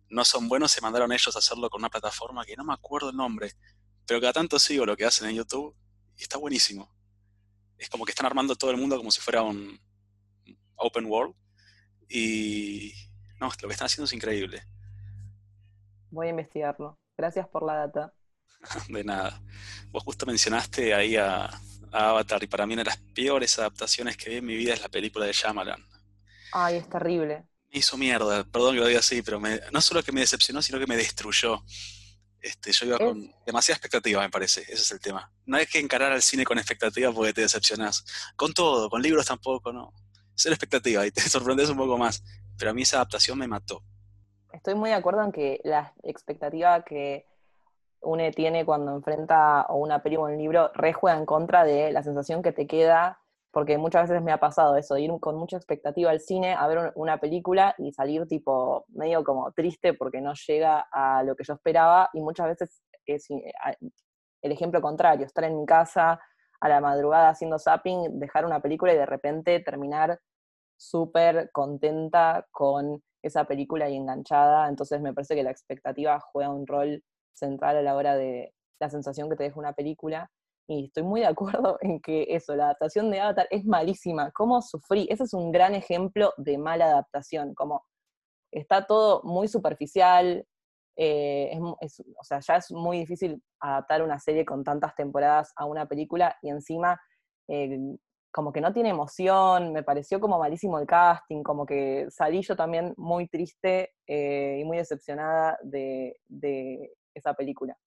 no 0.10 0.24
son 0.24 0.48
buenos, 0.48 0.72
se 0.72 0.80
mandaron 0.80 1.12
ellos 1.12 1.36
a 1.36 1.40
hacerlo 1.40 1.70
con 1.70 1.82
una 1.82 1.90
plataforma 1.90 2.46
que 2.46 2.56
no 2.56 2.64
me 2.64 2.74
acuerdo 2.74 3.10
el 3.10 3.18
nombre, 3.18 3.52
pero 4.08 4.22
cada 4.22 4.34
tanto 4.34 4.58
sigo 4.58 4.86
lo 4.86 4.96
que 4.96 5.04
hacen 5.04 5.28
en 5.28 5.36
YouTube 5.36 5.76
y 6.16 6.24
está 6.24 6.38
buenísimo. 6.38 6.95
Es 7.78 7.90
como 7.90 8.06
que 8.06 8.12
están 8.12 8.26
armando 8.26 8.56
todo 8.56 8.72
el 8.72 8.78
mundo 8.78 8.98
como 8.98 9.12
si 9.12 9.22
fuera 9.22 9.42
un 9.42 9.80
open 10.76 11.06
world 11.06 11.36
y 12.10 12.94
no, 13.40 13.48
lo 13.48 13.68
que 13.68 13.74
están 13.74 13.88
haciendo 13.88 14.06
es 14.06 14.14
increíble. 14.14 14.66
Voy 16.10 16.28
a 16.28 16.30
investigarlo. 16.30 16.98
Gracias 17.18 17.48
por 17.48 17.64
la 17.64 17.76
data. 17.76 18.14
De 18.90 19.04
nada. 19.04 19.42
Vos 19.90 20.04
justo 20.04 20.26
mencionaste 20.26 20.94
ahí 20.94 21.16
a, 21.16 21.50
Avatar 21.92 22.44
y 22.44 22.48
para 22.48 22.66
mí 22.66 22.74
una 22.74 22.84
de 22.84 22.90
las 22.90 22.98
peores 22.98 23.58
adaptaciones 23.58 24.18
que 24.18 24.30
vi 24.30 24.36
en 24.38 24.46
mi 24.46 24.56
vida 24.56 24.74
es 24.74 24.82
la 24.82 24.90
película 24.90 25.26
de 25.26 25.32
Shyamalan. 25.32 25.82
Ay, 26.52 26.76
es 26.76 26.90
terrible. 26.90 27.46
Me 27.72 27.80
hizo 27.80 27.98
mierda, 27.98 28.44
perdón 28.44 28.74
que 28.74 28.82
lo 28.82 28.88
diga 28.88 29.00
así, 29.00 29.22
pero 29.22 29.40
no 29.40 29.82
solo 29.82 30.04
que 30.04 30.12
me 30.12 30.20
decepcionó, 30.20 30.62
sino 30.62 30.78
que 30.78 30.88
me 30.88 30.98
destruyó. 30.98 31.64
Este, 32.46 32.72
yo 32.72 32.86
iba 32.86 32.98
con 32.98 33.34
demasiada 33.46 33.78
expectativa, 33.78 34.22
me 34.22 34.30
parece, 34.30 34.62
ese 34.62 34.74
es 34.74 34.92
el 34.92 35.00
tema. 35.00 35.32
No 35.46 35.58
hay 35.58 35.66
que 35.66 35.80
encarar 35.80 36.12
al 36.12 36.22
cine 36.22 36.46
con 36.46 36.58
expectativa 36.58 37.12
porque 37.12 37.34
te 37.34 37.42
decepcionás. 37.42 38.06
Con 38.36 38.54
todo, 38.54 38.90
con 38.90 39.02
libros 39.02 39.26
tampoco, 39.26 39.74
no. 39.74 39.94
Cero 40.36 40.54
expectativa 40.54 41.06
y 41.06 41.12
te 41.12 41.22
sorprendes 41.30 41.70
un 41.70 41.78
poco 41.78 41.98
más. 41.98 42.24
Pero 42.58 42.72
a 42.72 42.74
mí 42.74 42.84
esa 42.84 42.98
adaptación 42.98 43.38
me 43.38 43.48
mató 43.48 43.84
estoy 44.56 44.76
muy 44.76 44.90
de 44.90 44.96
acuerdo 44.96 45.24
en 45.24 45.32
que 45.32 45.62
la 45.64 45.94
expectativa 46.04 46.84
que 46.84 47.26
uno 48.02 48.24
tiene 48.32 48.66
cuando 48.66 48.96
enfrenta 48.96 49.66
o 49.70 49.78
una 49.78 50.02
película 50.02 50.30
o 50.30 50.32
un 50.32 50.38
libro 50.40 50.72
re 50.74 50.94
juega 50.94 51.18
en 51.18 51.26
contra 51.26 51.64
de 51.64 51.92
la 51.92 52.04
sensación 52.04 52.42
que 52.42 52.52
te 52.52 52.68
queda, 52.68 53.20
porque 53.56 53.78
muchas 53.78 54.10
veces 54.10 54.22
me 54.22 54.34
ha 54.34 54.38
pasado 54.38 54.76
eso, 54.76 54.98
ir 54.98 55.10
con 55.22 55.38
mucha 55.38 55.56
expectativa 55.56 56.12
al 56.12 56.20
cine 56.20 56.56
a 56.56 56.68
ver 56.68 56.92
una 56.96 57.22
película 57.22 57.74
y 57.78 57.94
salir 57.94 58.28
tipo 58.28 58.84
medio 58.90 59.24
como 59.24 59.50
triste 59.54 59.94
porque 59.94 60.20
no 60.20 60.34
llega 60.46 60.86
a 60.92 61.24
lo 61.24 61.38
que 61.38 61.46
yo 61.46 61.54
esperaba 61.54 62.10
y 62.12 62.20
muchas 62.20 62.48
veces 62.48 62.84
es 63.06 63.30
el 63.30 64.52
ejemplo 64.52 64.82
contrario, 64.82 65.26
estar 65.26 65.46
en 65.46 65.58
mi 65.58 65.66
casa 65.66 66.20
a 66.60 66.68
la 66.68 66.82
madrugada 66.82 67.30
haciendo 67.30 67.58
zapping, 67.58 68.20
dejar 68.20 68.46
una 68.46 68.60
película 68.60 68.94
y 68.94 68.98
de 68.98 69.06
repente 69.06 69.62
terminar 69.62 70.20
súper 70.76 71.50
contenta 71.54 72.46
con 72.52 73.02
esa 73.24 73.46
película 73.46 73.88
y 73.88 73.96
enganchada, 73.96 74.68
entonces 74.68 75.00
me 75.00 75.14
parece 75.14 75.34
que 75.34 75.44
la 75.44 75.52
expectativa 75.52 76.20
juega 76.20 76.50
un 76.50 76.68
rol 76.68 77.06
central 77.34 77.78
a 77.78 77.82
la 77.82 77.96
hora 77.96 78.18
de 78.18 78.54
la 78.82 78.90
sensación 78.90 79.30
que 79.30 79.38
te 79.38 79.44
deja 79.44 79.58
una 79.58 79.72
película. 79.72 80.30
Y 80.68 80.86
estoy 80.86 81.04
muy 81.04 81.22
de 81.22 81.28
acuerdo 81.28 81.78
en 81.82 82.00
que 82.02 82.28
eso, 82.30 82.56
la 82.56 82.66
adaptación 82.66 83.12
de 83.12 83.20
Avatar 83.20 83.48
es 83.52 83.66
malísima. 83.66 84.32
¿Cómo 84.32 84.62
sufrí? 84.62 85.08
Ese 85.10 85.24
es 85.24 85.34
un 85.34 85.52
gran 85.52 85.76
ejemplo 85.76 86.34
de 86.38 86.58
mala 86.58 86.86
adaptación, 86.86 87.54
como 87.54 87.84
está 88.52 88.86
todo 88.86 89.22
muy 89.24 89.48
superficial, 89.48 90.46
eh, 90.98 91.60
o 91.60 92.24
sea, 92.24 92.40
ya 92.40 92.56
es 92.56 92.72
muy 92.72 93.00
difícil 93.00 93.42
adaptar 93.60 94.02
una 94.02 94.18
serie 94.20 94.46
con 94.46 94.64
tantas 94.64 94.96
temporadas 94.96 95.52
a 95.58 95.66
una 95.66 95.88
película 95.88 96.38
y 96.42 96.50
encima 96.50 97.00
eh, 97.50 97.78
como 98.32 98.52
que 98.52 98.62
no 98.62 98.74
tiene 98.74 98.90
emoción, 98.90 99.72
me 99.72 99.84
pareció 99.84 100.20
como 100.20 100.38
malísimo 100.38 100.78
el 100.80 100.86
casting, 100.86 101.42
como 101.42 101.66
que 101.66 102.08
salí 102.10 102.42
yo 102.42 102.56
también 102.56 102.94
muy 102.98 103.28
triste 103.30 103.94
eh, 104.08 104.58
y 104.60 104.66
muy 104.66 104.78
decepcionada 104.78 105.58
de, 105.64 106.20
esa 107.14 107.34
película. 107.34 107.78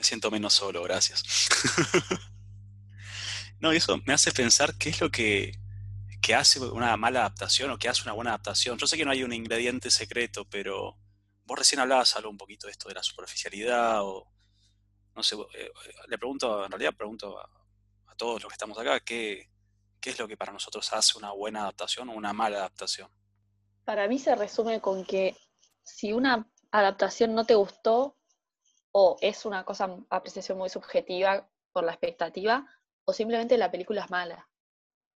Me 0.00 0.04
siento 0.04 0.30
menos 0.30 0.54
solo, 0.54 0.82
gracias. 0.82 1.22
no, 3.60 3.70
eso 3.70 4.00
me 4.06 4.14
hace 4.14 4.32
pensar 4.32 4.78
qué 4.78 4.88
es 4.88 4.98
lo 4.98 5.10
que, 5.10 5.58
hace 6.34 6.58
una 6.58 6.96
mala 6.96 7.20
adaptación 7.20 7.70
o 7.70 7.78
qué 7.78 7.90
hace 7.90 8.04
una 8.04 8.12
buena 8.12 8.30
adaptación. 8.30 8.78
Yo 8.78 8.86
sé 8.86 8.96
que 8.96 9.04
no 9.04 9.10
hay 9.10 9.24
un 9.24 9.34
ingrediente 9.34 9.90
secreto, 9.90 10.48
pero 10.48 10.96
vos 11.44 11.58
recién 11.58 11.82
hablabas 11.82 12.16
algo 12.16 12.30
un 12.30 12.38
poquito 12.38 12.66
de 12.66 12.70
esto 12.70 12.88
de 12.88 12.94
la 12.94 13.02
superficialidad 13.02 14.02
o 14.02 14.26
no 15.14 15.22
sé, 15.22 15.36
eh, 15.54 15.70
le 16.08 16.16
pregunto, 16.16 16.64
en 16.64 16.70
realidad 16.70 16.94
pregunto 16.94 17.38
a, 17.38 17.50
a 18.06 18.14
todos 18.14 18.42
los 18.42 18.50
que 18.50 18.54
estamos 18.54 18.78
acá, 18.78 19.00
¿qué, 19.00 19.50
¿qué 20.00 20.10
es 20.10 20.18
lo 20.18 20.26
que 20.26 20.38
para 20.38 20.50
nosotros 20.50 20.90
hace 20.94 21.18
una 21.18 21.32
buena 21.32 21.60
adaptación 21.60 22.08
o 22.08 22.12
una 22.12 22.32
mala 22.32 22.56
adaptación? 22.56 23.10
Para 23.84 24.08
mí 24.08 24.18
se 24.18 24.34
resume 24.34 24.80
con 24.80 25.04
que 25.04 25.36
si 25.82 26.14
una 26.14 26.50
adaptación 26.70 27.34
no 27.34 27.44
te 27.44 27.54
gustó 27.54 28.16
o 28.92 29.16
es 29.20 29.44
una 29.44 29.64
cosa, 29.64 29.96
apreciación 30.10 30.58
muy 30.58 30.68
subjetiva 30.68 31.48
por 31.72 31.84
la 31.84 31.92
expectativa, 31.92 32.66
o 33.04 33.12
simplemente 33.12 33.56
la 33.58 33.70
película 33.70 34.04
es 34.04 34.10
mala, 34.10 34.48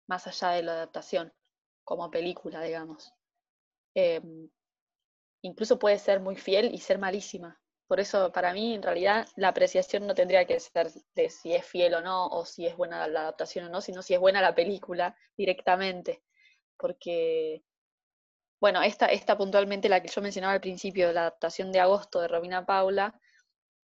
más 0.08 0.28
allá 0.28 0.50
de 0.50 0.64
la 0.64 0.74
adaptación, 0.74 1.34
como 1.84 2.12
película, 2.12 2.62
digamos. 2.62 3.14
Em, 3.96 4.50
incluso 5.42 5.80
puede 5.80 6.00
ser 6.00 6.20
muy 6.20 6.36
fiel 6.36 6.74
y 6.74 6.80
ser 6.80 7.00
malísima. 7.00 7.60
Por 7.88 8.00
eso, 8.00 8.32
para 8.32 8.54
mí, 8.54 8.74
en 8.74 8.82
realidad, 8.82 9.28
la 9.36 9.50
apreciación 9.50 10.08
no 10.08 10.16
tendría 10.16 10.46
que 10.46 10.60
ser 10.60 10.92
de 11.16 11.30
si 11.30 11.54
es 11.54 11.66
fiel 11.66 11.94
o 11.96 12.02
no, 12.02 12.28
o 12.28 12.46
si 12.46 12.66
es 12.66 12.76
buena 12.78 13.08
la 13.08 13.22
adaptación 13.22 13.66
o 13.66 13.70
no, 13.70 13.82
sino 13.82 14.02
si 14.02 14.14
es 14.14 14.20
buena 14.20 14.42
la 14.42 14.56
película 14.56 15.16
directamente. 15.38 16.24
Porque, 16.78 17.64
bueno, 18.60 18.82
esta, 18.82 19.08
esta 19.08 19.38
puntualmente, 19.38 19.90
la 19.90 20.02
que 20.02 20.08
yo 20.08 20.22
mencionaba 20.22 20.54
al 20.54 20.62
principio, 20.62 21.12
la 21.12 21.22
adaptación 21.22 21.72
de 21.72 21.82
agosto 21.82 22.22
de 22.22 22.30
Robina 22.30 22.66
Paula, 22.66 23.20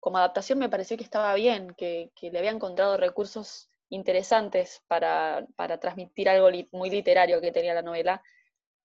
como 0.02 0.18
adaptación 0.18 0.58
me 0.58 0.68
pareció 0.68 0.96
que 0.96 1.04
estaba 1.04 1.32
bien, 1.36 1.76
que, 1.78 2.10
le 2.20 2.36
había 2.36 2.50
encontrado 2.50 2.96
recursos 2.96 3.70
interesantes 3.88 4.82
para, 4.88 5.46
transmitir 5.80 6.28
algo 6.28 6.48
muy 6.72 6.90
literario 6.90 7.40
que 7.40 7.52
tenía 7.52 7.72
la 7.72 7.82
novela, 7.82 8.20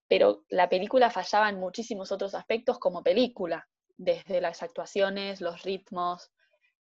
pero 0.08 0.46
la 0.50 0.70
película 0.70 1.10
fallaba 1.10 1.50
en 1.50 1.60
muchísimos 1.60 2.12
otros 2.12 2.36
aspectos 2.36 2.78
como 2.78 3.02
película 3.02 3.68
desde 3.98 4.42
las 4.42 4.62
actuaciones, 4.62 5.42
los 5.42 5.64
ritmos, 5.64 6.30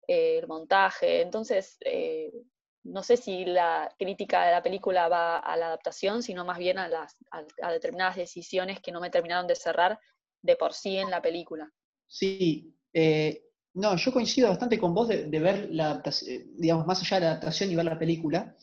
eh, 0.08 0.38
el 0.38 0.48
montaje. 0.48 1.20
Entonces, 1.20 1.76
eh, 1.84 2.32
no 2.82 3.04
sé 3.04 3.16
si 3.16 3.44
la 3.44 3.94
crítica 3.96 4.46
de 4.46 4.50
la 4.50 4.64
película 4.64 5.06
va 5.06 5.38
a 5.38 5.56
la 5.56 5.66
adaptación, 5.66 6.24
sino 6.24 6.44
más 6.44 6.58
bien 6.58 6.78
a, 6.78 6.88
las, 6.88 7.16
determinadas 7.70 8.16
decisiones 8.16 8.80
que 8.80 8.90
no 8.90 9.00
me 9.00 9.10
terminaron 9.10 9.46
de 9.46 9.54
cerrar 9.54 10.00
de 10.42 10.56
por 10.56 10.72
sí 10.72 10.96
en 10.96 11.08
la 11.08 11.22
película. 11.22 11.70
Sí, 12.08 12.74
eh, 12.92 13.44
no, 13.74 13.96
yo 13.96 14.12
coincido 14.12 14.48
bastante 14.48 14.78
con 14.78 14.94
vos 14.94 15.08
de, 15.08 15.26
ver 15.38 15.68
la 15.70 15.86
adaptación, 15.86 16.42
digamos, 16.56 16.86
más 16.86 17.00
allá 17.00 17.16
de 17.16 17.20
la 17.20 17.30
adaptación 17.32 17.70
y 17.70 17.76
ver 17.76 17.84
la 17.84 17.98
película, 17.98 18.56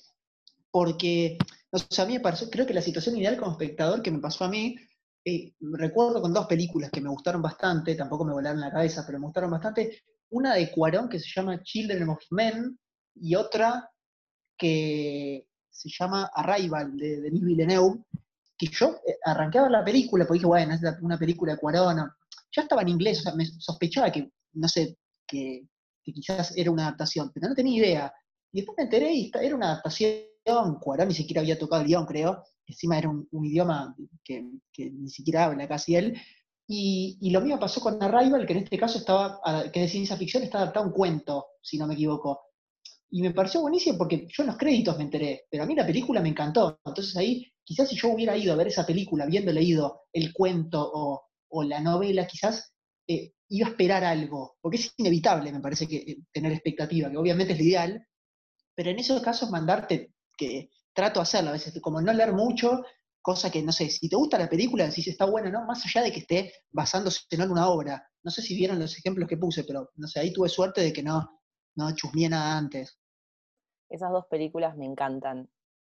porque, 0.71 1.37
no 1.71 1.79
sé, 1.79 2.01
a 2.01 2.05
mí 2.05 2.13
me 2.13 2.19
pareció, 2.21 2.49
creo 2.49 2.65
que 2.65 2.73
la 2.73 2.81
situación 2.81 3.17
ideal 3.17 3.37
como 3.37 3.51
espectador 3.51 4.01
que 4.01 4.11
me 4.11 4.19
pasó 4.19 4.45
a 4.45 4.49
mí 4.49 4.75
eh, 5.23 5.53
recuerdo 5.59 6.21
con 6.21 6.33
dos 6.33 6.47
películas 6.47 6.89
que 6.89 7.01
me 7.01 7.09
gustaron 7.09 7.41
bastante, 7.41 7.95
tampoco 7.95 8.25
me 8.25 8.33
volaron 8.33 8.59
la 8.59 8.71
cabeza, 8.71 9.03
pero 9.05 9.19
me 9.19 9.25
gustaron 9.25 9.51
bastante. 9.51 10.03
Una 10.29 10.55
de 10.55 10.71
Cuarón 10.71 11.09
que 11.09 11.19
se 11.19 11.29
llama 11.29 11.61
Children 11.61 12.09
of 12.09 12.23
Men 12.31 12.79
y 13.15 13.35
otra 13.35 13.89
que 14.57 15.45
se 15.69 15.89
llama 15.89 16.31
Arrival 16.33 16.97
de 16.97 17.21
Denis 17.21 17.43
Villeneuve, 17.43 18.03
que 18.57 18.67
yo 18.67 18.99
eh, 19.07 19.17
arranqué 19.25 19.59
la 19.69 19.83
película 19.83 20.25
porque 20.25 20.39
dije, 20.39 20.47
bueno, 20.47 20.73
es 20.73 20.81
una 21.01 21.19
película 21.19 21.53
de 21.53 21.59
Cuarón. 21.59 22.11
Ya 22.51 22.63
estaba 22.63 22.81
en 22.81 22.89
inglés, 22.89 23.19
o 23.19 23.23
sea, 23.23 23.35
me 23.35 23.45
sospechaba 23.45 24.11
que, 24.11 24.31
no 24.53 24.67
sé, 24.67 24.97
que, 25.31 25.67
quizás 26.03 26.55
era 26.57 26.71
una 26.71 26.87
adaptación, 26.87 27.31
pero 27.33 27.47
no 27.47 27.55
tenía 27.55 27.77
idea. 27.77 28.13
Y 28.51 28.59
después 28.59 28.75
me 28.77 28.83
enteré 28.83 29.13
y 29.13 29.31
era 29.41 29.55
una 29.55 29.71
adaptación, 29.71 30.25
Cuarón 30.81 31.07
ni 31.07 31.13
siquiera 31.13 31.41
había 31.41 31.57
tocado 31.57 31.81
el 31.81 31.87
guion, 31.87 32.05
creo, 32.05 32.43
encima 32.67 32.97
era 32.97 33.09
un, 33.09 33.45
idioma 33.45 33.95
que, 34.23 34.43
ni 34.77 35.09
siquiera 35.09 35.45
habla 35.45 35.67
casi 35.67 35.95
él. 35.95 36.19
Y, 36.67 37.29
lo 37.31 37.41
mismo 37.41 37.59
pasó 37.59 37.81
con 37.81 38.01
Arrival, 38.01 38.45
que 38.45 38.53
en 38.53 38.59
este 38.59 38.77
caso 38.77 38.99
estaba, 38.99 39.41
que 39.71 39.81
de 39.81 39.87
ciencia 39.87 40.15
ficción, 40.15 40.43
está 40.43 40.59
adaptado 40.59 40.85
a 40.85 40.87
un 40.87 40.93
cuento, 40.93 41.47
si 41.61 41.77
no 41.77 41.87
me 41.87 41.95
equivoco. 41.95 42.41
y 43.09 43.21
me 43.21 43.31
pareció 43.31 43.61
buenísimo 43.61 43.97
porque 43.97 44.27
yo 44.29 44.43
en 44.43 44.47
los 44.47 44.57
créditos 44.57 44.97
me 44.97 45.03
enteré, 45.03 45.45
pero 45.49 45.63
a 45.63 45.65
mí 45.65 45.75
la 45.75 45.85
película 45.85 46.21
me 46.21 46.29
encantó. 46.29 46.79
Entonces 46.85 47.15
ahí, 47.17 47.45
quizás 47.63 47.89
si 47.89 47.95
yo 47.97 48.09
hubiera 48.09 48.37
ido 48.37 48.53
a 48.53 48.55
ver 48.55 48.67
esa 48.67 48.85
película, 48.85 49.25
habiendo 49.25 49.51
leído 49.51 50.03
el 50.13 50.33
cuento 50.33 50.89
o, 50.93 51.63
la 51.63 51.81
novela, 51.81 52.25
quizás 52.25 52.73
eh, 53.07 53.33
iba 53.51 53.67
a 53.67 53.71
esperar 53.71 54.03
algo, 54.03 54.55
porque 54.61 54.77
es 54.77 54.93
inevitable, 54.97 55.51
me 55.51 55.59
parece, 55.59 55.87
que 55.87 55.97
eh, 55.97 56.17
tener 56.31 56.53
expectativa, 56.53 57.11
que 57.11 57.17
obviamente 57.17 57.53
es 57.53 57.59
lo 57.59 57.65
ideal, 57.65 58.07
pero 58.73 58.89
en 58.89 58.99
esos 58.99 59.21
casos 59.21 59.51
mandarte, 59.51 60.13
que 60.37 60.69
trato 60.93 61.19
de 61.19 61.23
hacerlo 61.23 61.49
a 61.49 61.53
veces, 61.53 61.77
como 61.81 62.01
no 62.01 62.13
leer 62.13 62.33
mucho, 62.33 62.81
cosa 63.21 63.51
que, 63.51 63.61
no 63.61 63.73
sé, 63.73 63.89
si 63.89 64.07
te 64.07 64.15
gusta 64.15 64.39
la 64.39 64.49
película, 64.49 64.89
si 64.89 65.07
está 65.07 65.25
buena, 65.25 65.49
¿no? 65.49 65.65
Más 65.65 65.85
allá 65.85 66.01
de 66.01 66.11
que 66.13 66.21
esté 66.21 66.53
basándose 66.71 67.21
en 67.29 67.51
una 67.51 67.69
obra. 67.69 68.07
No 68.23 68.31
sé 68.31 68.41
si 68.41 68.55
vieron 68.55 68.79
los 68.79 68.97
ejemplos 68.97 69.27
que 69.27 69.37
puse, 69.37 69.65
pero, 69.65 69.91
no 69.95 70.07
sé, 70.07 70.21
ahí 70.21 70.31
tuve 70.31 70.47
suerte 70.47 70.81
de 70.81 70.93
que 70.93 71.03
no, 71.03 71.41
no 71.75 71.93
chusmeé 71.93 72.29
nada 72.29 72.57
antes. 72.57 72.99
Esas 73.89 74.11
dos 74.11 74.25
películas 74.27 74.77
me 74.77 74.85
encantan, 74.85 75.49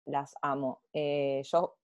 las 0.06 0.34
amo. 0.42 0.82
Eh, 0.92 1.42
yo 1.44 1.76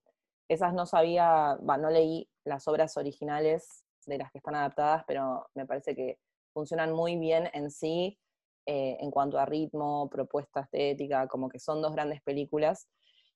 esas 0.48 0.74
no 0.74 0.84
sabía, 0.84 1.56
no 1.62 1.90
leí 1.90 2.28
las 2.44 2.66
obras 2.66 2.96
originales 2.96 3.84
de 4.06 4.18
las 4.18 4.30
que 4.32 4.38
están 4.38 4.54
adaptadas, 4.54 5.04
pero 5.06 5.46
me 5.54 5.66
parece 5.66 5.94
que 5.94 6.18
funcionan 6.52 6.92
muy 6.92 7.16
bien 7.16 7.48
en 7.52 7.70
sí 7.70 8.18
eh, 8.66 8.98
en 9.00 9.10
cuanto 9.10 9.38
a 9.38 9.46
ritmo, 9.46 10.08
propuesta 10.10 10.60
estética, 10.60 11.26
como 11.28 11.48
que 11.48 11.58
son 11.58 11.82
dos 11.82 11.92
grandes 11.92 12.22
películas. 12.22 12.88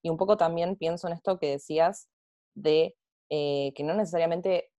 Y 0.02 0.10
un 0.10 0.16
poco 0.16 0.36
también 0.36 0.76
pienso 0.76 1.08
en 1.08 1.14
esto 1.14 1.38
que 1.38 1.50
decías 1.50 2.08
de 2.54 2.94
eh, 3.30 3.72
que 3.74 3.84
no 3.84 3.94
necesariamente 3.94 4.70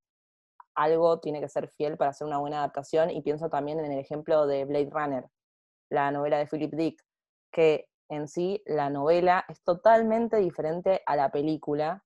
algo 0.75 1.19
tiene 1.19 1.41
que 1.41 1.49
ser 1.49 1.69
fiel 1.69 1.97
para 1.97 2.11
hacer 2.11 2.27
una 2.27 2.37
buena 2.37 2.59
adaptación, 2.59 3.09
y 3.09 3.21
pienso 3.21 3.49
también 3.49 3.79
en 3.79 3.91
el 3.91 3.99
ejemplo 3.99 4.45
de 4.45 4.65
Blade 4.65 4.89
Runner, 4.91 5.25
la 5.89 6.11
novela 6.11 6.37
de 6.37 6.47
Philip 6.47 6.73
Dick, 6.73 7.01
que 7.51 7.87
en 8.09 8.27
sí 8.27 8.61
la 8.65 8.89
novela 8.89 9.45
es 9.47 9.61
totalmente 9.63 10.37
diferente 10.37 11.01
a 11.05 11.15
la 11.15 11.31
película, 11.31 12.03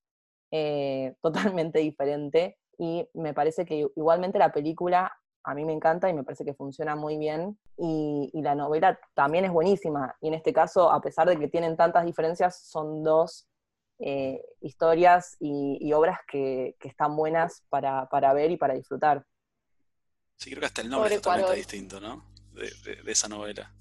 eh, 0.51 1.15
totalmente 1.61 1.79
diferente, 1.79 2.57
y 2.79 3.07
me 3.13 3.33
parece 3.33 3.65
que 3.65 3.85
igualmente 3.95 4.39
la 4.39 4.51
película 4.51 5.13
a 5.43 5.53
mí 5.53 5.65
me 5.65 5.73
encanta 5.73 6.09
y 6.09 6.13
me 6.13 6.23
parece 6.23 6.45
que 6.45 6.53
funciona 6.53 6.95
muy 6.95 7.17
bien, 7.17 7.59
y, 7.77 8.31
la 8.33 8.55
novela 8.55 8.99
también 9.13 9.45
es 9.45 9.51
buenísima, 9.51 10.15
y 10.21 10.29
en 10.29 10.33
este 10.33 10.53
caso, 10.53 10.91
a 10.91 11.01
pesar 11.01 11.27
de 11.27 11.37
que 11.37 11.47
tienen 11.47 11.75
tantas 11.75 12.05
diferencias, 12.05 12.61
son 12.69 13.03
dos 13.03 13.47
eh, 13.99 14.41
historias 14.61 15.35
y, 15.39 15.91
obras 15.93 16.19
que, 16.27 16.75
están 16.79 17.15
buenas 17.15 17.63
para, 17.69 18.33
ver 18.33 18.51
y 18.51 18.57
para 18.57 18.73
disfrutar. 18.73 19.25
Sí, 20.37 20.51
creo 20.51 20.61
que 20.61 20.65
hasta 20.67 20.81
el 20.81 20.89
nombre 20.89 21.15
es 21.15 21.21
totalmente 21.21 21.55
distinto, 21.55 21.99
¿no? 21.99 22.25
de 22.53 23.11
esa 23.11 23.27
novela. 23.27 23.73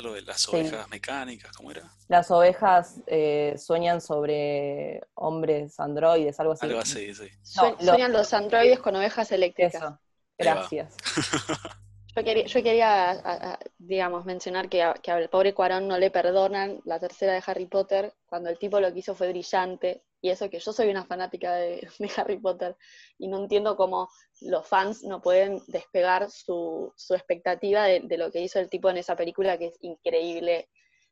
Algo 0.00 0.14
de 0.14 0.22
las 0.22 0.48
ovejas 0.48 0.88
mecánicas, 0.88 1.54
¿cómo 1.54 1.70
era? 1.70 1.92
Las 2.08 2.30
ovejas 2.30 3.02
eh, 3.06 3.54
sueñan 3.58 4.00
sobre 4.00 5.02
hombres 5.14 5.78
androides, 5.78 6.40
algo 6.40 6.54
así. 6.54 6.66
Algo 6.66 6.78
así, 6.78 7.14
sí. 7.14 7.28
sueñan 7.42 8.12
los 8.12 8.32
androides 8.32 8.78
con 8.78 8.96
ovejas 8.96 9.30
eléctricas. 9.30 9.94
Gracias. 10.38 10.96
Yo 12.16 12.24
quería, 12.24 12.46
yo 12.46 12.60
quería 12.64 13.58
digamos, 13.78 14.24
mencionar 14.24 14.68
que, 14.68 14.82
al 14.82 15.28
pobre 15.30 15.54
Cuarón 15.54 15.86
no 15.86 15.96
le 15.96 16.10
perdonan 16.10 16.80
la 16.84 16.98
tercera 16.98 17.32
de 17.34 17.42
Harry 17.46 17.66
Potter, 17.66 18.14
cuando 18.26 18.50
el 18.50 18.58
tipo 18.58 18.80
lo 18.80 18.92
que 18.92 18.98
hizo 18.98 19.14
fue 19.14 19.28
brillante, 19.28 20.02
y 20.20 20.30
eso 20.30 20.50
que 20.50 20.60
yo 20.60 20.72
soy 20.72 20.88
una 20.88 21.04
fanática 21.04 21.52
de, 21.54 21.88
Harry 22.16 22.38
Potter, 22.38 22.76
y 23.18 23.28
no 23.28 23.38
entiendo 23.38 23.76
cómo 23.76 24.10
los 24.40 24.66
fans 24.66 25.02
no 25.02 25.20
pueden 25.20 25.62
despegar 25.66 26.30
su, 26.30 26.92
expectativa 27.10 27.84
de, 27.84 28.18
lo 28.18 28.30
que 28.30 28.40
hizo 28.40 28.58
el 28.58 28.68
tipo 28.68 28.90
en 28.90 28.98
esa 28.98 29.16
película, 29.16 29.58
que 29.58 29.66
es 29.66 29.78
increíble, 29.80 30.68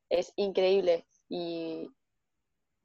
es 0.09 0.33
increíble, 0.37 1.07
y 1.29 1.89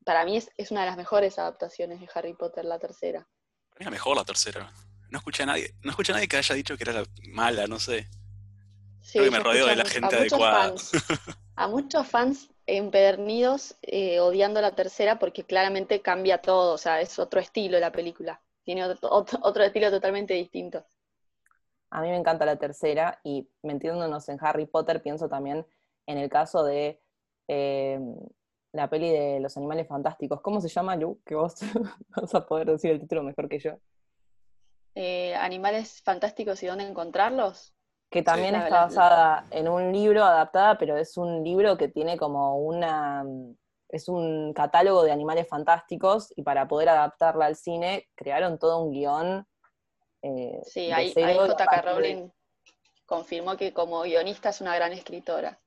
para 0.05 0.26
mí 0.26 0.38
es, 0.38 0.49
es 0.57 0.71
una 0.71 0.82
de 0.82 0.88
las 0.88 0.97
mejores 0.97 1.39
adaptaciones 1.39 1.99
de 1.99 2.09
Harry 2.13 2.34
Potter, 2.34 2.65
la 2.65 2.80
tercera. 2.80 3.28
Para 3.69 3.80
mí 3.80 3.86
la 3.86 3.91
mejor 3.91 4.17
la 4.17 4.26
tercera 4.26 4.71
no 5.13 5.19
escuché 5.19 5.43
a 5.43 5.45
nadie, 5.45 5.76
no 5.84 5.91
escuché 5.91 6.11
a 6.11 6.15
nadie 6.15 6.28
que 6.28 6.38
haya 6.38 6.55
dicho 6.55 6.76
que 6.76 6.84
era 6.84 6.93
la 6.93 7.05
mala, 7.30 7.67
no 7.67 7.80
sé. 7.80 8.09
Creo 9.11 9.26
que 9.26 9.32
me 9.32 9.39
rodeo 9.39 9.67
de 9.67 9.76
la 9.76 9.86
gente 9.86 10.15
adecuada. 10.15 10.74
a 11.55 11.67
muchos 11.67 12.07
fans 12.07 12.49
empedernidos 12.66 13.78
eh, 13.82 14.20
odiando 14.20 14.61
la 14.61 14.76
tercera 14.76 15.20
porque 15.20 15.43
claramente 15.43 16.01
cambia 16.01 16.39
todo, 16.39 16.74
o 16.74 16.78
sea, 16.78 17.01
es 17.01 17.20
otro 17.20 17.39
estilo 17.39 17.80
la 17.80 17.91
película. 17.91 18.41
Tiene 18.64 18.86
otro, 18.86 19.64
estilo 19.64 19.91
totalmente 19.91 20.34
distinto. 20.34 20.86
A 21.89 22.01
mí 22.01 22.09
me 22.09 22.16
encanta 22.16 22.45
la 22.45 22.55
tercera 22.55 23.20
y 23.24 23.47
metiéndonos 23.61 24.30
en 24.30 24.38
Harry 24.41 24.66
Potter, 24.66 25.01
pienso 25.01 25.28
también 25.28 25.66
en 26.07 26.18
el 26.18 26.30
caso 26.30 26.64
de 26.64 27.01
eh, 27.47 27.99
la 28.72 28.89
peli 28.89 29.09
de 29.09 29.39
los 29.39 29.55
animales 29.57 29.88
fantásticos. 29.88 30.41
¿Cómo 30.41 30.61
se 30.61 30.70
llama, 30.70 30.95
Lu? 30.95 31.22
Que 31.26 31.36
vos 31.36 31.55
vas 32.09 32.34
a 32.34 32.45
poder 32.45 32.72
decir 32.72 32.91
el 32.91 32.99
título 32.99 33.24
mejor 33.24 33.49
que 33.49 33.59
yo. 33.59 33.78
Eh, 34.95 35.36
Animales 35.36 36.01
Fantásticos 36.03 36.61
y 36.64 36.68
dónde 36.68 36.88
encontrarlos. 36.88 37.74
Que 38.14 38.22
también 38.22 38.53
está 38.53 38.84
basada 38.84 39.47
en 39.49 39.68
un 39.68 39.91
libro 39.91 40.24
adaptada, 40.24 40.78
pero 40.78 40.95
es 40.97 41.18
un 41.18 41.43
libro 41.43 41.76
que 41.76 41.88
tiene 41.88 42.16
como 42.16 42.59
una. 42.59 43.26
Es 43.89 44.07
un 44.07 44.53
catálogo 44.53 45.01
de 45.01 45.11
animales 45.11 45.47
fantásticos 45.47 46.32
y 46.36 46.43
para 46.43 46.68
poder 46.68 46.89
adaptarla 46.89 47.47
al 47.47 47.55
cine 47.55 48.07
crearon 48.14 48.59
todo 48.59 48.84
un 48.84 48.91
guion. 48.91 49.47
Eh, 50.22 50.61
sí, 50.64 50.91
ahí, 50.91 51.11
J.K. 51.11 51.82
Rowling 51.82 52.30
confirmó 53.07 53.57
que 53.57 53.74
como 53.74 54.03
guionista 54.03 54.49
es 54.49 54.61
una 54.61 54.76
gran 54.76 54.93
escritora. 54.93 55.59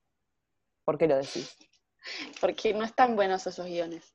¿Por 0.84 0.98
qué 0.98 1.08
lo 1.08 1.16
decís? 1.16 1.56
Porque 2.40 2.72
no 2.74 2.84
están 2.84 3.16
buenos 3.16 3.44
esos 3.48 3.66
guiones. 3.66 4.14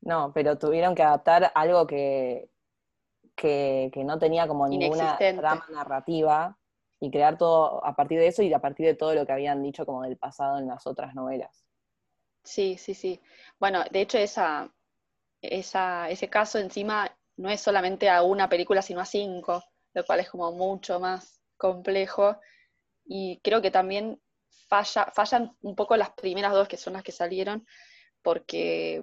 No, 0.00 0.32
pero 0.34 0.58
tuvieron 0.58 0.96
que 0.96 1.04
adaptar 1.04 1.52
algo 1.54 1.86
que, 1.86 2.50
que, 3.36 3.92
no 4.04 4.18
tenía 4.18 4.48
como 4.48 4.66
ninguna 4.66 5.16
rama 5.36 5.66
narrativa 5.70 6.58
y 7.00 7.10
crear 7.10 7.36
todo 7.36 7.84
a 7.84 7.94
partir 7.94 8.18
de 8.18 8.28
eso 8.28 8.42
y 8.42 8.52
a 8.52 8.58
partir 8.58 8.86
de 8.86 8.94
todo 8.94 9.14
lo 9.14 9.26
que 9.26 9.32
habían 9.32 9.62
dicho 9.62 9.84
como 9.84 10.02
del 10.02 10.16
pasado 10.16 10.58
en 10.58 10.66
las 10.66 10.86
otras 10.86 11.14
novelas. 11.14 11.66
Sí, 12.42 12.78
sí, 12.78 12.94
sí. 12.94 13.20
Bueno, 13.58 13.84
de 13.90 14.00
hecho 14.00 14.18
esa, 14.18 14.72
esa, 15.42 16.08
ese 16.08 16.28
caso 16.28 16.58
encima 16.58 17.10
no 17.36 17.50
es 17.50 17.60
solamente 17.60 18.08
a 18.08 18.22
una 18.22 18.48
película, 18.48 18.82
sino 18.82 19.00
a 19.00 19.04
cinco, 19.04 19.62
lo 19.94 20.04
cual 20.04 20.20
es 20.20 20.30
como 20.30 20.52
mucho 20.52 21.00
más 21.00 21.40
complejo. 21.56 22.38
Y 23.04 23.40
creo 23.42 23.60
que 23.60 23.70
también 23.70 24.20
falla, 24.68 25.12
fallan 25.14 25.56
un 25.60 25.74
poco 25.74 25.96
las 25.96 26.10
primeras 26.10 26.52
dos, 26.52 26.68
que 26.68 26.76
son 26.76 26.94
las 26.94 27.02
que 27.02 27.12
salieron, 27.12 27.66
porque 28.22 29.02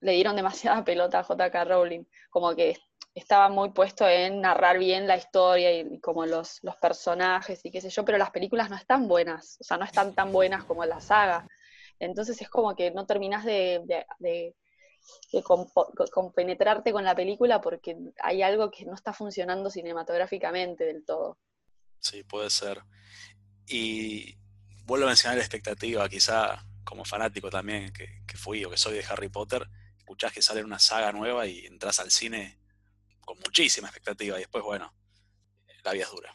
le 0.00 0.12
dieron 0.12 0.36
demasiada 0.36 0.84
pelota 0.84 1.20
a 1.20 1.22
JK 1.22 1.68
Rowling. 1.68 2.04
Como 2.30 2.54
que 2.54 2.76
estaba 3.14 3.48
muy 3.48 3.70
puesto 3.70 4.08
en 4.08 4.40
narrar 4.40 4.78
bien 4.78 5.06
la 5.06 5.16
historia 5.16 5.72
y, 5.72 6.00
como 6.00 6.26
los, 6.26 6.60
personajes 6.80 7.60
y 7.64 7.70
qué 7.70 7.80
sé 7.80 7.88
yo, 7.88 8.04
pero 8.04 8.18
las 8.18 8.30
películas 8.30 8.70
no 8.70 8.76
están 8.76 9.06
buenas, 9.06 9.56
o 9.60 9.64
sea, 9.64 9.76
no 9.76 9.84
están 9.84 10.14
tan 10.14 10.32
buenas 10.32 10.64
como 10.64 10.84
la 10.84 11.00
saga. 11.00 11.46
Entonces 12.00 12.40
es 12.42 12.48
como 12.48 12.74
que 12.74 12.90
no 12.90 13.06
terminas 13.06 13.44
de, 13.44 13.82
de, 14.18 14.54
compenetrarte 16.12 16.92
con 16.92 17.04
la 17.04 17.14
película 17.14 17.60
porque 17.60 17.96
hay 18.20 18.42
algo 18.42 18.70
que 18.70 18.84
no 18.84 18.94
está 18.94 19.12
funcionando 19.12 19.70
cinematográficamente 19.70 20.84
del 20.84 21.04
todo. 21.04 21.38
Sí, 22.00 22.24
puede 22.24 22.50
ser. 22.50 22.82
Y 23.66 24.36
vuelvo 24.84 25.06
a 25.06 25.10
mencionar 25.10 25.36
la 25.38 25.44
expectativa, 25.44 26.08
quizá 26.08 26.66
como 26.84 27.04
fanático 27.04 27.48
también 27.48 27.92
que, 27.92 28.22
que 28.26 28.36
fui 28.36 28.64
o 28.64 28.70
que 28.70 28.76
soy 28.76 28.94
de 28.94 29.04
Harry 29.08 29.28
Potter, 29.28 29.68
escuchás 29.96 30.32
que 30.32 30.42
sale 30.42 30.64
una 30.64 30.78
saga 30.78 31.12
nueva 31.12 31.46
y 31.46 31.64
entras 31.64 32.00
al 32.00 32.10
cine 32.10 32.58
con 33.24 33.38
muchísima 33.38 33.88
expectativa 33.88 34.36
y 34.36 34.40
después, 34.40 34.64
bueno, 34.64 34.92
la 35.84 35.92
vida 35.92 36.04
es 36.04 36.10
dura. 36.10 36.34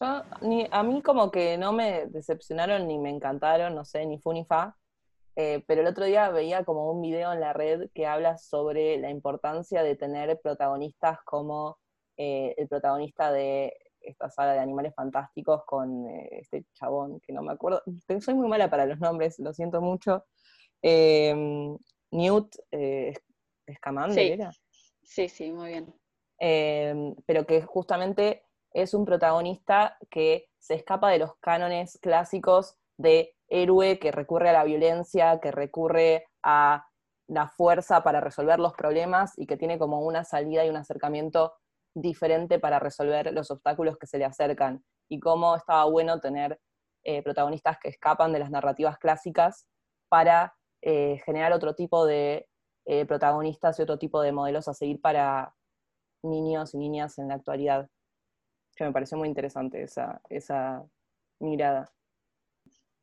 Yo, 0.00 0.22
ni, 0.40 0.66
a 0.70 0.82
mí 0.82 1.02
como 1.02 1.30
que 1.30 1.56
no 1.56 1.72
me 1.72 2.06
decepcionaron 2.06 2.88
ni 2.88 2.98
me 2.98 3.10
encantaron, 3.10 3.74
no 3.74 3.84
sé, 3.84 4.04
ni 4.06 4.18
fu 4.18 4.32
ni 4.32 4.44
fa, 4.44 4.76
eh, 5.36 5.64
pero 5.66 5.82
el 5.82 5.86
otro 5.86 6.04
día 6.04 6.30
veía 6.30 6.64
como 6.64 6.90
un 6.90 7.02
video 7.02 7.32
en 7.32 7.40
la 7.40 7.52
red 7.52 7.90
que 7.92 8.06
habla 8.06 8.38
sobre 8.38 8.98
la 8.98 9.10
importancia 9.10 9.82
de 9.82 9.96
tener 9.96 10.40
protagonistas 10.40 11.18
como 11.24 11.78
eh, 12.16 12.54
el 12.56 12.68
protagonista 12.68 13.32
de 13.32 13.76
esta 14.00 14.30
saga 14.30 14.52
de 14.52 14.60
Animales 14.60 14.94
Fantásticos 14.94 15.64
con 15.64 16.06
eh, 16.08 16.28
este 16.32 16.64
chabón, 16.74 17.20
que 17.20 17.32
no 17.32 17.42
me 17.42 17.52
acuerdo, 17.52 17.82
soy 18.20 18.34
muy 18.34 18.48
mala 18.48 18.70
para 18.70 18.86
los 18.86 19.00
nombres, 19.00 19.38
lo 19.38 19.52
siento 19.52 19.80
mucho. 19.80 20.24
Newt 20.82 22.56
Scamander, 23.76 24.32
¿era? 24.32 24.52
Sí, 25.04 25.28
sí, 25.28 25.52
muy 25.52 25.68
bien. 25.70 25.94
Em, 26.38 27.14
pero 27.26 27.46
que 27.46 27.62
justamente 27.62 28.44
es 28.72 28.94
un 28.94 29.04
protagonista 29.04 29.96
que 30.10 30.48
se 30.58 30.74
escapa 30.74 31.10
de 31.10 31.18
los 31.18 31.36
cánones 31.40 31.98
clásicos 32.02 32.76
de 32.98 33.36
héroe 33.48 33.98
que 33.98 34.10
recurre 34.10 34.48
a 34.50 34.52
la 34.52 34.64
violencia, 34.64 35.38
que 35.40 35.50
recurre 35.52 36.26
a 36.42 36.86
la 37.28 37.48
fuerza 37.48 38.02
para 38.02 38.20
resolver 38.20 38.58
los 38.58 38.74
problemas 38.74 39.32
y 39.38 39.46
que 39.46 39.56
tiene 39.56 39.78
como 39.78 40.00
una 40.00 40.24
salida 40.24 40.64
y 40.64 40.70
un 40.70 40.76
acercamiento 40.76 41.54
diferente 41.94 42.58
para 42.58 42.78
resolver 42.78 43.32
los 43.32 43.50
obstáculos 43.50 43.96
que 43.98 44.06
se 44.06 44.18
le 44.18 44.24
acercan. 44.24 44.84
Y 45.08 45.20
cómo 45.20 45.54
estaba 45.56 45.84
bueno 45.84 46.20
tener 46.20 46.58
eh, 47.04 47.22
protagonistas 47.22 47.78
que 47.78 47.90
escapan 47.90 48.32
de 48.32 48.40
las 48.40 48.50
narrativas 48.50 48.98
clásicas 48.98 49.66
para 50.08 50.54
eh, 50.82 51.20
generar 51.24 51.52
otro 51.52 51.74
tipo 51.74 52.06
de 52.06 52.48
eh, 52.86 53.06
protagonistas 53.06 53.78
y 53.78 53.82
otro 53.82 53.98
tipo 53.98 54.20
de 54.20 54.32
modelos 54.32 54.68
a 54.68 54.74
seguir 54.74 55.00
para 55.00 55.54
niños 56.22 56.74
y 56.74 56.78
niñas 56.78 57.18
en 57.18 57.28
la 57.28 57.34
actualidad. 57.34 57.88
Que 58.76 58.84
me 58.84 58.92
pareció 58.92 59.16
muy 59.16 59.28
interesante 59.28 59.82
esa, 59.82 60.20
esa 60.28 60.84
mirada. 61.40 61.92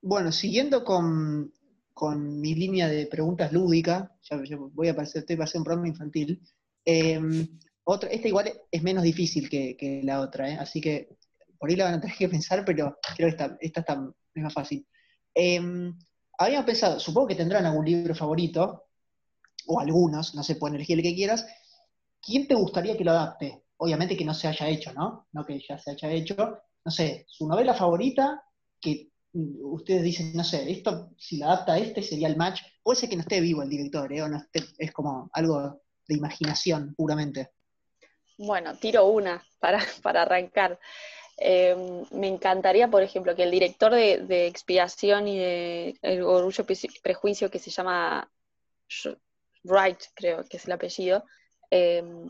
Bueno, 0.02 0.32
siguiendo 0.32 0.84
con, 0.84 1.52
mi 2.42 2.56
línea 2.56 2.88
de 2.88 3.06
preguntas 3.06 3.52
lúdica, 3.52 4.16
ya, 4.24 4.38
voy 4.74 4.88
a 4.88 4.94
a 4.94 5.02
hacer 5.02 5.26
un 5.56 5.64
programa 5.64 5.88
infantil. 5.88 6.42
Em, 6.84 7.48
otra, 7.84 8.10
esta 8.10 8.28
igual 8.28 8.52
es 8.72 8.84
menos 8.84 9.04
difícil 9.04 9.50
que, 9.50 10.02
la 10.04 10.20
otra, 10.22 10.50
¿eh? 10.50 10.58
así 10.60 10.82
que 10.82 11.18
por 11.60 11.70
ahí 11.70 11.76
la 11.76 11.86
van 11.86 11.94
a 11.96 12.02
tener 12.02 12.18
que 12.18 12.30
pensar, 12.30 12.66
pero 12.66 12.98
creo 13.16 13.30
que 13.30 13.36
esta, 13.36 13.58
esta 13.62 13.86
es 14.34 14.44
más 14.44 14.54
fácil. 14.54 14.86
Eh, 15.36 15.62
habíamos 16.38 16.66
pensado, 16.66 17.00
supongo 17.00 17.28
que 17.28 17.36
tendrán 17.36 17.66
algún 17.66 17.86
libro 17.86 18.16
favorito, 18.16 18.86
o 19.72 19.80
algunos, 19.80 20.36
no 20.36 20.44
se 20.44 20.56
pueden 20.56 20.76
elegir 20.76 20.98
el 20.98 21.04
que 21.04 21.16
quieras. 21.16 21.48
¿Quién 22.22 22.48
te 22.48 22.56
gustaría 22.56 22.98
que 22.98 23.04
lo 23.04 23.12
adapte? 23.12 23.64
Obviamente 23.78 24.18
que 24.18 24.26
no 24.26 24.34
se 24.34 24.48
haya 24.48 24.68
hecho, 24.68 24.94
¿no? 24.94 25.28
No 25.32 25.46
que 25.46 25.60
ya 25.68 25.78
se 25.78 25.92
haya 25.92 26.12
hecho. 26.12 26.36
No 26.84 26.92
sé, 26.92 27.26
su 27.28 27.48
novela 27.48 27.74
favorita, 27.74 28.44
que 28.80 29.12
ustedes 29.34 30.04
dicen, 30.04 30.34
no 30.34 30.44
sé, 30.44 30.70
esto, 30.70 31.12
si 31.18 31.38
la 31.38 31.48
adapta 31.48 31.78
este 31.78 32.02
sería 32.02 32.28
el 32.28 32.38
match. 32.38 32.62
Puede 32.84 33.00
ser 33.00 33.10
que 33.10 33.16
no 33.16 33.22
esté 33.22 33.40
vivo 33.40 33.64
el 33.64 33.70
director, 33.70 34.12
¿eh? 34.12 34.22
O 34.22 34.28
no 34.28 34.44
es 34.54 34.92
como 34.92 35.30
algo 35.34 35.82
de 36.08 36.16
imaginación 36.16 36.94
puramente. 36.96 37.52
Bueno, 38.38 38.76
tiro 38.78 39.06
una 39.06 39.44
para, 39.60 39.80
para 40.04 40.24
arrancar. 40.24 40.80
Em, 41.38 42.06
me 42.12 42.28
encantaría, 42.28 42.88
por 42.88 43.02
ejemplo, 43.02 43.36
que 43.36 43.44
el 43.44 43.52
director 43.52 43.94
de, 43.94 44.46
Expiación 44.46 45.28
y 45.28 45.38
de 45.40 45.98
El 46.02 46.22
Orgullo 46.22 46.66
Prejuicio, 47.02 47.50
que 47.50 47.58
se 47.58 47.72
llama 47.72 48.30
Wright, 49.64 50.02
creo 50.16 50.44
que 50.44 50.58
es 50.58 50.66
el 50.66 50.72
apellido, 50.72 51.24
em, 51.70 52.28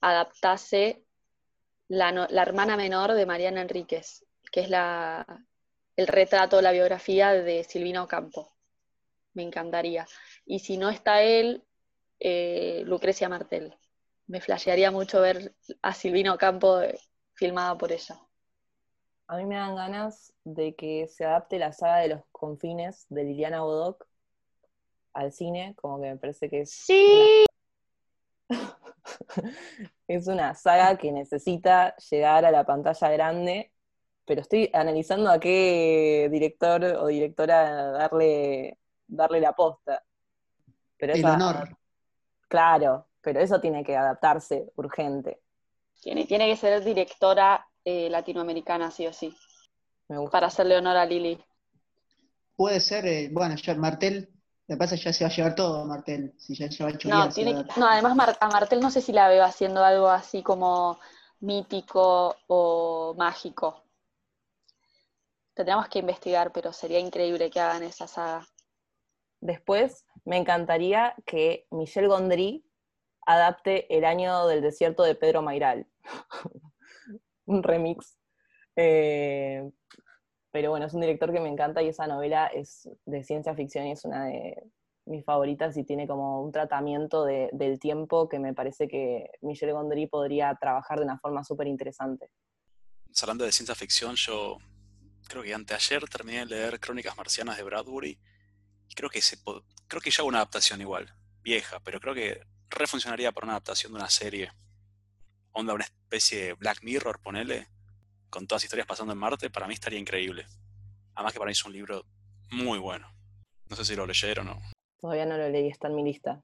adaptase 0.00 1.04
la, 1.88 2.28
hermana 2.42 2.76
menor 2.76 3.14
de 3.14 3.26
Mariana 3.26 3.62
Enríquez, 3.62 4.24
que 4.52 4.60
es 4.60 4.70
la, 4.70 5.26
el 5.96 6.06
retrato, 6.06 6.62
la 6.62 6.72
biografía 6.72 7.32
de 7.32 7.64
Silvino 7.64 8.06
Campo. 8.06 8.52
Me 9.34 9.42
encantaría. 9.42 10.06
Y 10.44 10.60
si 10.60 10.76
no 10.76 10.88
está 10.90 11.22
él, 11.22 11.64
eh, 12.18 12.82
Lucrecia 12.86 13.28
Martel. 13.28 13.76
Me 14.26 14.40
flashearía 14.40 14.90
mucho 14.90 15.20
ver 15.20 15.54
a 15.82 15.92
Silvino 15.92 16.38
Campo 16.38 16.80
filmada 17.34 17.76
por 17.76 17.90
ella. 17.92 18.20
A 19.26 19.36
mí 19.36 19.46
me 19.46 19.56
dan 19.56 19.76
ganas 19.76 20.32
de 20.44 20.74
que 20.74 21.06
se 21.08 21.24
adapte 21.24 21.58
la 21.58 21.72
saga 21.72 21.98
de 21.98 22.08
los 22.08 22.22
confines 22.32 23.06
de 23.08 23.24
Liliana 23.24 23.62
Bodoc 23.62 24.09
al 25.12 25.32
cine, 25.32 25.74
como 25.76 26.00
que 26.00 26.10
me 26.10 26.16
parece 26.16 26.48
que 26.48 26.62
es. 26.62 26.70
¡Sí! 26.70 27.44
es 30.08 30.26
una 30.26 30.54
saga 30.54 30.96
que 30.96 31.12
necesita 31.12 31.96
llegar 32.10 32.44
a 32.44 32.50
la 32.50 32.64
pantalla 32.64 33.10
grande, 33.10 33.72
pero 34.24 34.40
estoy 34.40 34.70
analizando 34.72 35.30
a 35.30 35.40
qué 35.40 36.28
director 36.30 36.84
o 36.84 37.06
directora 37.06 37.92
darle, 37.92 38.78
darle 39.06 39.40
la 39.40 39.52
posta. 39.52 40.02
Pero 40.96 41.14
El 41.14 41.24
honor. 41.24 41.76
Claro, 42.48 43.06
pero 43.20 43.40
eso 43.40 43.60
tiene 43.60 43.84
que 43.84 43.96
adaptarse 43.96 44.72
urgente. 44.76 45.40
Tiene, 46.00 46.26
que 46.26 46.56
ser 46.56 46.82
directora 46.82 47.66
eh, 47.84 48.08
latinoamericana, 48.08 48.90
sí 48.90 49.06
o 49.06 49.12
sí. 49.12 49.36
Para 50.30 50.48
hacerle 50.48 50.76
honor 50.76 50.96
a 50.96 51.04
Lili. 51.04 51.38
Puede 52.56 52.80
ser, 52.80 53.06
eh, 53.06 53.28
bueno, 53.30 53.54
ya 53.56 53.74
Martel, 53.74 54.28
me 54.70 54.76
pasa 54.76 54.94
ya 54.94 55.12
se 55.12 55.24
va 55.24 55.30
a 55.30 55.34
llevar 55.34 55.54
todo 55.56 55.84
Martel, 55.84 56.32
si 56.38 56.54
ya 56.54 56.68
lleva 56.68 56.90
hecho 56.90 57.08
no, 57.08 57.28
no, 57.76 57.88
además 57.88 58.36
a 58.38 58.48
Martel 58.48 58.78
no 58.78 58.92
sé 58.92 59.00
si 59.00 59.12
la 59.12 59.28
veo 59.28 59.42
haciendo 59.42 59.84
algo 59.84 60.08
así 60.08 60.44
como 60.44 61.00
mítico 61.40 62.36
o 62.46 63.12
mágico. 63.18 63.82
Tendríamos 65.54 65.88
que 65.88 65.98
investigar, 65.98 66.52
pero 66.52 66.72
sería 66.72 67.00
increíble 67.00 67.50
que 67.50 67.58
hagan 67.58 67.82
esa 67.82 68.06
saga. 68.06 68.46
Después, 69.40 70.04
me 70.24 70.36
encantaría 70.36 71.16
que 71.26 71.66
Michelle 71.72 72.06
Gondry 72.06 72.64
adapte 73.26 73.92
El 73.96 74.04
año 74.04 74.46
del 74.46 74.62
desierto 74.62 75.02
de 75.02 75.16
Pedro 75.16 75.42
Mairal. 75.42 75.88
un 77.46 77.64
remix. 77.64 78.16
Eh, 78.76 79.68
pero 80.52 80.70
bueno, 80.70 80.86
es 80.86 80.94
un 80.94 81.00
director 81.00 81.32
que 81.32 81.40
me 81.40 81.48
encanta 81.48 81.82
y 81.82 81.88
esa 81.88 82.06
novela 82.06 82.46
es 82.48 82.88
de 83.06 83.22
ciencia 83.22 83.54
ficción 83.54 83.86
y 83.86 83.92
es 83.92 84.04
una 84.04 84.26
de 84.26 84.56
mis 85.06 85.24
favoritas 85.24 85.76
y 85.76 85.84
tiene 85.84 86.06
como 86.06 86.42
un 86.42 86.52
tratamiento 86.52 87.24
del 87.24 87.78
tiempo 87.78 88.28
que 88.28 88.38
me 88.38 88.54
parece 88.54 88.88
que 88.88 89.30
Michel 89.42 89.72
Gondry 89.72 90.06
podría 90.06 90.56
trabajar 90.60 90.98
de 90.98 91.04
una 91.04 91.18
forma 91.18 91.44
súper 91.44 91.66
interesante. 91.66 92.30
Hablando 93.20 93.44
de 93.44 93.52
ciencia 93.52 93.74
ficción, 93.74 94.14
yo 94.16 94.58
creo 95.28 95.42
que 95.42 95.54
anteayer 95.54 96.08
terminé 96.08 96.40
de 96.40 96.46
leer 96.46 96.80
Crónicas 96.80 97.16
Marcianas 97.16 97.56
de 97.56 97.64
Bradbury 97.64 98.18
y 98.88 98.94
creo 98.94 99.10
que, 99.10 99.20
se, 99.20 99.36
creo 99.88 100.00
que 100.00 100.10
ya 100.10 100.20
hago 100.20 100.28
una 100.28 100.38
adaptación 100.38 100.80
igual, 100.80 101.12
vieja, 101.42 101.80
pero 101.80 102.00
creo 102.00 102.14
que 102.14 102.42
refuncionaría 102.68 103.32
para 103.32 103.46
una 103.46 103.54
adaptación 103.54 103.92
de 103.92 103.98
una 103.98 104.10
serie. 104.10 104.52
Onda, 105.52 105.74
una 105.74 105.84
especie 105.84 106.46
de 106.46 106.54
Black 106.54 106.82
Mirror, 106.82 107.20
ponele, 107.20 107.68
con 108.30 108.46
todas 108.46 108.60
las 108.62 108.64
historias 108.64 108.86
pasando 108.86 109.12
en 109.12 109.18
Marte, 109.18 109.50
para 109.50 109.66
mí 109.66 109.74
estaría 109.74 109.98
increíble. 109.98 110.46
Además 111.14 111.32
que 111.32 111.38
para 111.38 111.48
mí 111.48 111.52
es 111.52 111.64
un 111.64 111.72
libro 111.72 112.04
muy 112.50 112.78
bueno. 112.78 113.12
No 113.68 113.76
sé 113.76 113.84
si 113.84 113.94
lo 113.94 114.06
leyeron 114.06 114.48
o 114.48 114.54
no. 114.54 114.62
Todavía 115.00 115.26
no 115.26 115.36
lo 115.36 115.48
leí, 115.48 115.68
está 115.68 115.88
en 115.88 115.96
mi 115.96 116.04
lista. 116.04 116.42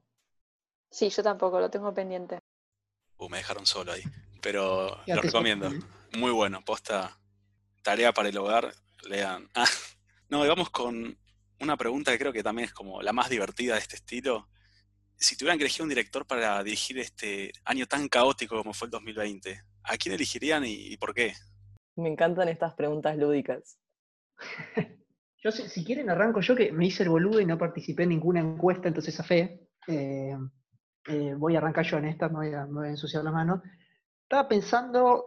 Sí, 0.91 1.11
yo 1.11 1.23
tampoco, 1.23 1.61
lo 1.61 1.71
tengo 1.71 1.93
pendiente. 1.93 2.39
Uh, 3.19 3.29
me 3.29 3.39
dejaron 3.39 3.67
solo 3.67 3.93
ahí. 3.93 4.03
Pero 4.41 5.01
lo 5.07 5.23
recomiendo. 5.23 5.71
Muy 6.17 6.31
bueno, 6.31 6.65
posta. 6.65 7.19
Tarea 7.83 8.13
para 8.13 8.29
el 8.29 8.39
hogar, 8.39 8.73
lean. 9.09 9.49
Ah, 9.55 9.67
no, 10.29 10.45
y 10.45 10.49
vamos 10.49 10.71
con 10.71 11.17
una 11.61 11.77
pregunta 11.77 12.11
que 12.13 12.19
creo 12.19 12.33
que 12.33 12.43
también 12.43 12.67
es 12.67 12.75
como 12.75 13.01
la 13.01 13.13
más 13.13 13.29
divertida 13.29 13.75
de 13.75 13.81
este 13.81 13.97
estilo, 13.97 14.49
si 15.19 15.37
tuvieran 15.37 15.59
que 15.59 15.65
elegir 15.65 15.83
un 15.83 15.89
director 15.89 16.27
para 16.27 16.63
dirigir 16.63 16.99
este 16.99 17.53
año 17.65 17.87
tan 17.87 18.09
caótico 18.09 18.57
como 18.57 18.75
fue 18.75 18.87
el 18.87 18.91
2020, 18.91 19.63
¿a 19.85 19.97
quién 19.97 20.15
elegirían 20.15 20.65
y, 20.67 20.97
por 20.97 21.15
qué? 21.15 21.35
Me 21.97 22.09
encantan 22.09 22.49
estas 22.49 22.75
preguntas 22.75 23.17
lúdicas. 23.17 23.79
yo, 25.43 25.51
si, 25.51 25.85
quieren, 25.85 26.11
arranco 26.11 26.41
yo, 26.41 26.55
que 26.55 26.73
me 26.73 26.87
hice 26.87 27.03
el 27.03 27.09
boludo 27.09 27.41
y 27.41 27.47
no 27.47 27.59
participé 27.59 28.05
en 28.05 28.11
ninguna 28.11 28.41
encuesta, 28.41 28.89
entonces 28.89 29.19
a 29.19 29.23
fe. 29.23 29.69
Eh, 29.89 30.37
eh, 31.09 31.35
voy 31.35 31.55
a 31.55 31.59
arrancar 31.59 31.85
yo 31.85 31.99
en 31.99 32.07
esta, 32.07 32.29
me 32.29 32.67
voy 32.69 32.85
a, 32.85 32.91
ensuciar 32.91 33.25
la 33.25 33.33
mano. 33.33 33.63
Estaba 34.23 34.49
pensando, 34.49 35.25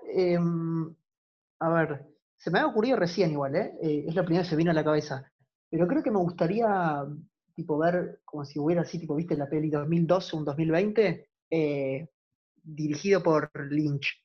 a 1.59 1.69
ver, 1.69 2.05
se 2.39 2.51
me 2.51 2.59
ha 2.59 2.67
ocurrido 2.67 2.97
recién 2.97 3.31
igual, 3.31 3.55
¿eh? 3.55 3.73
¿eh? 3.81 4.05
Es 4.07 4.15
la 4.15 4.23
primera 4.23 4.43
que 4.43 4.49
se 4.49 4.55
vino 4.55 4.71
a 4.71 4.73
la 4.73 4.83
cabeza. 4.83 5.29
Pero 5.69 5.87
creo 5.87 6.01
que 6.01 6.11
me 6.11 6.19
gustaría 6.19 7.05
tipo 7.53 7.77
ver 7.77 8.21
como 8.23 8.45
si 8.45 8.57
hubiera 8.57 8.83
así, 8.83 8.97
tipo, 8.97 9.15
viste 9.15 9.35
la 9.35 9.49
peli 9.49 9.69
2012, 9.69 10.37
un 10.37 10.45
2020, 10.45 11.29
eh, 11.51 12.07
dirigido 12.63 13.21
por 13.21 13.51
Lynch. 13.69 14.23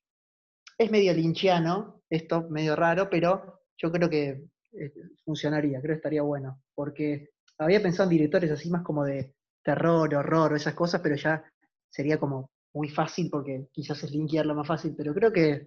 Es 0.79 0.91
medio 0.91 1.13
lynchiano, 1.13 1.94
esto 2.11 2.49
medio 2.51 2.77
raro, 2.77 3.09
pero 3.11 3.61
yo 3.77 3.91
creo 3.91 4.09
que 4.09 4.45
eh, 4.73 4.93
funcionaría, 5.25 5.81
creo 5.81 5.95
que 5.95 5.99
estaría 5.99 6.23
bueno, 6.23 6.63
porque 6.75 7.31
había 7.59 7.83
pensado 7.83 8.05
en 8.05 8.17
directores 8.17 8.51
así 8.51 8.71
más 8.71 8.83
como 8.83 9.05
de 9.05 9.35
terror, 9.63 10.15
horror 10.15 10.53
o 10.53 10.57
esas 10.57 10.75
cosas, 10.75 11.01
pero 11.01 11.17
ya 11.17 11.45
sería 11.91 12.19
como 12.19 12.51
muy 12.75 12.89
fácil 12.89 13.31
porque 13.31 13.69
quizás 13.73 14.03
es 14.03 14.11
linkearlo 14.11 14.55
más 14.55 14.67
fácil, 14.67 14.95
pero 14.97 15.15
creo 15.15 15.33
que 15.33 15.67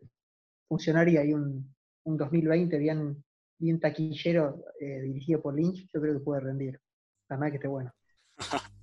funcionaría 0.68 1.22
ahí 1.22 1.34
un, 1.34 1.74
2020 2.06 2.78
bien, 2.78 3.24
bien 3.60 3.80
taquillero 3.82 4.64
eh, 4.80 5.02
dirigido 5.02 5.42
por 5.42 5.54
Lynch, 5.56 5.90
yo 5.94 6.00
creo 6.00 6.14
que 6.14 6.24
puede 6.24 6.40
rendir. 6.40 6.80
Además 7.28 7.52
que 7.52 7.58
esté 7.58 7.68
bueno. 7.68 7.94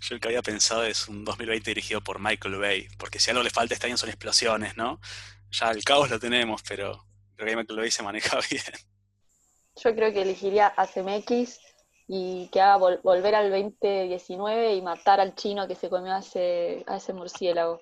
Yo 0.00 0.14
el 0.14 0.20
que 0.20 0.28
había 0.28 0.42
pensado 0.42 0.84
es 0.84 1.08
un 1.08 1.24
2020 1.24 1.70
dirigido 1.70 2.00
por 2.02 2.20
Michael 2.20 2.56
Bay, 2.56 2.88
porque 2.98 3.18
si 3.18 3.30
algo 3.30 3.42
le 3.42 3.50
falta 3.50 3.74
este 3.74 3.88
año 3.88 3.96
son 3.96 4.10
explosiones, 4.10 4.76
¿no? 4.76 5.00
Ya 5.50 5.70
el 5.70 5.82
caos 5.84 6.10
lo 6.10 6.18
tenemos, 6.18 6.62
pero 6.68 7.04
creo 7.36 7.66
que 7.66 7.74
Bay 7.74 7.90
se 7.90 8.02
maneja 8.02 8.38
bien. 8.50 8.62
Yo 9.76 9.94
creo 9.94 10.12
que 10.12 10.22
elegiría 10.22 10.66
a 10.68 10.86
CMX 10.86 11.60
y 12.08 12.48
que 12.48 12.60
haga 12.60 12.98
volver 13.02 13.34
al 13.34 13.50
2019 13.50 14.74
y 14.74 14.82
matar 14.82 15.20
al 15.20 15.34
chino 15.34 15.68
que 15.68 15.74
se 15.74 15.88
comió 15.90 16.14
a 16.14 16.20
ese, 16.20 16.84
a 16.86 16.96
ese 16.96 17.12
murciélago. 17.12 17.80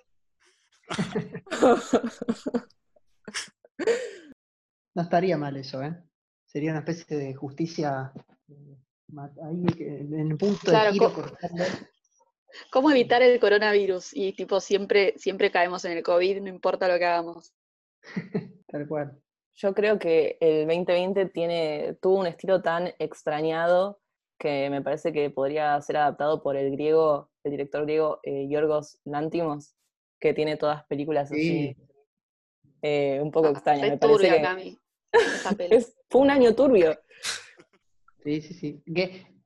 no 4.95 5.03
estaría 5.03 5.37
mal 5.37 5.57
eso, 5.57 5.83
¿eh? 5.83 5.97
Sería 6.45 6.71
una 6.71 6.81
especie 6.81 7.17
de 7.17 7.35
justicia 7.35 8.13
ahí 9.45 9.65
en 9.79 10.31
el 10.31 10.37
punto 10.37 10.71
de 10.71 10.93
giro 10.93 11.13
¿Cómo 12.71 12.91
evitar 12.91 13.23
el 13.23 13.39
coronavirus? 13.41 14.11
Y 14.15 14.33
tipo, 14.33 14.61
siempre, 14.61 15.15
siempre 15.17 15.51
caemos 15.51 15.85
en 15.85 15.93
el 15.93 16.03
COVID, 16.03 16.41
no 16.41 16.49
importa 16.49 16.89
lo 16.89 16.99
que 16.99 17.05
hagamos. 17.05 17.53
Tal 18.69 18.87
cual. 18.87 19.19
Yo 19.55 19.75
creo 19.75 19.99
que 19.99 20.37
el 20.41 20.67
2020 20.67 21.27
tiene, 21.27 21.97
tuvo 22.01 22.21
un 22.21 22.27
estilo 22.27 22.61
tan 22.61 22.93
extrañado 22.99 24.01
que 24.39 24.69
me 24.69 24.83
parece 24.83 25.13
que 25.13 25.31
podría 25.31 25.81
ser 25.81 25.97
adaptado 25.97 26.43
por 26.43 26.57
el 26.57 26.71
griego, 26.73 27.31
el 27.43 27.53
director 27.53 27.85
griego 27.85 28.21
eh, 28.23 28.49
Yorgos 28.49 28.99
Lantimos, 29.05 29.75
que 30.21 30.35
tiene 30.35 30.57
todas 30.57 30.85
películas 30.85 31.33
así 31.33 31.75
eh, 32.83 33.19
un 33.23 33.31
poco 33.31 33.49
extrañas. 33.49 33.91
Me 33.91 33.99
parece 33.99 34.67
fue 36.11 36.21
un 36.21 36.31
año 36.31 36.55
turbio. 36.55 36.99
Sí, 38.23 38.41
sí, 38.41 38.55
sí. 38.55 38.83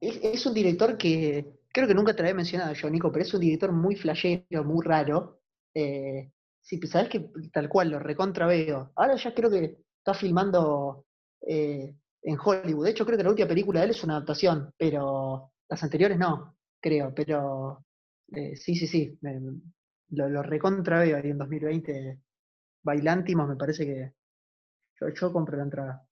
es, 0.01 0.47
un 0.47 0.55
director 0.55 0.97
que 0.97 1.45
creo 1.73 1.89
que 1.89 1.95
nunca 1.95 2.15
te 2.15 2.23
lo 2.23 2.29
había 2.29 2.37
mencionado 2.37 2.73
yo, 2.75 2.91
Nico, 2.91 3.11
pero 3.13 3.25
es 3.25 3.35
un 3.35 3.41
director 3.41 3.73
muy 3.73 3.97
flashero, 3.97 4.65
muy 4.65 4.85
raro. 4.85 5.41
Eh, 5.75 6.33
sí, 6.61 6.79
pues 6.79 6.93
sabes 6.93 7.09
que 7.09 7.31
tal 7.53 7.69
cual, 7.69 7.91
lo 7.91 7.99
recontra 7.99 8.47
veo. 8.47 8.93
Ahora 8.97 9.17
ya 9.17 9.35
creo 9.35 9.51
que 9.51 9.79
está 9.99 10.15
filmando 10.15 11.07
eh, 11.47 11.95
en 12.23 12.39
Hollywood. 12.43 12.85
De 12.85 12.91
hecho, 12.91 13.07
creo 13.07 13.19
que 13.19 13.25
la 13.25 13.31
última 13.31 13.49
película 13.49 13.81
de 13.81 13.87
él 13.87 13.91
es 13.93 14.05
una 14.05 14.15
adaptación, 14.17 14.73
pero 14.77 15.53
las 15.69 15.83
anteriores 15.83 16.19
no, 16.19 16.57
creo. 16.81 17.15
Pero 17.15 17.85
eh, 18.35 18.57
sí, 18.57 18.75
sí, 18.77 18.87
sí, 18.87 19.19
lo, 20.11 20.29
lo, 20.29 20.43
recontra 20.43 21.01
veo 21.01 21.17
ahí 21.17 21.31
en 21.31 21.39
2020. 21.39 22.21
Bailántimos, 22.83 23.49
me 23.49 23.57
parece 23.57 23.87
que 23.87 24.13
yo, 25.01 25.09
yo 25.09 25.33
compro 25.33 25.57
la 25.57 25.65
entrada. 25.65 26.10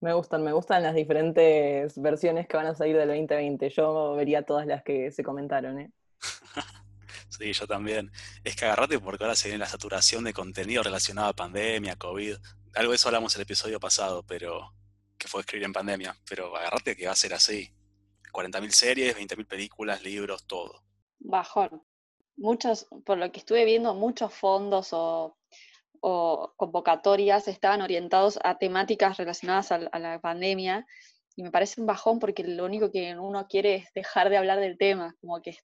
Me 0.00 0.12
gustan, 0.12 0.44
me 0.44 0.52
gustan 0.52 0.82
las 0.82 0.94
diferentes 0.94 2.00
versiones 2.00 2.46
que 2.46 2.56
van 2.56 2.66
a 2.66 2.74
salir 2.74 2.96
del 2.96 3.08
2020. 3.08 3.68
Yo 3.70 4.14
vería 4.14 4.42
todas 4.42 4.66
las 4.66 4.82
que 4.84 5.10
se 5.10 5.24
comentaron, 5.24 5.80
¿eh? 5.80 5.90
sí, 7.28 7.52
yo 7.52 7.66
también. 7.66 8.12
Es 8.44 8.54
que 8.54 8.64
agarrate 8.64 9.00
porque 9.00 9.24
ahora 9.24 9.34
se 9.34 9.48
viene 9.48 9.58
la 9.58 9.66
saturación 9.66 10.22
de 10.22 10.32
contenido 10.32 10.82
relacionado 10.82 11.28
a 11.28 11.32
pandemia, 11.32 11.96
COVID. 11.96 12.36
Algo 12.76 12.90
de 12.92 12.96
eso 12.96 13.08
hablamos 13.08 13.34
en 13.34 13.40
el 13.40 13.42
episodio 13.42 13.80
pasado, 13.80 14.22
pero 14.22 14.72
que 15.18 15.26
fue 15.26 15.40
escribir 15.40 15.64
en 15.64 15.72
pandemia. 15.72 16.16
Pero 16.28 16.56
agarrate 16.56 16.94
que 16.94 17.06
va 17.06 17.12
a 17.12 17.16
ser 17.16 17.34
así. 17.34 17.72
40.000 18.32 18.70
series, 18.70 19.16
20.000 19.16 19.46
películas, 19.46 20.04
libros, 20.04 20.44
todo. 20.46 20.84
Bajón. 21.18 21.82
Muchos, 22.36 22.86
por 23.04 23.18
lo 23.18 23.32
que 23.32 23.40
estuve 23.40 23.64
viendo, 23.64 23.94
muchos 23.94 24.32
fondos 24.32 24.90
o 24.92 25.37
o 26.00 26.52
convocatorias 26.56 27.48
estaban 27.48 27.82
orientados 27.82 28.38
a 28.44 28.58
temáticas 28.58 29.16
relacionadas 29.16 29.72
a, 29.72 29.98
la 29.98 30.20
pandemia 30.20 30.86
y 31.36 31.42
me 31.42 31.50
parece 31.50 31.80
un 31.80 31.86
bajón 31.86 32.18
porque 32.18 32.44
lo 32.44 32.64
único 32.64 32.90
que 32.90 33.16
uno 33.16 33.46
quiere 33.48 33.76
es 33.76 33.92
dejar 33.94 34.30
de 34.30 34.36
hablar 34.36 34.60
del 34.60 34.76
tema, 34.76 35.14
como 35.20 35.40
que 35.40 35.56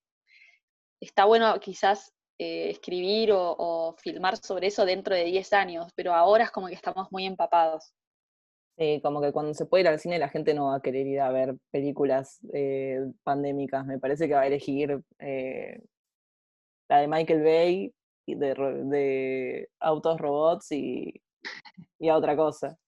está 1.00 1.24
bueno 1.24 1.58
quizás 1.60 2.12
eh, 2.38 2.70
escribir 2.70 3.30
o, 3.32 3.94
filmar 3.98 4.36
sobre 4.36 4.68
eso 4.68 4.84
dentro 4.84 5.14
de 5.14 5.24
10 5.24 5.52
años, 5.52 5.92
pero 5.94 6.14
ahora 6.14 6.44
es 6.44 6.50
como 6.50 6.68
que 6.68 6.74
estamos 6.74 7.10
muy 7.10 7.26
empapados. 7.26 7.92
Sí, 8.76 9.00
como 9.02 9.20
que 9.20 9.32
cuando 9.32 9.54
se 9.54 9.66
puede 9.66 9.82
ir 9.82 9.88
al 9.88 10.00
cine 10.00 10.18
la 10.18 10.28
gente 10.28 10.52
no 10.52 10.66
va 10.66 10.76
a 10.76 10.82
querer 10.82 11.06
ir 11.06 11.20
a 11.20 11.30
ver 11.30 11.54
películas 11.70 12.40
eh, 12.52 13.04
pandémicas, 13.22 13.86
me 13.86 14.00
parece 14.00 14.26
que 14.26 14.34
va 14.34 14.40
a 14.40 14.46
elegir 14.48 15.00
eh, 15.20 15.80
la 16.88 16.98
de 16.98 17.08
Michael 17.08 17.42
Bay 17.42 17.94
de, 18.26 19.68
autos, 19.80 20.18
robots 20.18 20.72
y, 20.72 21.22
y, 21.98 22.08
a 22.08 22.16
otra 22.16 22.36
cosa. 22.36 22.78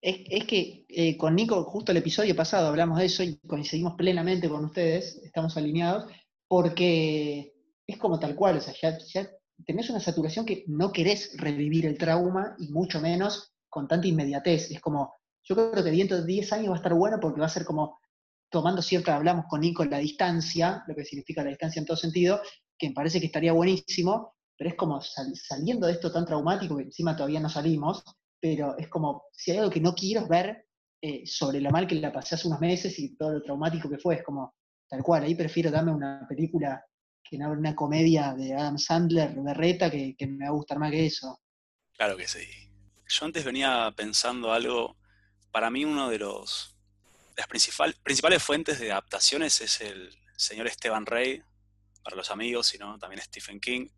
Es, 0.00 0.44
que 0.46 0.84
eh, 0.88 1.16
con 1.16 1.36
Nico, 1.36 1.62
justo 1.64 1.92
el 1.92 1.98
episodio 1.98 2.34
pasado 2.34 2.68
hablamos 2.68 2.98
de 2.98 3.04
eso 3.04 3.22
y 3.22 3.38
coincidimos 3.46 3.94
plenamente 3.94 4.48
con 4.48 4.64
ustedes, 4.64 5.16
estamos 5.22 5.56
alineados, 5.56 6.12
porque 6.48 7.54
es 7.86 7.98
como 7.98 8.18
tal 8.18 8.34
cual, 8.34 8.56
o 8.56 8.60
sea, 8.60 8.74
ya, 8.80 8.98
ya 8.98 9.30
tenés 9.64 9.90
una 9.90 10.00
saturación 10.00 10.44
que 10.44 10.64
no 10.66 10.92
querés 10.92 11.36
revivir 11.38 11.86
el 11.86 11.98
trauma 11.98 12.56
y 12.58 12.68
mucho 12.68 13.00
menos 13.00 13.52
con 13.68 13.88
tanta 13.88 14.06
inmediatez. 14.06 14.70
Es 14.70 14.80
como, 14.80 15.14
yo 15.44 15.54
creo 15.54 15.84
que 15.84 15.90
dentro 15.90 16.20
de 16.20 16.26
10 16.26 16.52
años 16.52 16.70
va 16.70 16.74
a 16.74 16.76
estar 16.76 16.94
bueno 16.94 17.18
porque 17.20 17.40
va 17.40 17.46
a 17.46 17.50
ser 17.50 17.64
como 17.64 18.00
tomando 18.50 18.82
cierta, 18.82 19.16
hablamos 19.16 19.46
con 19.48 19.62
Nico, 19.62 19.84
la 19.84 19.98
distancia, 19.98 20.84
lo 20.86 20.94
que 20.94 21.04
significa 21.04 21.42
la 21.42 21.48
distancia 21.48 21.80
en 21.80 21.86
todo 21.86 21.96
sentido, 21.96 22.40
que 22.82 22.88
me 22.88 22.94
parece 22.96 23.20
que 23.20 23.26
estaría 23.26 23.52
buenísimo, 23.52 24.34
pero 24.58 24.70
es 24.70 24.74
como 24.74 25.00
saliendo 25.00 25.86
de 25.86 25.92
esto 25.92 26.10
tan 26.10 26.26
traumático, 26.26 26.76
que 26.76 26.82
encima 26.82 27.16
todavía 27.16 27.38
no 27.38 27.48
salimos, 27.48 28.02
pero 28.40 28.76
es 28.76 28.88
como, 28.88 29.26
si 29.30 29.52
hay 29.52 29.58
algo 29.58 29.70
que 29.70 29.80
no 29.80 29.94
quiero 29.94 30.26
ver 30.26 30.66
eh, 31.00 31.24
sobre 31.24 31.60
lo 31.60 31.70
mal 31.70 31.86
que 31.86 31.94
la 31.94 32.12
pasé 32.12 32.34
hace 32.34 32.48
unos 32.48 32.58
meses 32.58 32.98
y 32.98 33.16
todo 33.16 33.34
lo 33.34 33.42
traumático 33.42 33.88
que 33.88 33.98
fue, 33.98 34.16
es 34.16 34.24
como, 34.24 34.56
tal 34.88 35.00
cual, 35.04 35.22
ahí 35.22 35.36
prefiero 35.36 35.70
darme 35.70 35.92
una 35.92 36.26
película 36.28 36.84
que 37.22 37.38
no 37.38 37.52
una 37.52 37.76
comedia 37.76 38.34
de 38.34 38.52
Adam 38.52 38.76
Sandler, 38.78 39.32
berreta, 39.36 39.88
que, 39.88 40.16
me 40.26 40.46
va 40.46 40.48
a 40.48 40.54
gustar 40.54 40.80
más 40.80 40.90
que 40.90 41.06
eso. 41.06 41.40
Claro 41.92 42.16
que 42.16 42.26
sí. 42.26 42.40
Yo 43.08 43.26
antes 43.26 43.44
venía 43.44 43.94
pensando 43.96 44.52
algo, 44.52 44.96
para 45.52 45.70
mí 45.70 45.84
uno 45.84 46.10
de 46.10 46.18
los 46.18 46.76
las 47.36 47.46
principales 47.46 48.42
fuentes 48.42 48.80
de 48.80 48.90
adaptaciones 48.90 49.60
es 49.60 49.80
el 49.80 50.14
señor 50.36 50.66
Esteban 50.66 51.06
Rey, 51.06 51.42
para 52.02 52.16
los 52.16 52.30
amigos, 52.30 52.66
sino 52.66 52.98
también 52.98 53.22
Stephen 53.22 53.60
King, 53.60 53.88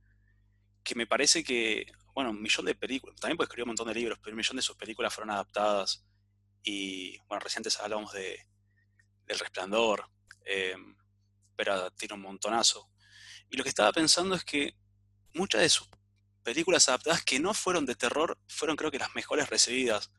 que 0.82 0.94
me 0.94 1.06
parece 1.06 1.42
que, 1.42 1.86
bueno, 2.14 2.30
un 2.30 2.42
millón 2.42 2.66
de 2.66 2.74
películas, 2.74 3.18
también 3.20 3.36
puede 3.36 3.46
escribir 3.46 3.64
un 3.64 3.68
montón 3.68 3.88
de 3.88 3.94
libros, 3.94 4.18
pero 4.22 4.34
un 4.34 4.38
millón 4.38 4.56
de 4.56 4.62
sus 4.62 4.76
películas 4.76 5.14
fueron 5.14 5.30
adaptadas. 5.30 6.04
Y, 6.62 7.18
bueno, 7.28 7.40
recientes 7.40 7.78
hablamos 7.80 8.12
de 8.12 8.46
del 9.26 9.38
Resplandor, 9.38 10.10
em, 10.44 10.96
pero 11.56 11.90
tiene 11.92 12.14
un 12.14 12.20
montonazo. 12.20 12.90
Y 13.50 13.56
lo 13.56 13.62
que 13.62 13.70
estaba 13.70 13.92
pensando 13.92 14.34
es 14.34 14.44
que 14.44 14.76
muchas 15.32 15.60
de 15.62 15.68
sus 15.68 15.88
películas 16.42 16.88
adaptadas 16.88 17.24
que 17.24 17.40
no 17.40 17.54
fueron 17.54 17.86
de 17.86 17.94
terror 17.94 18.38
fueron 18.48 18.76
creo 18.76 18.90
que 18.90 18.98
las 18.98 19.14
mejores 19.14 19.48
recibidas. 19.48 20.10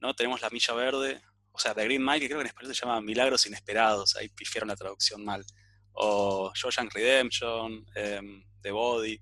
¿no? 0.00 0.14
Tenemos 0.14 0.42
La 0.42 0.50
Milla 0.50 0.74
Verde, 0.74 1.22
o 1.52 1.58
sea, 1.58 1.74
The 1.74 1.84
Green 1.84 2.04
Mile, 2.04 2.20
que 2.20 2.26
creo 2.26 2.38
que 2.38 2.42
en 2.42 2.48
español 2.48 2.74
se 2.74 2.80
llama 2.84 3.00
Milagros 3.00 3.46
Inesperados, 3.46 4.16
ahí 4.16 4.28
pifiaron 4.28 4.68
la 4.68 4.76
traducción 4.76 5.24
mal 5.24 5.44
o 5.94 6.52
Shawshank 6.54 6.92
Redemption, 6.92 7.84
em, 7.94 8.44
The 8.62 8.70
Body. 8.70 9.20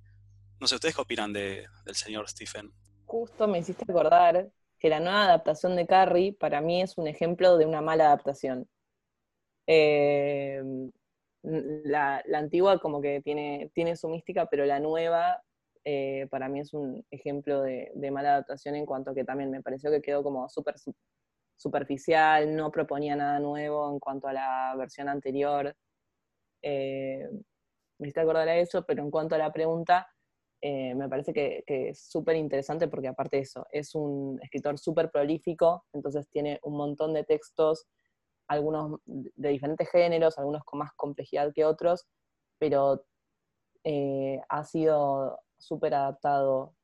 No 0.60 0.66
sé, 0.66 0.76
¿ustedes 0.76 0.94
qué 0.94 1.02
opinan 1.02 1.32
de, 1.32 1.66
del 1.84 1.94
señor 1.94 2.28
Stephen? 2.28 2.70
Justo 3.06 3.48
me 3.48 3.58
hiciste 3.58 3.84
acordar 3.88 4.50
que 4.78 4.88
la 4.88 5.00
nueva 5.00 5.24
adaptación 5.24 5.76
de 5.76 5.86
Carrie 5.86 6.32
para 6.32 6.60
mí 6.60 6.82
es 6.82 6.98
un 6.98 7.06
ejemplo 7.06 7.56
de 7.56 7.66
una 7.66 7.80
mala 7.80 8.06
adaptación. 8.06 8.68
Em, 9.66 10.90
la, 11.42 12.22
antigua 12.34 12.78
como 12.78 13.00
que 13.00 13.20
tiene, 13.20 13.70
tiene 13.74 13.96
su 13.96 14.08
mística, 14.08 14.46
pero 14.46 14.64
la 14.64 14.80
nueva 14.80 15.42
eh, 15.84 16.26
para 16.30 16.48
mí 16.48 16.60
es 16.60 16.72
un 16.72 17.04
ejemplo 17.10 17.62
de, 17.62 17.90
de, 17.94 18.10
mala 18.10 18.30
adaptación 18.30 18.76
en 18.76 18.86
cuanto 18.86 19.10
a 19.10 19.14
que 19.14 19.24
también 19.24 19.50
me 19.50 19.62
pareció 19.62 19.90
que 19.90 20.00
quedó 20.00 20.22
como 20.22 20.48
súper 20.48 20.76
superficial, 21.56 22.54
no 22.54 22.70
proponía 22.70 23.16
nada 23.16 23.38
nuevo 23.38 23.90
en 23.90 23.98
cuanto 23.98 24.28
a 24.28 24.32
la 24.32 24.74
versión 24.76 25.08
anterior. 25.08 25.74
Eh, 26.62 27.28
me 27.98 28.06
hiciste 28.06 28.20
acordar 28.20 28.48
a 28.48 28.56
eso, 28.56 28.84
pero 28.84 29.02
en 29.02 29.10
cuanto 29.10 29.34
a 29.34 29.38
la 29.38 29.52
pregunta, 29.52 30.08
eh, 30.60 30.94
me 30.94 31.08
parece 31.08 31.32
que, 31.32 31.64
es 31.66 32.00
súper 32.00 32.36
interesante 32.36 32.88
porque 32.88 33.08
aparte 33.08 33.36
de 33.36 33.42
eso, 33.42 33.66
es 33.70 33.94
un 33.94 34.38
escritor 34.42 34.78
súper 34.78 35.10
prolífico, 35.10 35.84
entonces 35.92 36.28
tiene 36.30 36.60
un 36.62 36.76
montón 36.76 37.14
de 37.14 37.24
textos, 37.24 37.86
algunos 38.48 39.00
de 39.06 39.48
diferentes 39.48 39.88
géneros, 39.90 40.38
algunos 40.38 40.64
con 40.64 40.80
más 40.80 40.92
complejidad 40.96 41.52
que 41.54 41.64
otros, 41.64 42.06
pero 42.58 43.04
eh, 43.84 44.40
ha 44.48 44.64
sido 44.64 45.40
súper 45.58 45.94
adaptado 45.94 46.74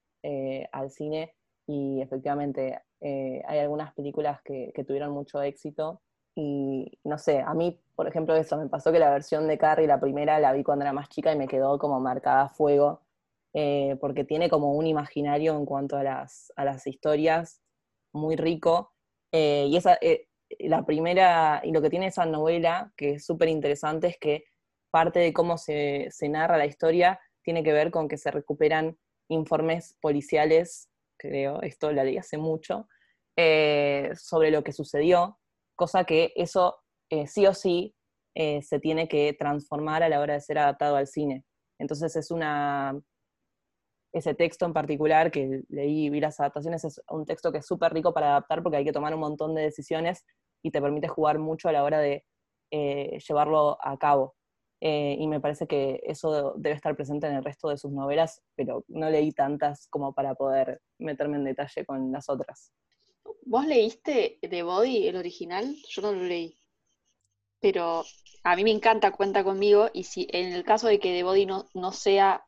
al 0.73 0.91
cine 0.91 1.35
y 1.67 2.03
efectivamente 2.03 2.79
hay 3.01 3.59
algunas 3.59 3.95
películas 3.95 4.41
que, 4.43 4.73
tuvieron 4.87 5.13
mucho 5.13 5.41
éxito 5.43 6.03
y 6.41 7.01
no 7.03 7.19
sé, 7.19 7.41
a 7.41 7.53
mí, 7.53 7.81
por 7.97 8.07
ejemplo, 8.07 8.37
eso 8.37 8.57
me 8.57 8.69
pasó 8.69 8.93
que 8.93 9.01
la 9.01 9.11
versión 9.11 9.49
de 9.49 9.59
Carrie, 9.59 9.89
la 9.89 9.99
primera, 9.99 10.39
la 10.39 10.53
vi 10.53 10.63
cuando 10.63 10.85
era 10.85 10.93
más 10.93 11.09
chica 11.09 11.33
y 11.33 11.37
me 11.37 11.49
quedó 11.49 11.81
como 11.81 11.99
marcada 11.99 12.43
a 12.43 12.49
fuego, 12.49 13.03
eh, 13.55 13.97
porque 14.01 14.23
tiene 14.23 14.49
como 14.49 14.73
un 14.75 14.87
imaginario 14.87 15.57
en 15.57 15.67
cuanto 15.67 15.97
a 15.97 16.05
las, 16.05 16.53
a 16.55 16.65
las 16.65 16.87
historias 16.87 17.61
muy 18.13 18.37
rico. 18.37 18.93
Eh, 19.33 19.67
y 19.69 19.77
esa, 19.77 19.99
eh, 20.01 20.29
la 20.61 20.87
primera, 20.87 21.61
y 21.65 21.73
lo 21.73 21.83
que 21.83 21.91
tiene 21.91 22.07
esa 22.07 22.25
novela, 22.25 22.93
que 22.97 23.15
es 23.15 23.27
súper 23.27 23.49
interesante, 23.49 24.07
es 24.07 24.19
que 24.19 24.45
parte 24.93 25.19
de 25.19 25.33
cómo 25.33 25.59
se, 25.59 26.07
se 26.13 26.29
narra 26.29 26.57
la 26.57 26.67
historia 26.67 27.19
tiene 27.43 27.65
que 27.65 27.73
ver 27.73 27.91
con 27.91 28.07
que 28.07 28.17
se 28.17 28.31
recuperan 28.31 28.97
informes 29.29 29.97
policiales, 30.01 30.89
creo, 31.19 31.63
esto 31.63 31.91
la 31.91 32.05
leí 32.05 32.17
hace 32.17 32.39
mucho, 32.39 32.87
sobre 34.15 34.51
lo 34.51 34.65
que 34.65 34.73
sucedió 34.73 35.39
cosa 35.79 36.05
que 36.05 36.33
eso 36.35 36.77
eh, 37.09 37.27
sí 37.27 37.47
o 37.47 37.55
sí 37.55 37.95
eh, 38.35 38.61
se 38.63 38.81
tiene 38.81 39.09
que 39.09 39.33
transformar 39.33 40.03
a 40.03 40.09
la 40.09 40.21
hora 40.21 40.35
de 40.35 40.41
ser 40.41 40.59
adaptado 40.59 40.97
al 40.97 41.07
cine. 41.07 41.45
Entonces 41.79 42.17
es 42.17 42.31
una, 42.31 43.01
ese 44.13 44.35
texto 44.35 44.67
en 44.67 44.73
particular 44.73 45.31
que 45.31 45.63
leí 45.69 46.07
y 46.07 46.11
vi 46.11 46.21
las 46.21 46.41
adaptaciones 46.41 46.85
es 46.85 47.01
un 47.09 47.25
texto 47.25 47.53
que 47.53 47.59
es 47.59 47.67
súper 47.67 47.95
rico 47.95 48.13
para 48.13 48.31
adaptar 48.31 48.63
porque 48.63 48.79
hay 48.79 48.85
que 48.85 48.93
tomar 48.93 49.15
un 49.15 49.21
montón 49.21 49.55
de 49.55 49.63
decisiones 49.63 50.25
y 50.63 50.73
te 50.73 50.83
permite 50.83 51.09
jugar 51.09 51.39
mucho 51.39 51.69
a 51.69 51.73
la 51.73 51.85
hora 51.85 52.01
de 52.01 52.25
eh, 52.73 53.19
llevarlo 53.27 53.79
a 53.81 53.97
cabo. 53.99 54.35
y 54.81 55.27
me 55.27 55.41
parece 55.41 55.67
que 55.67 56.01
eso 56.05 56.55
debe 56.57 56.77
estar 56.77 56.95
presente 56.97 57.27
en 57.27 57.35
el 57.35 57.45
resto 57.45 57.69
de 57.69 57.79
sus 57.79 57.93
novelas, 57.93 58.43
pero 58.57 58.85
no 58.89 59.11
leí 59.11 59.33
tantas 59.33 59.89
como 59.91 60.13
para 60.13 60.35
poder 60.35 60.81
meterme 61.01 61.37
en 61.37 61.45
detalle 61.45 61.85
con 61.85 62.13
las 62.13 62.29
otras. 62.29 62.73
¿Vos 63.49 63.67
leíste 63.67 64.39
The 64.43 64.63
Body, 64.63 65.09
el 65.09 65.17
original? 65.17 65.75
Yo 65.89 66.03
no 66.03 66.13
lo 66.13 66.23
leí. 66.23 66.55
Pero 67.61 68.05
a 68.45 68.55
mí 68.55 68.63
me 68.63 68.71
encanta 68.71 69.13
Cuenta 69.13 69.43
conmigo 69.43 69.89
y 69.95 70.05
si 70.05 70.29
en 70.31 70.53
el 70.53 70.65
caso 70.65 70.87
de 70.87 71.01
que 71.01 71.15
The 71.15 71.23
Body 71.23 71.47
no, 71.47 71.67
no 71.73 71.91
sea 71.93 72.45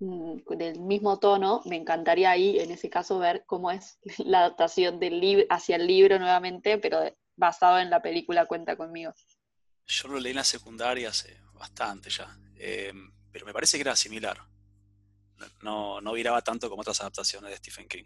mm, 0.00 0.38
del 0.56 0.80
mismo 0.80 1.20
tono, 1.20 1.62
me 1.66 1.76
encantaría 1.76 2.32
ahí, 2.32 2.58
en 2.58 2.72
ese 2.72 2.90
caso, 2.90 3.20
ver 3.20 3.44
cómo 3.46 3.70
es 3.70 4.00
la 4.18 4.40
adaptación 4.40 4.98
del 4.98 5.20
libro 5.20 5.46
hacia 5.48 5.76
el 5.76 5.86
libro 5.86 6.18
nuevamente, 6.18 6.76
pero 6.78 6.98
basado 7.36 7.78
en 7.78 7.88
la 7.88 8.02
película 8.02 8.46
Cuenta 8.46 8.76
conmigo. 8.76 9.14
Yo 9.86 10.08
lo 10.08 10.18
leí 10.18 10.30
en 10.30 10.38
la 10.38 10.44
secundaria 10.44 11.10
hace 11.10 11.40
bastante 11.54 12.10
ya, 12.10 12.36
eh, 12.56 12.92
pero 13.30 13.46
me 13.46 13.52
parece 13.52 13.76
que 13.76 13.82
era 13.82 13.94
similar. 13.94 14.38
No, 15.62 16.00
no 16.00 16.12
viraba 16.12 16.42
tanto 16.42 16.68
como 16.68 16.82
otras 16.82 17.00
adaptaciones 17.00 17.50
de 17.50 17.56
Stephen 17.58 17.86
King. 17.86 18.04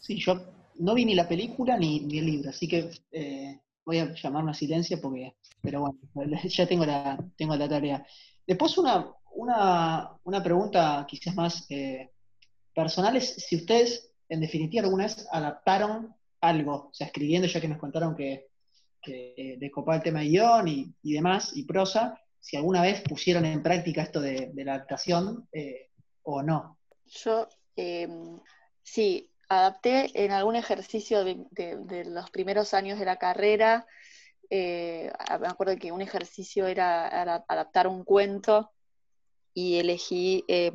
Sí, 0.00 0.18
yo 0.18 0.65
no 0.78 0.94
vi 0.94 1.04
ni 1.04 1.14
la 1.14 1.28
película 1.28 1.78
ni, 1.78 2.00
ni 2.00 2.18
el 2.18 2.26
libro, 2.26 2.50
así 2.50 2.68
que 2.68 2.90
eh, 3.12 3.60
voy 3.84 3.98
a 3.98 4.14
llamarme 4.14 4.50
a 4.50 4.54
silencio 4.54 5.00
porque, 5.00 5.36
pero 5.62 5.80
bueno, 6.14 6.38
ya 6.44 6.66
tengo 6.66 6.84
la, 6.84 7.18
tengo 7.36 7.56
la 7.56 7.68
tarea. 7.68 8.06
Después 8.46 8.76
una, 8.78 9.12
una, 9.34 10.12
una 10.24 10.42
pregunta 10.42 11.06
quizás 11.08 11.34
más 11.34 11.66
eh, 11.70 12.10
personal 12.74 13.16
es 13.16 13.34
si 13.34 13.56
ustedes, 13.56 14.12
en 14.28 14.40
definitiva, 14.40 14.84
alguna 14.84 15.04
vez 15.04 15.26
adaptaron 15.30 16.14
algo, 16.40 16.88
o 16.90 16.94
sea, 16.94 17.06
escribiendo, 17.06 17.48
ya 17.48 17.60
que 17.60 17.68
nos 17.68 17.78
contaron 17.78 18.14
que, 18.14 18.48
que 19.00 19.34
eh, 19.36 19.58
el 19.60 20.02
tema 20.02 20.20
de 20.20 20.26
guion 20.26 20.68
y, 20.68 20.94
y, 21.02 21.12
demás, 21.14 21.56
y 21.56 21.64
prosa, 21.64 22.20
si 22.40 22.56
alguna 22.56 22.82
vez 22.82 23.02
pusieron 23.02 23.44
en 23.44 23.62
práctica 23.62 24.02
esto 24.02 24.20
de, 24.20 24.52
la 24.54 24.74
adaptación 24.74 25.48
o 26.22 26.42
no. 26.42 26.78
Yo, 27.06 27.48
eh, 27.76 28.08
sí, 28.82 29.30
adapté 29.48 30.10
en 30.24 30.32
algún 30.32 30.56
ejercicio 30.56 31.24
de, 31.24 32.04
los 32.06 32.30
primeros 32.30 32.74
años 32.74 32.98
de 32.98 33.04
la 33.04 33.16
carrera. 33.16 33.86
Eh, 34.50 35.10
me 35.40 35.48
acuerdo 35.48 35.76
que 35.76 35.92
un 35.92 36.02
ejercicio 36.02 36.66
era, 36.66 37.06
adaptar 37.48 37.86
un 37.88 38.04
cuento 38.04 38.72
y 39.54 39.78
elegí 39.78 40.44
eh, 40.48 40.72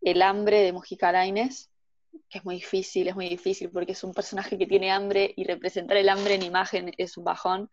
El 0.00 0.22
hambre 0.22 0.62
de 0.62 0.72
Mujica 0.72 1.12
Lainez, 1.12 1.68
que 2.28 2.38
es 2.38 2.44
muy 2.44 2.56
difícil, 2.56 3.08
es 3.08 3.14
muy 3.14 3.28
difícil 3.28 3.70
porque 3.70 3.92
es 3.92 4.04
un 4.04 4.14
personaje 4.14 4.56
que 4.56 4.66
tiene 4.66 4.90
hambre 4.90 5.32
y 5.36 5.44
representar 5.44 5.96
el 5.96 6.08
hambre 6.08 6.34
en 6.34 6.42
imagen 6.42 6.92
es 6.96 7.16
un 7.16 7.24
bajón. 7.24 7.70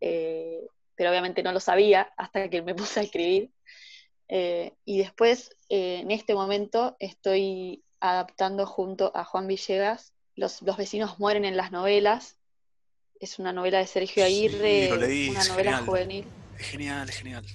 Eh, 0.00 0.60
pero 0.94 1.10
obviamente 1.10 1.42
no 1.42 1.52
lo 1.52 1.60
sabía 1.60 2.12
hasta 2.16 2.48
que 2.48 2.62
me 2.62 2.74
puse 2.74 3.00
a 3.00 3.02
escribir. 3.02 3.50
Eh, 4.28 4.72
y 4.84 4.98
después, 4.98 5.56
en 5.68 6.10
este 6.10 6.34
momento, 6.34 6.96
estoy 6.98 7.82
adaptando 8.02 8.66
junto 8.66 9.12
a 9.14 9.24
Juan 9.24 9.46
Villegas 9.46 10.12
Los, 10.34 10.60
los 10.62 10.76
vecinos 10.76 11.18
mueren 11.18 11.44
en 11.44 11.56
las 11.56 11.70
novelas. 11.70 12.36
Es 13.20 13.38
una 13.38 13.52
novela 13.52 13.78
de 13.78 13.86
Sergio 13.86 14.24
Aguirre, 14.24 14.90
sí, 14.90 14.98
leí, 14.98 15.28
una 15.28 15.44
novela 15.44 15.70
genial. 15.70 15.86
juvenil. 15.86 16.26
Es 16.58 16.66
genial, 16.66 17.08
es 17.08 17.16
genial. 17.16 17.46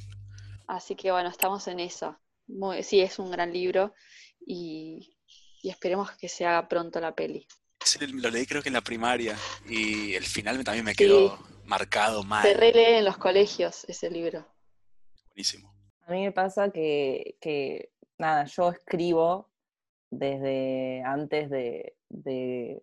Así 0.67 0.95
que 0.95 1.11
bueno, 1.11 1.29
estamos 1.29 1.67
en 1.67 1.81
eso. 1.81 2.17
Muy, 2.47 2.81
sí, 2.83 3.01
es 3.01 3.19
un 3.19 3.29
gran 3.29 3.51
libro 3.51 3.93
y, 4.45 5.17
y, 5.61 5.69
esperemos 5.69 6.11
que 6.11 6.29
se 6.29 6.45
haga 6.45 6.69
pronto 6.69 7.01
la 7.01 7.13
peli. 7.13 7.45
Sí, 7.83 8.07
lo 8.07 8.29
leí 8.29 8.45
creo 8.45 8.61
que 8.61 8.69
en 8.69 8.73
la 8.73 8.81
primaria 8.81 9.37
y 9.67 10.13
el 10.13 10.23
final 10.23 10.63
también 10.63 10.85
me 10.85 10.95
quedó 10.95 11.35
sí. 11.35 11.43
marcado 11.65 12.23
mal. 12.23 12.43
Se 12.43 12.53
relee 12.53 12.99
en 12.99 13.05
los 13.05 13.17
colegios 13.17 13.83
ese 13.89 14.09
libro. 14.09 14.47
Buenísimo. 15.27 15.73
A 16.05 16.11
mí 16.11 16.23
me 16.23 16.31
pasa 16.31 16.71
que, 16.71 17.35
que 17.41 17.91
nada, 18.17 18.45
yo 18.45 18.69
escribo 18.69 19.49
desde 20.09 21.01
antes 21.03 21.49
de, 21.49 21.93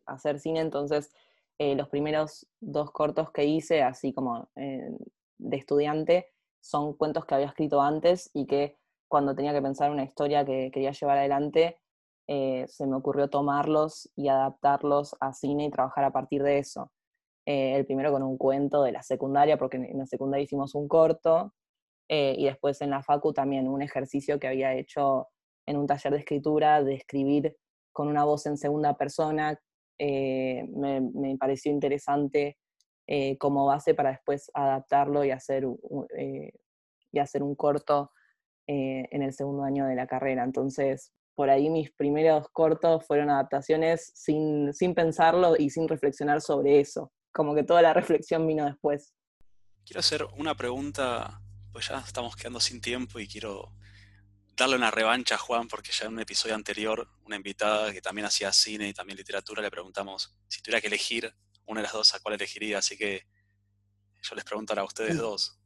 hacer 0.06 0.38
cine, 0.38 0.60
entonces 0.60 1.12
eh, 1.58 1.74
los 1.74 1.88
primeros 1.88 2.46
dos 2.60 2.90
cortos 2.90 3.30
que 3.30 3.44
hice, 3.44 3.82
así 3.82 4.12
como 4.12 4.48
eh, 4.56 4.90
de 5.38 5.56
estudiante, 5.56 6.28
son 6.60 6.94
cuentos 6.94 7.24
que 7.24 7.34
había 7.34 7.46
escrito 7.46 7.80
antes 7.80 8.30
y 8.32 8.46
que 8.46 8.78
cuando 9.08 9.34
tenía 9.34 9.52
que 9.52 9.62
pensar 9.62 9.90
una 9.90 10.04
historia 10.04 10.44
que 10.44 10.70
quería 10.72 10.92
llevar 10.92 11.18
adelante, 11.18 11.78
eh, 12.26 12.64
se 12.68 12.86
me 12.86 12.96
ocurrió 12.96 13.28
tomarlos 13.28 14.10
y 14.16 14.28
adaptarlos 14.28 15.14
a 15.20 15.32
cine 15.32 15.66
y 15.66 15.70
trabajar 15.70 16.04
a 16.04 16.12
partir 16.12 16.42
de 16.42 16.58
eso. 16.58 16.90
El 17.46 17.84
primero 17.84 18.10
con 18.10 18.22
un 18.22 18.38
cuento 18.38 18.82
de 18.82 18.92
la 18.92 19.02
secundaria, 19.02 19.58
porque 19.58 19.76
en 19.76 19.98
la 19.98 20.06
secundaria 20.06 20.44
hicimos 20.44 20.74
un 20.74 20.88
corto, 20.88 21.52
y 22.08 22.46
después 22.46 22.80
en 22.80 22.88
la 22.88 23.02
Facu 23.02 23.34
también 23.34 23.68
un 23.68 23.82
ejercicio 23.82 24.38
que 24.38 24.48
había 24.48 24.74
hecho 24.74 25.28
en 25.66 25.76
un 25.76 25.86
taller 25.86 26.12
de 26.12 26.18
escritura, 26.18 26.82
de 26.82 26.94
escribir 26.94 27.56
con 27.92 28.08
una 28.08 28.24
voz 28.24 28.46
en 28.46 28.56
segunda 28.56 28.96
persona, 28.96 29.58
me, 29.98 31.00
me, 31.00 31.36
pareció 31.38 31.70
interesante 31.70 32.58
como 33.38 33.66
base 33.66 33.94
para 33.94 34.10
después 34.10 34.50
adaptarlo 34.52 35.24
y 35.24 35.30
hacer, 35.30 35.64
y 37.12 37.18
hacer 37.18 37.42
un 37.42 37.54
corto 37.54 38.10
en 38.66 39.22
el 39.22 39.32
segundo 39.32 39.62
año 39.62 39.86
de 39.86 39.94
la 39.94 40.06
carrera. 40.06 40.42
Entonces, 40.42 41.12
por 41.34 41.50
ahí 41.50 41.68
mis 41.68 41.92
primeros 41.92 42.48
cortos 42.50 43.04
fueron 43.06 43.30
adaptaciones 43.30 44.12
sin, 44.14 44.72
sin 44.72 44.94
pensarlo 44.94 45.54
y 45.58 45.70
sin 45.70 45.88
reflexionar 45.88 46.40
sobre 46.40 46.80
eso. 46.80 47.12
Como 47.32 47.54
que 47.54 47.64
toda 47.64 47.82
la 47.82 47.92
reflexión 47.92 48.46
vino 48.46 48.64
después. 48.64 49.12
Quiero 49.84 50.00
hacer 50.00 50.24
una 50.38 50.54
pregunta, 50.54 51.40
pues 51.72 51.88
ya 51.88 51.98
estamos 51.98 52.36
quedando 52.36 52.60
sin 52.60 52.80
tiempo 52.80 53.18
y 53.18 53.26
quiero 53.26 53.72
darle 54.56 54.76
una 54.76 54.90
revancha 54.90 55.34
a 55.34 55.38
Juan, 55.38 55.68
porque 55.68 55.92
ya 55.92 56.06
en 56.06 56.12
un 56.12 56.20
episodio 56.20 56.54
anterior, 56.54 57.08
una 57.24 57.36
invitada 57.36 57.92
que 57.92 58.00
también 58.00 58.26
hacía 58.26 58.52
cine 58.52 58.88
y 58.88 58.94
también 58.94 59.16
literatura, 59.16 59.62
le 59.62 59.70
preguntamos 59.70 60.34
si 60.48 60.62
tuviera 60.62 60.80
que 60.80 60.86
elegir 60.86 61.34
una 61.66 61.80
de 61.80 61.84
las 61.84 61.92
dos, 61.92 62.14
¿a 62.14 62.20
cuál 62.20 62.34
elegiría? 62.34 62.78
Así 62.78 62.96
que 62.96 63.26
yo 64.22 64.34
les 64.34 64.44
pregunto 64.44 64.78
a 64.78 64.84
ustedes 64.84 65.16
dos, 65.16 65.58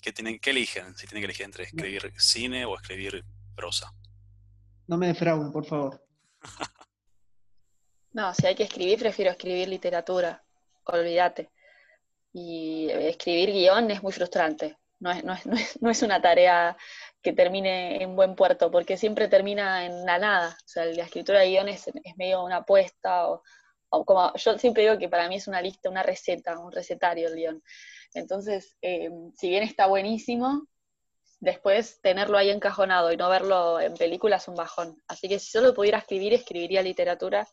¿qué, 0.00 0.12
tienen, 0.12 0.38
¿qué 0.38 0.50
eligen? 0.50 0.96
Si 0.96 1.06
tienen 1.06 1.22
que 1.22 1.26
elegir 1.26 1.46
entre 1.46 1.64
escribir 1.64 2.12
cine 2.18 2.64
o 2.64 2.74
escribir 2.74 3.24
prosa. 3.54 3.94
No 4.86 4.96
me 4.96 5.08
defrauden, 5.08 5.52
por 5.52 5.64
favor. 5.64 6.04
no, 8.12 8.34
si 8.34 8.46
hay 8.46 8.54
que 8.54 8.64
escribir, 8.64 8.98
prefiero 8.98 9.30
escribir 9.30 9.68
literatura. 9.68 10.42
Olvídate. 10.84 11.50
Y 12.32 12.88
escribir 12.90 13.52
guion 13.52 13.90
es 13.90 14.02
muy 14.02 14.12
frustrante. 14.12 14.76
No 14.98 15.10
es, 15.10 15.24
no, 15.24 15.32
es, 15.34 15.46
no, 15.46 15.56
es, 15.56 15.80
no 15.80 15.90
es, 15.90 16.02
una 16.02 16.20
tarea 16.20 16.76
que 17.22 17.32
termine 17.32 18.02
en 18.02 18.16
buen 18.16 18.34
puerto, 18.34 18.70
porque 18.70 18.96
siempre 18.96 19.28
termina 19.28 19.86
en 19.86 20.04
la 20.04 20.18
nada. 20.18 20.56
O 20.64 20.68
sea, 20.68 20.84
la 20.86 21.04
escritura 21.04 21.40
de 21.40 21.50
guion 21.50 21.68
es, 21.68 21.90
medio 22.16 22.44
una 22.44 22.58
apuesta, 22.58 23.28
o, 23.28 23.42
como 24.04 24.34
yo 24.34 24.58
siempre 24.58 24.82
digo 24.82 24.98
que 24.98 25.08
para 25.08 25.28
mí 25.28 25.36
es 25.36 25.46
una 25.46 25.62
lista, 25.62 25.88
una 25.88 26.02
receta, 26.02 26.58
un 26.58 26.72
recetario 26.72 27.28
el 27.28 27.36
guion. 27.36 27.62
Entonces, 28.14 28.76
eh, 28.82 29.10
si 29.36 29.48
bien 29.48 29.62
está 29.62 29.86
buenísimo, 29.86 30.66
después 31.38 32.00
tenerlo 32.00 32.38
ahí 32.38 32.50
encajonado 32.50 33.12
y 33.12 33.16
no 33.16 33.28
verlo 33.28 33.80
en 33.80 33.94
película 33.94 34.36
es 34.36 34.48
un 34.48 34.56
bajón. 34.56 35.00
Así 35.06 35.28
que 35.28 35.38
si 35.38 35.50
solo 35.50 35.74
pudiera 35.74 35.98
escribir, 35.98 36.34
escribiría 36.34 36.82
literatura, 36.82 37.46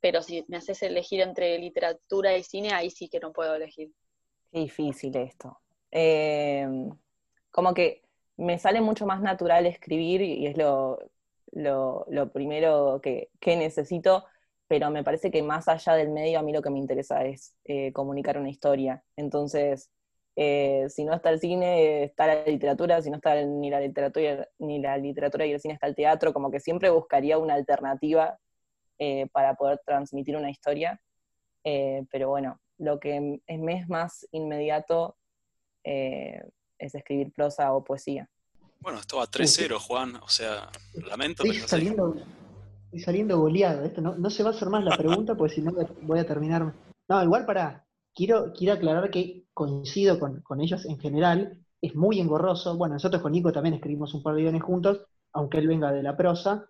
pero 0.00 0.22
si 0.22 0.44
me 0.48 0.56
haces 0.56 0.82
elegir 0.82 1.20
entre 1.20 1.58
literatura 1.58 2.36
y 2.36 2.42
cine, 2.42 2.72
ahí 2.72 2.90
sí 2.90 3.08
que 3.08 3.20
no 3.20 3.32
puedo 3.32 3.54
elegir. 3.54 3.90
Qué 4.50 4.60
difícil 4.60 5.16
esto. 5.16 5.60
Eh, 5.90 6.66
como 7.50 7.74
que 7.74 8.02
me 8.36 8.58
sale 8.58 8.80
mucho 8.80 9.06
más 9.06 9.20
natural 9.20 9.66
escribir 9.66 10.22
y 10.22 10.46
es 10.46 10.56
lo, 10.56 10.98
lo, 11.52 12.32
primero 12.32 13.00
que, 13.02 13.30
que, 13.40 13.56
necesito, 13.56 14.24
pero 14.68 14.90
me 14.90 15.04
parece 15.04 15.30
que 15.30 15.42
más 15.42 15.68
allá 15.68 15.94
del 15.94 16.10
medio 16.10 16.38
a 16.38 16.42
mí 16.42 16.52
lo 16.52 16.62
que 16.62 16.70
me 16.70 16.78
interesa 16.78 17.24
es 17.24 17.54
eh, 17.64 17.92
comunicar 17.92 18.38
una 18.38 18.50
historia. 18.50 19.04
Entonces, 19.16 19.90
eh, 20.36 20.86
si 20.88 21.04
no 21.04 21.14
está 21.14 21.30
el 21.30 21.40
cine, 21.40 22.04
está 22.04 22.26
la 22.26 22.44
literatura, 22.44 23.02
si 23.02 23.10
no 23.10 23.16
está 23.16 23.34
ni 23.42 23.70
la 23.70 23.80
literatura, 23.80 24.48
ni 24.58 24.80
la 24.80 24.96
literatura 24.96 25.46
y 25.46 25.52
el 25.52 25.60
cine 25.60 25.74
está 25.74 25.86
el 25.86 25.94
teatro, 25.94 26.32
como 26.32 26.50
que 26.50 26.60
siempre 26.60 26.90
buscaría 26.90 27.38
una 27.38 27.54
alternativa 27.54 28.38
eh, 28.98 29.28
para 29.32 29.54
poder 29.54 29.80
transmitir 29.84 30.36
una 30.36 30.50
historia. 30.50 31.00
Pero 31.64 32.28
bueno, 32.28 32.60
lo 32.78 32.98
que 32.98 33.40
es 33.46 33.88
más 33.88 34.26
inmediato 34.32 35.16
es 36.82 36.94
escribir 36.94 37.32
prosa 37.32 37.72
o 37.72 37.84
poesía. 37.84 38.28
Bueno, 38.80 38.98
esto 38.98 39.18
va 39.18 39.24
3-0, 39.24 39.78
Juan, 39.78 40.16
o 40.16 40.28
sea, 40.28 40.68
lamento. 40.94 41.44
Estoy 41.44 41.60
saliendo, 41.68 42.16
estoy 42.86 43.00
saliendo 43.00 43.38
goleado, 43.38 43.84
esto 43.84 44.00
no, 44.00 44.16
no 44.16 44.28
se 44.28 44.42
va 44.42 44.50
a 44.50 44.52
hacer 44.52 44.68
más 44.68 44.84
la 44.84 44.96
pregunta, 44.96 45.36
porque 45.36 45.54
si 45.54 45.62
no 45.62 45.72
voy 46.02 46.18
a 46.18 46.26
terminar. 46.26 46.74
No, 47.08 47.22
igual 47.22 47.46
para, 47.46 47.86
Quiero, 48.14 48.52
quiero 48.52 48.74
aclarar 48.74 49.10
que 49.10 49.44
coincido 49.54 50.18
con, 50.18 50.42
con, 50.42 50.60
ellos 50.60 50.84
en 50.84 50.98
general, 50.98 51.58
es 51.80 51.94
muy 51.94 52.20
engorroso. 52.20 52.76
Bueno, 52.76 52.94
nosotros 52.94 53.22
con 53.22 53.32
Nico 53.32 53.52
también 53.52 53.74
escribimos 53.74 54.12
un 54.12 54.22
par 54.22 54.34
de 54.34 54.42
guiones 54.42 54.62
juntos, 54.62 55.06
aunque 55.32 55.58
él 55.58 55.66
venga 55.66 55.92
de 55.92 56.02
la 56.02 56.16
prosa, 56.16 56.66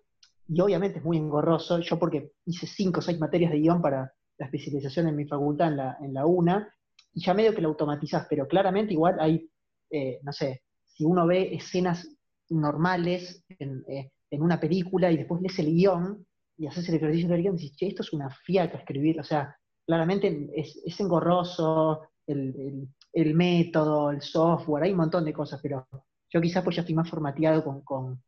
y 0.47 0.61
obviamente 0.61 0.99
es 0.99 1.05
muy 1.05 1.17
engorroso. 1.17 1.79
Yo 1.79 1.99
porque 1.99 2.31
hice 2.45 2.65
cinco 2.65 2.99
o 2.99 3.03
seis 3.03 3.19
materias 3.19 3.51
de 3.51 3.59
guion 3.59 3.81
para 3.81 4.13
la 4.37 4.45
especialización 4.45 5.09
en 5.09 5.17
mi 5.17 5.25
facultad 5.25 5.67
en 5.67 5.77
la, 5.77 5.97
en 6.01 6.13
la 6.13 6.25
UNA, 6.25 6.73
y 7.13 7.21
ya 7.21 7.33
medio 7.33 7.53
que 7.53 7.61
lo 7.61 7.69
automatizás, 7.69 8.25
pero 8.29 8.47
claramente 8.47 8.93
igual 8.93 9.17
hay, 9.19 9.49
eh, 9.93 10.19
no 10.23 10.33
sé, 10.33 10.63
si 10.85 11.05
uno 11.05 11.27
ve 11.27 11.53
escenas 11.53 12.09
normales 12.49 13.43
en, 13.47 13.83
eh, 13.87 14.11
en, 14.31 14.41
una 14.41 14.59
película 14.59 15.11
y 15.11 15.17
después 15.17 15.39
lees 15.39 15.59
el 15.59 15.67
guion 15.67 16.25
y 16.57 16.65
haces 16.65 16.89
el 16.89 16.95
ejercicio 16.95 17.29
del 17.29 17.43
guion, 17.43 17.55
y 17.55 17.59
dices, 17.59 17.77
che, 17.77 17.87
esto 17.89 18.01
es 18.01 18.11
una 18.11 18.27
fiaca 18.31 18.79
escribir, 18.79 19.19
o 19.19 19.23
sea, 19.23 19.55
claramente 19.85 20.49
es, 20.55 20.99
engorroso, 20.99 22.07
el, 22.25 22.89
método, 23.35 24.09
el 24.09 24.21
software, 24.23 24.85
hay 24.85 24.91
un 24.91 24.97
montón 24.97 25.25
de 25.25 25.33
cosas, 25.33 25.59
pero 25.61 25.87
yo 26.27 26.41
quizás 26.41 26.63
pues 26.63 26.75
ya 26.75 26.81
estoy 26.81 26.95
más 26.95 27.09
formateado 27.09 27.83
con, 27.83 28.19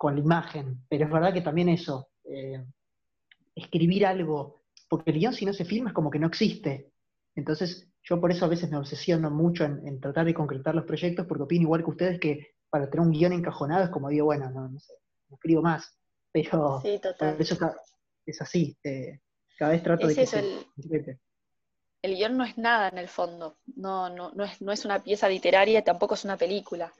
la 0.00 0.20
imagen, 0.20 0.84
pero 0.88 1.06
es 1.06 1.10
verdad 1.10 1.32
que 1.32 1.40
también 1.40 1.70
eso, 1.70 2.08
eh, 2.24 2.64
escribir 3.56 4.06
algo, 4.06 4.62
porque 4.88 5.10
el 5.10 5.18
guion 5.18 5.32
si 5.32 5.44
no 5.44 5.52
se 5.52 5.64
filma 5.64 5.90
es 5.90 5.94
como 5.94 6.10
que 6.10 6.20
no 6.20 6.28
existe. 6.28 6.92
Entonces, 7.34 7.90
yo 8.04 8.20
por 8.20 8.30
eso 8.30 8.44
a 8.44 8.48
veces 8.48 8.70
me 8.70 8.76
obsesiono 8.76 9.30
mucho 9.30 9.64
en, 9.64 10.00
tratar 10.00 10.26
de 10.26 10.34
concretar 10.34 10.74
los 10.74 10.84
proyectos, 10.84 11.26
porque 11.26 11.44
opino 11.44 11.62
igual 11.62 11.82
que 11.82 11.90
ustedes 11.90 12.20
que 12.20 12.54
para 12.68 12.90
tener 12.90 13.06
un 13.06 13.12
guion 13.12 13.32
encajonado 13.32 13.84
es 13.84 13.90
como 13.90 14.10
digo, 14.10 14.26
bueno, 14.26 14.50
no, 14.50 14.68
no 14.68 14.78
sé, 14.78 14.92
no 15.28 15.36
escribo 15.36 15.62
más. 15.62 15.96
Pero 16.30 16.80
sí, 16.82 16.98
total. 16.98 17.36
eso 17.38 17.56
es 18.26 18.42
así. 18.42 18.76
Eh, 18.82 19.20
cada 19.56 19.72
vez 19.72 19.82
trato 19.82 20.06
de 20.06 20.14
que 20.14 20.22
el, 20.22 21.18
el, 22.02 22.16
guion 22.16 22.36
no 22.36 22.44
es 22.44 22.58
nada 22.58 22.88
en 22.88 22.98
el 22.98 23.08
fondo. 23.08 23.56
No, 23.76 24.10
no, 24.10 24.32
no, 24.32 24.44
es, 24.44 24.60
no 24.60 24.72
es 24.72 24.84
una 24.84 25.02
pieza 25.02 25.28
literaria, 25.28 25.82
tampoco 25.82 26.14
es 26.14 26.24
una 26.24 26.36
película. 26.36 26.92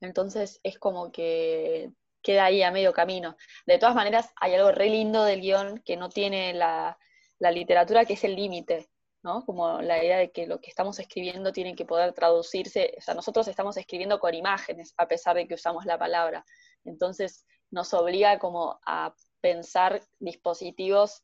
Entonces 0.00 0.60
es 0.64 0.78
como 0.78 1.12
que 1.12 1.92
queda 2.22 2.46
ahí 2.46 2.62
a 2.62 2.72
medio 2.72 2.92
camino. 2.92 3.36
De 3.66 3.78
todas 3.78 3.94
maneras, 3.94 4.30
hay 4.36 4.54
algo 4.54 4.72
re 4.72 4.90
lindo 4.90 5.24
del 5.24 5.40
guion 5.40 5.78
que 5.84 5.96
no 5.96 6.08
tiene 6.08 6.52
la, 6.52 6.98
la 7.38 7.50
literatura, 7.52 8.04
que 8.04 8.14
es 8.14 8.24
el 8.24 8.34
límite. 8.34 8.91
¿No? 9.22 9.44
Como 9.44 9.80
la 9.80 10.02
idea 10.02 10.18
de 10.18 10.30
que 10.32 10.46
lo 10.46 10.60
que 10.60 10.70
estamos 10.70 10.98
escribiendo 10.98 11.52
tiene 11.52 11.74
que 11.74 11.84
poder 11.84 12.12
traducirse, 12.12 12.94
o 12.98 13.00
sea, 13.00 13.14
nosotros 13.14 13.48
estamos 13.48 13.76
escribiendo 13.76 14.18
con 14.18 14.34
imágenes, 14.34 14.94
a 14.96 15.06
pesar 15.06 15.36
de 15.36 15.46
que 15.46 15.54
usamos 15.54 15.84
la 15.84 15.98
palabra. 15.98 16.44
Entonces, 16.84 17.46
nos 17.70 17.94
obliga 17.94 18.38
como 18.38 18.80
a 18.84 19.14
pensar 19.40 20.02
dispositivos 20.18 21.22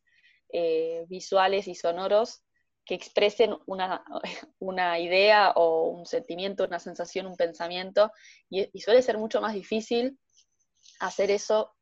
eh, 0.53 1.05
visuales 1.09 1.68
y 1.68 1.74
sonoros 1.74 2.42
que 2.84 2.94
expresen 2.94 3.55
una, 3.66 4.03
una, 4.59 4.99
idea 4.99 5.51
o 5.57 5.88
un 5.88 6.07
sentimiento, 6.07 6.64
una 6.64 6.78
sensación, 6.78 7.26
un 7.26 7.36
pensamiento, 7.36 8.11
y, 8.49 8.68
y 8.72 8.80
suele 8.80 9.03
ser 9.03 9.18
mucho 9.18 9.40
más 9.40 9.53
difícil 9.55 10.18
hacer 11.01 11.30
eso 11.30 11.74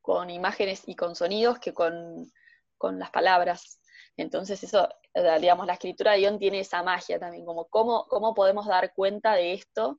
con 0.00 0.30
imágenes 0.30 0.82
y 0.86 0.94
con 0.94 1.14
sonidos 1.14 1.58
que 1.58 1.74
con, 1.74 2.32
con 2.78 2.98
las 2.98 3.10
palabras. 3.10 3.80
Entonces 4.16 4.62
eso, 4.62 4.88
eh, 5.14 5.38
digamos, 5.40 5.66
la 5.66 5.74
escritura 5.74 6.12
de 6.12 6.18
guion 6.18 6.38
tiene 6.38 6.60
esa 6.60 6.82
magia 6.82 7.18
también, 7.18 7.44
como 7.44 7.66
cómo, 7.66 8.06
cómo 8.08 8.34
podemos 8.34 8.66
dar 8.66 8.92
cuenta 8.94 9.34
de 9.34 9.54
esto 9.54 9.98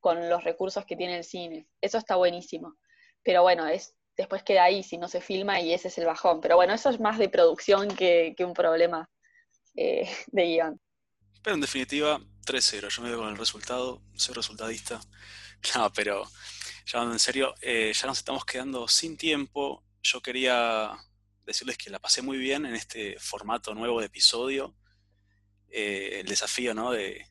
con 0.00 0.28
los 0.28 0.42
recursos 0.42 0.84
que 0.84 0.96
tiene 0.96 1.16
el 1.18 1.24
cine. 1.24 1.68
Eso 1.80 1.98
está 1.98 2.16
buenísimo. 2.16 2.76
Pero 3.22 3.42
bueno, 3.42 3.66
es, 3.68 3.94
después 4.16 4.42
queda 4.42 4.64
ahí 4.64 4.82
si 4.82 4.98
no 4.98 5.06
se 5.08 5.20
filma 5.20 5.60
y 5.60 5.72
ese 5.72 5.88
es 5.88 5.98
el 5.98 6.06
bajón. 6.06 6.40
Pero 6.40 6.56
bueno, 6.56 6.74
eso 6.74 6.90
es 6.90 6.98
más 6.98 7.18
de 7.18 7.28
producción 7.28 7.88
que, 7.88 8.34
un 8.40 8.52
problema 8.52 9.08
eh, 9.76 10.10
de 10.26 10.44
guion. 10.44 10.80
Pero 11.42 11.54
en 11.54 11.60
definitiva, 11.60 12.20
3-0. 12.44 12.88
Yo 12.88 13.02
me 13.02 13.10
veo 13.10 13.18
con 13.18 13.28
el 13.28 13.38
resultado, 13.38 14.02
soy 14.14 14.34
resultadista. 14.34 15.00
No, 15.76 15.92
pero 15.92 16.24
ya 16.86 17.02
en 17.02 17.20
serio, 17.20 17.54
eh, 17.62 17.92
ya 17.94 18.08
nos 18.08 18.18
estamos 18.18 18.44
quedando 18.44 18.88
sin 18.88 19.16
tiempo. 19.16 19.84
Yo 20.02 20.20
quería 20.20 20.98
decirles 21.44 21.76
que 21.76 21.90
la 21.90 21.98
pasé 21.98 22.22
muy 22.22 22.38
bien 22.38 22.66
en 22.66 22.74
este 22.74 23.18
formato 23.18 23.74
nuevo 23.74 24.00
de 24.00 24.06
episodio. 24.06 24.74
Eh, 25.70 26.20
el 26.20 26.26
desafío, 26.26 26.74
¿no? 26.74 26.92
De, 26.92 27.26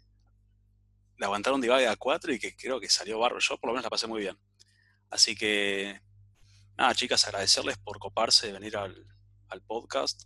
aguantar 1.21 1.53
un 1.53 1.61
divague 1.61 1.87
a 1.87 1.95
cuatro 1.95 2.33
y 2.33 2.39
que 2.39 2.55
creo 2.55 2.79
que 2.79 2.89
salió 2.89 3.19
barro. 3.19 3.39
Yo 3.39 3.57
por 3.57 3.67
lo 3.67 3.73
menos 3.73 3.83
la 3.83 3.91
pasé 3.91 4.07
muy 4.07 4.21
bien. 4.21 4.37
Así 5.11 5.35
que, 5.35 6.01
nada, 6.77 6.95
chicas, 6.95 7.27
agradecerles 7.27 7.77
por 7.77 7.99
coparse 7.99 8.47
de 8.47 8.53
venir 8.53 8.75
al, 8.75 9.05
podcast. 9.67 10.23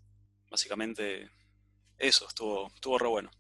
Básicamente, 0.50 1.30
eso, 1.98 2.28
estuvo, 2.28 2.68
estuvo 2.68 2.98
re 2.98 3.08
bueno. 3.08 3.32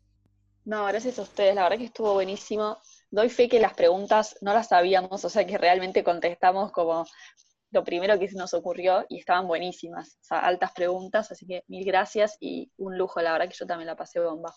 No, 0.66 0.84
gracias 0.86 1.20
a 1.20 1.22
ustedes, 1.22 1.56
la 1.56 1.64
verdad 1.64 1.78
que 1.78 1.86
estuvo 1.86 2.14
buenísimo. 2.14 2.78
Doy 3.12 3.30
fe 3.30 3.48
que 3.48 3.60
las 3.60 3.76
preguntas 3.76 4.36
no 4.42 4.52
las 4.52 4.70
sabíamos, 4.70 5.24
o 5.24 5.30
sea 5.30 5.46
que 5.46 5.58
realmente 5.58 6.04
contestamos 6.04 6.72
como 6.72 7.06
lo 7.72 7.84
primero 7.84 8.18
que 8.20 8.28
se 8.28 8.38
nos 8.38 8.54
ocurrió 8.54 9.06
y 9.10 9.20
estaban 9.20 9.48
buenísimas, 9.48 10.18
o 10.22 10.24
sea, 10.24 10.40
altas 10.40 10.72
preguntas, 10.74 11.32
así 11.32 11.46
que 11.46 11.64
mil 11.68 11.86
gracias 11.86 12.38
y 12.40 12.72
un 12.78 12.98
lujo, 12.98 13.22
la 13.22 13.34
verdad 13.34 13.48
que 13.48 13.56
yo 13.58 13.66
también 13.66 13.88
la 13.88 13.96
pasé 13.96 14.20
bomba. 14.20 14.54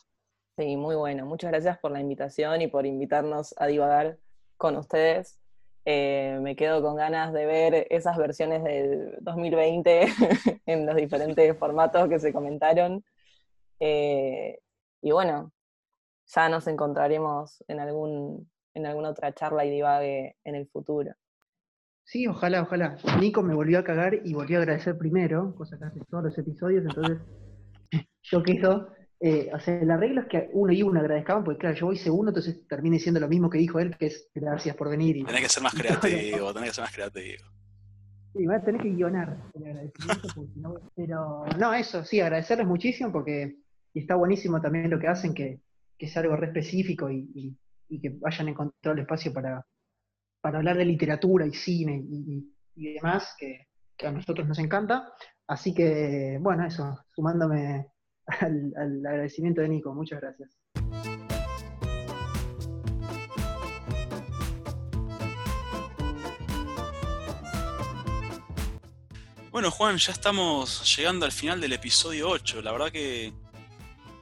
Sí, 0.59 0.77
muy 0.77 0.97
bueno. 0.97 1.25
Muchas 1.25 1.53
gracias 1.53 1.79
por 1.79 1.93
la 1.93 2.01
invitación 2.01 2.61
y 2.63 2.67
por 2.67 2.85
invitarnos 2.85 3.55
a 3.59 3.67
divagar 3.69 4.19
con 4.57 4.77
ustedes. 4.77 5.39
Eh, 5.85 6.39
me 6.43 6.57
quedo 6.57 6.83
con 6.83 6.97
ganas 6.97 7.33
de 7.33 7.47
ver 7.47 7.87
esas 7.91 8.17
versiones 8.19 8.65
del 8.65 9.17
2020 9.21 10.07
en 10.67 10.85
los 10.85 10.97
diferentes 10.97 11.57
formatos 11.57 12.09
que 12.09 12.19
se 12.19 12.33
comentaron. 12.33 13.05
Eh, 13.79 14.59
y 15.01 15.13
bueno, 15.13 15.53
ya 16.27 16.49
nos 16.49 16.67
encontraremos 16.67 17.63
en, 17.69 17.79
algún, 17.79 18.51
en 18.75 18.87
alguna 18.87 19.11
otra 19.11 19.33
charla 19.33 19.65
y 19.65 19.71
divague 19.71 20.37
en 20.43 20.57
el 20.57 20.67
futuro. 20.67 21.15
Sí, 22.09 22.27
ojalá, 22.27 22.63
ojalá. 22.63 22.97
Nico 23.21 23.43
me 23.43 23.55
volvió 23.55 23.79
a 23.79 23.85
cagar 23.85 24.19
y 24.25 24.33
volvió 24.33 24.57
a 24.59 24.63
agradecer 24.63 24.97
primero, 24.97 25.55
cosa 25.55 25.79
que 25.79 25.85
hace 25.85 26.01
todos 26.09 26.25
los 26.25 26.39
episodios, 26.39 26.83
entonces 26.87 27.19
yo 28.23 28.43
quiero, 28.43 28.89
eh, 29.21 29.51
o 29.53 29.61
sea, 29.61 29.79
el 29.79 29.91
arreglo 29.91 30.23
es 30.23 30.29
que 30.29 30.49
uno 30.55 30.73
y 30.73 30.83
uno 30.83 31.01
agradezcaban, 31.01 31.45
porque 31.45 31.59
claro, 31.59 31.77
yo 31.77 31.87
voy 31.87 31.99
segundo, 31.99 32.31
entonces 32.31 32.67
termine 32.67 32.97
diciendo 32.97 33.21
lo 33.21 33.29
mismo 33.29 33.51
que 33.51 33.59
dijo 33.59 33.79
él, 33.79 33.95
que 33.99 34.07
es 34.07 34.31
gracias 34.35 34.75
por 34.75 34.89
venir. 34.89 35.19
Y, 35.19 35.25
tenés 35.25 35.43
que 35.43 35.49
ser 35.51 35.63
más 35.63 35.75
creativo, 35.75 36.51
tenés 36.55 36.71
que 36.71 36.75
ser 36.77 36.85
más 36.85 36.95
creativo. 36.95 37.45
Sí, 38.33 38.47
vas 38.47 38.63
a 38.63 38.65
tener 38.65 38.81
que 38.81 38.89
guionar 38.89 39.37
el 39.53 39.65
agradecimiento, 39.65 40.29
porque 40.35 40.53
si 40.55 40.61
no, 40.61 40.75
pero 40.97 41.45
no, 41.59 41.75
eso, 41.75 42.07
sí, 42.07 42.21
agradecerles 42.21 42.67
muchísimo 42.67 43.13
porque 43.13 43.59
está 43.93 44.15
buenísimo 44.15 44.63
también 44.63 44.89
lo 44.89 44.99
que 44.99 45.09
hacen, 45.09 45.35
que, 45.35 45.61
que 45.99 46.07
es 46.07 46.17
algo 46.17 46.37
re 46.37 46.47
específico 46.47 47.11
y, 47.11 47.55
y 47.91 48.01
que 48.01 48.17
vayan 48.19 48.49
encontrado 48.49 48.95
el 48.95 49.01
espacio 49.01 49.31
para, 49.31 49.63
para 50.49 50.61
hablar 50.61 50.79
de 50.79 50.87
literatura 50.87 51.45
y 51.45 51.53
cine 51.53 52.03
y, 52.75 52.95
demás, 52.95 53.37
que, 53.37 53.69
a 54.03 54.11
nosotros 54.11 54.49
nos 54.49 54.59
encanta. 54.59 55.13
Así 55.47 55.75
que, 55.75 56.39
bueno, 56.41 56.67
eso, 56.67 57.05
sumándome 57.15 57.89
al, 58.27 59.05
agradecimiento 59.07 59.61
de 59.61 59.69
Nico, 59.69 59.95
muchas 59.95 60.23
gracias. 60.23 60.59
Bueno, 69.51 69.71
Juan, 69.71 69.99
ya 69.99 70.13
estamos 70.13 70.97
llegando 70.97 71.27
al 71.27 71.33
final 71.33 71.61
del 71.61 71.75
episodio 71.75 72.31
8. 72.31 72.63
La 72.63 72.73
verdad 72.73 72.91
que 72.91 73.35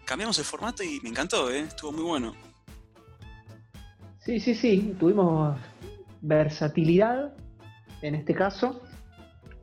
cambiamos 0.04 0.36
el 0.40 0.44
formato 0.44 0.82
y 0.82 0.98
me 1.04 1.08
encantó, 1.08 1.52
¿eh? 1.52 1.60
estuvo 1.60 1.92
muy 1.92 2.02
bueno. 2.02 2.34
Sí, 4.18 4.40
sí, 4.40 4.56
sí, 4.56 4.96
tuvimos 4.98 5.56
versatilidad, 6.20 7.34
en 8.02 8.14
este 8.14 8.34
caso. 8.34 8.82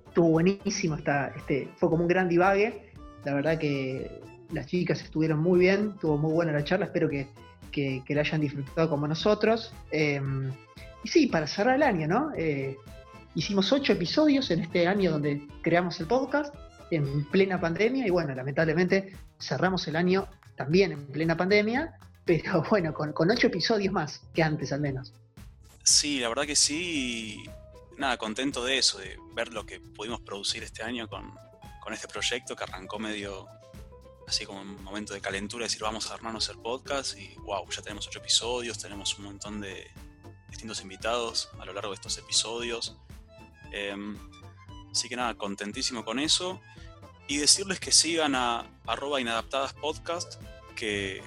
Estuvo 0.08 0.30
buenísimo, 0.30 0.95
está, 0.95 1.34
este, 1.36 1.70
fue 1.78 1.89
como 1.89 2.04
un 2.04 2.08
gran 2.08 2.30
divague. 2.30 2.91
La 3.26 3.34
verdad 3.34 3.58
que 3.58 4.22
las 4.51 4.68
chicas 4.68 5.01
estuvieron 5.01 5.39
muy 5.39 5.60
bien, 5.60 5.95
tuvo 5.99 6.18
muy 6.18 6.32
buena 6.34 6.51
la 6.51 6.64
charla, 6.64 6.86
espero 6.86 7.10
que, 7.10 7.28
que, 7.72 8.04
la 8.10 8.22
hayan 8.22 8.41
disfrutado 8.41 8.89
como 8.89 9.08
nosotros. 9.08 9.74
Em, 9.91 10.51
y 11.04 11.08
sí, 11.08 11.28
para 11.28 11.47
cerrar 11.47 11.76
el 11.76 11.84
año, 11.84 12.08
¿no? 12.08 12.32
Eh, 12.38 12.78
hicimos 13.36 13.72
ocho 13.74 13.93
episodios 13.93 14.51
en 14.51 14.60
este 14.60 14.88
año 14.88 15.12
donde 15.12 15.47
creamos 15.62 15.99
el 15.99 16.08
podcast, 16.08 16.54
en 16.91 17.26
plena 17.26 17.60
pandemia, 17.60 18.06
y 18.06 18.10
bueno, 18.12 18.36
lamentablemente 18.36 19.14
cerramos 19.39 19.88
el 19.88 19.95
año 19.95 20.28
también 20.56 20.91
en 20.91 21.08
plena 21.08 21.36
pandemia, 21.36 21.97
pero 22.26 22.64
bueno, 22.70 22.93
con, 22.93 23.14
con 23.14 23.32
ocho 23.32 23.47
episodios 23.47 23.91
más 23.91 24.22
que 24.34 24.43
antes 24.43 24.72
al 24.72 24.82
menos. 24.82 25.14
Sí, 25.84 26.19
la 26.19 26.29
verdad 26.29 26.45
que 26.45 26.55
sí. 26.55 27.43
Nada, 27.97 28.17
contento 28.17 28.63
de 28.63 28.77
eso, 28.77 28.97
de 28.97 29.19
ver 29.34 29.53
lo 29.53 29.65
que 29.65 29.79
pudimos 29.79 30.21
producir 30.21 30.63
este 30.63 30.81
año 30.81 31.07
con, 31.09 31.34
este 31.91 32.07
proyecto 32.07 32.55
que 32.55 32.63
arrancó 32.63 32.97
medio 32.97 33.45
así 34.25 34.45
como 34.45 34.61
un 34.61 34.81
momento 34.84 35.13
de 35.13 35.19
calentura, 35.19 35.65
decir 35.65 35.81
vamos 35.81 36.09
a 36.09 36.13
armarnos 36.13 36.47
el 36.47 36.57
podcast 36.57 37.17
y 37.17 37.36
wow, 37.39 37.69
ya 37.69 37.81
tenemos 37.81 38.07
ocho 38.07 38.19
episodios, 38.19 38.79
tenemos 38.79 39.19
un 39.19 39.25
montón 39.25 39.59
de 39.59 39.91
distintos 40.47 40.81
invitados 40.81 41.49
a 41.59 41.65
lo 41.65 41.73
largo 41.73 41.89
de 41.89 41.95
estos 41.95 42.17
episodios. 42.17 42.95
Em, 43.71 44.17
así 44.91 45.09
que 45.09 45.17
nada, 45.17 45.36
contentísimo 45.36 46.05
con 46.05 46.19
eso. 46.19 46.61
Y 47.27 47.38
decirles 47.38 47.81
que 47.81 47.91
sigan 47.91 48.34
a 48.36 48.65
arroba 48.88 49.19
inadaptadas 49.19 49.73
podcast, 49.73 50.41
que 50.75 51.21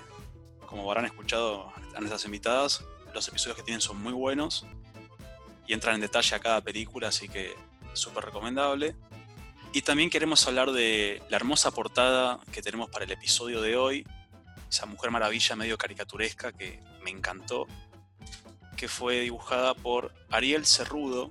como 0.66 0.90
habrán 0.90 1.04
escuchado 1.04 1.70
a 1.94 2.00
nuestras 2.00 2.24
invitadas, 2.24 2.82
los 3.16 3.28
episodios 3.28 3.56
que 3.56 3.62
tienen 3.62 3.80
son 3.80 4.00
muy 4.00 4.12
buenos 4.12 4.66
y 5.66 5.72
entran 5.72 5.96
en 5.96 6.02
detalle 6.02 6.36
a 6.36 6.38
cada 6.38 6.60
película, 6.60 7.08
así 7.08 7.28
que 7.28 7.54
súper 7.94 8.26
recomendable. 8.26 8.94
Y 9.72 9.82
también 9.82 10.10
queremos 10.10 10.46
hablar 10.46 10.70
de 10.70 11.22
la 11.28 11.36
hermosa 11.36 11.70
portada 11.70 12.38
que 12.52 12.62
tenemos 12.62 12.88
para 12.90 13.04
el 13.04 13.10
episodio 13.10 13.60
de 13.60 13.76
hoy, 13.76 14.06
esa 14.70 14.86
Mujer 14.86 15.10
Maravilla 15.10 15.56
medio 15.56 15.76
caricaturesca 15.76 16.52
que 16.52 16.80
me 17.02 17.10
encantó, 17.10 17.66
que 18.76 18.88
fue 18.88 19.20
dibujada 19.20 19.74
por 19.74 20.12
Ariel 20.30 20.66
Cerrudo. 20.66 21.30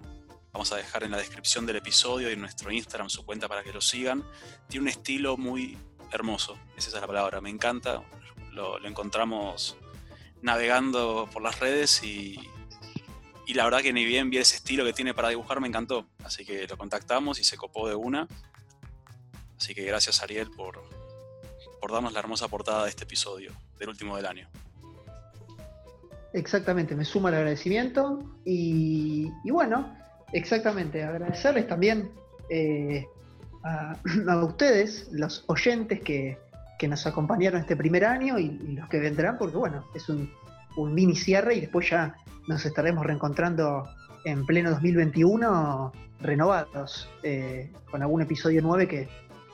Vamos 0.52 0.72
a 0.72 0.78
dejar 0.78 1.04
en 1.04 1.12
la 1.12 1.18
descripción 1.18 1.66
del 1.66 1.78
episodio 1.78 2.30
y 2.30 2.34
en 2.34 2.42
nuestro 2.42 2.72
Instagram 2.72 3.10
su 3.10 3.26
cuenta 3.26 3.48
para 3.48 3.64
que 3.64 3.74
lo 3.74 3.82
sigan. 3.82 4.24
Tiene 4.68 4.84
un 4.84 4.90
estilo 4.90 5.38
muy 5.38 5.78
hermoso, 6.12 6.58
esa 6.78 6.90
es 6.90 6.94
la 6.96 7.08
palabra, 7.08 7.42
me 7.42 7.50
encanta, 7.50 8.04
lo, 8.52 8.84
encontramos 8.86 9.78
navegando 10.42 11.30
por 11.32 11.42
las 11.42 11.60
redes 11.60 12.04
y, 12.04 12.40
y, 13.48 13.54
la 13.54 13.64
verdad 13.64 13.80
que 13.80 13.94
ni 13.94 14.06
bien 14.06 14.30
vi 14.30 14.38
ese 14.38 14.58
estilo 14.58 14.86
que 14.86 14.94
tiene 14.94 15.14
para 15.14 15.30
dibujar, 15.30 15.60
me 15.60 15.68
encantó, 15.68 16.08
así 16.24 16.46
que 16.46 16.68
lo 16.68 16.78
contactamos 16.78 17.40
y 17.40 17.44
se 17.44 17.58
copó 17.58 17.88
de 17.88 17.96
una, 17.96 18.28
así 19.58 19.74
que 19.74 19.84
gracias 19.84 20.22
Ariel 20.22 20.52
por, 20.52 20.84
por 21.80 21.92
darnos 21.92 22.14
la 22.14 22.20
hermosa 22.20 22.48
portada 22.48 22.84
de 22.84 22.90
este 22.90 23.04
episodio, 23.04 23.52
del 23.80 23.90
último 23.90 24.16
del 24.16 24.26
año. 24.26 24.50
Exactamente, 26.36 26.96
me 26.96 27.06
suma 27.06 27.30
el 27.30 27.36
agradecimiento 27.36 28.20
y, 28.44 29.32
bueno, 29.50 29.96
exactamente, 30.34 31.02
agradecerles 31.02 31.66
también 31.66 32.12
eh, 32.50 33.08
a, 33.64 33.96
ustedes, 34.44 35.08
los 35.12 35.46
oyentes 35.48 36.02
que, 36.02 36.38
nos 36.88 37.05
acompañaron 37.07 37.61
este 37.61 37.76
primer 37.76 38.05
año 38.05 38.38
y, 38.38 38.49
los 38.76 38.88
que 38.89 38.99
vendrán, 38.99 39.38
porque 39.38 39.57
bueno, 39.57 39.86
es 39.93 40.07
un, 40.09 40.30
mini 40.78 41.15
cierre 41.15 41.55
y 41.55 41.61
después 41.61 41.89
ya 41.89 42.15
nos 42.47 42.65
estaremos 42.65 43.05
reencontrando 43.05 43.88
en 44.26 44.45
pleno 44.45 44.71
2021 44.71 45.93
renovados, 46.21 47.09
eh, 47.23 47.71
con 47.89 48.01
algún 48.01 48.21
episodio 48.21 48.61
9 48.61 48.88
que, 48.88 49.07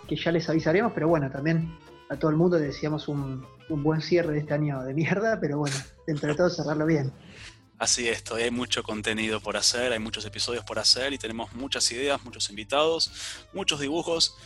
que 0.07 0.15
ya 0.15 0.31
les 0.31 0.49
avisaremos, 0.49 0.93
pero 0.93 1.07
bueno, 1.07 1.29
también 1.29 1.77
a 2.09 2.17
todo 2.17 2.31
el 2.31 2.37
mundo 2.37 2.57
le 2.57 2.65
decíamos 2.65 3.07
un, 3.07 3.45
un 3.69 3.83
buen 3.83 4.01
cierre 4.01 4.33
de 4.33 4.39
este 4.39 4.53
año 4.53 4.81
de 4.81 4.93
mierda, 4.93 5.39
pero 5.39 5.59
bueno, 5.59 5.75
entre 6.07 6.35
todos 6.35 6.55
cerrarlo 6.55 6.85
bien. 6.85 7.11
Así 7.79 8.07
es, 8.07 8.23
hay 8.31 8.51
mucho 8.51 8.83
contenido 8.83 9.39
por 9.39 9.57
hacer, 9.57 9.91
hay 9.91 9.99
muchos 9.99 10.23
episodios 10.25 10.63
por 10.63 10.77
hacer 10.77 11.13
y 11.13 11.17
tenemos 11.17 11.53
muchas 11.53 11.91
ideas, 11.91 12.23
muchos 12.23 12.49
invitados, 12.51 13.11
muchos 13.53 13.79
dibujos 13.79 14.37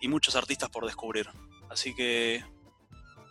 y 0.00 0.06
muchos 0.06 0.36
artistas 0.36 0.68
por 0.68 0.86
descubrir. 0.86 1.28
Así 1.74 1.92
que, 1.92 2.40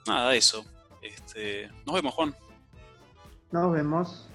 nada, 0.05 0.35
eso. 0.35 0.65
Este, 1.01 1.69
nos 1.85 1.95
vemos, 1.95 2.13
Juan. 2.13 2.35
Nos 3.51 3.71
vemos. 3.71 4.29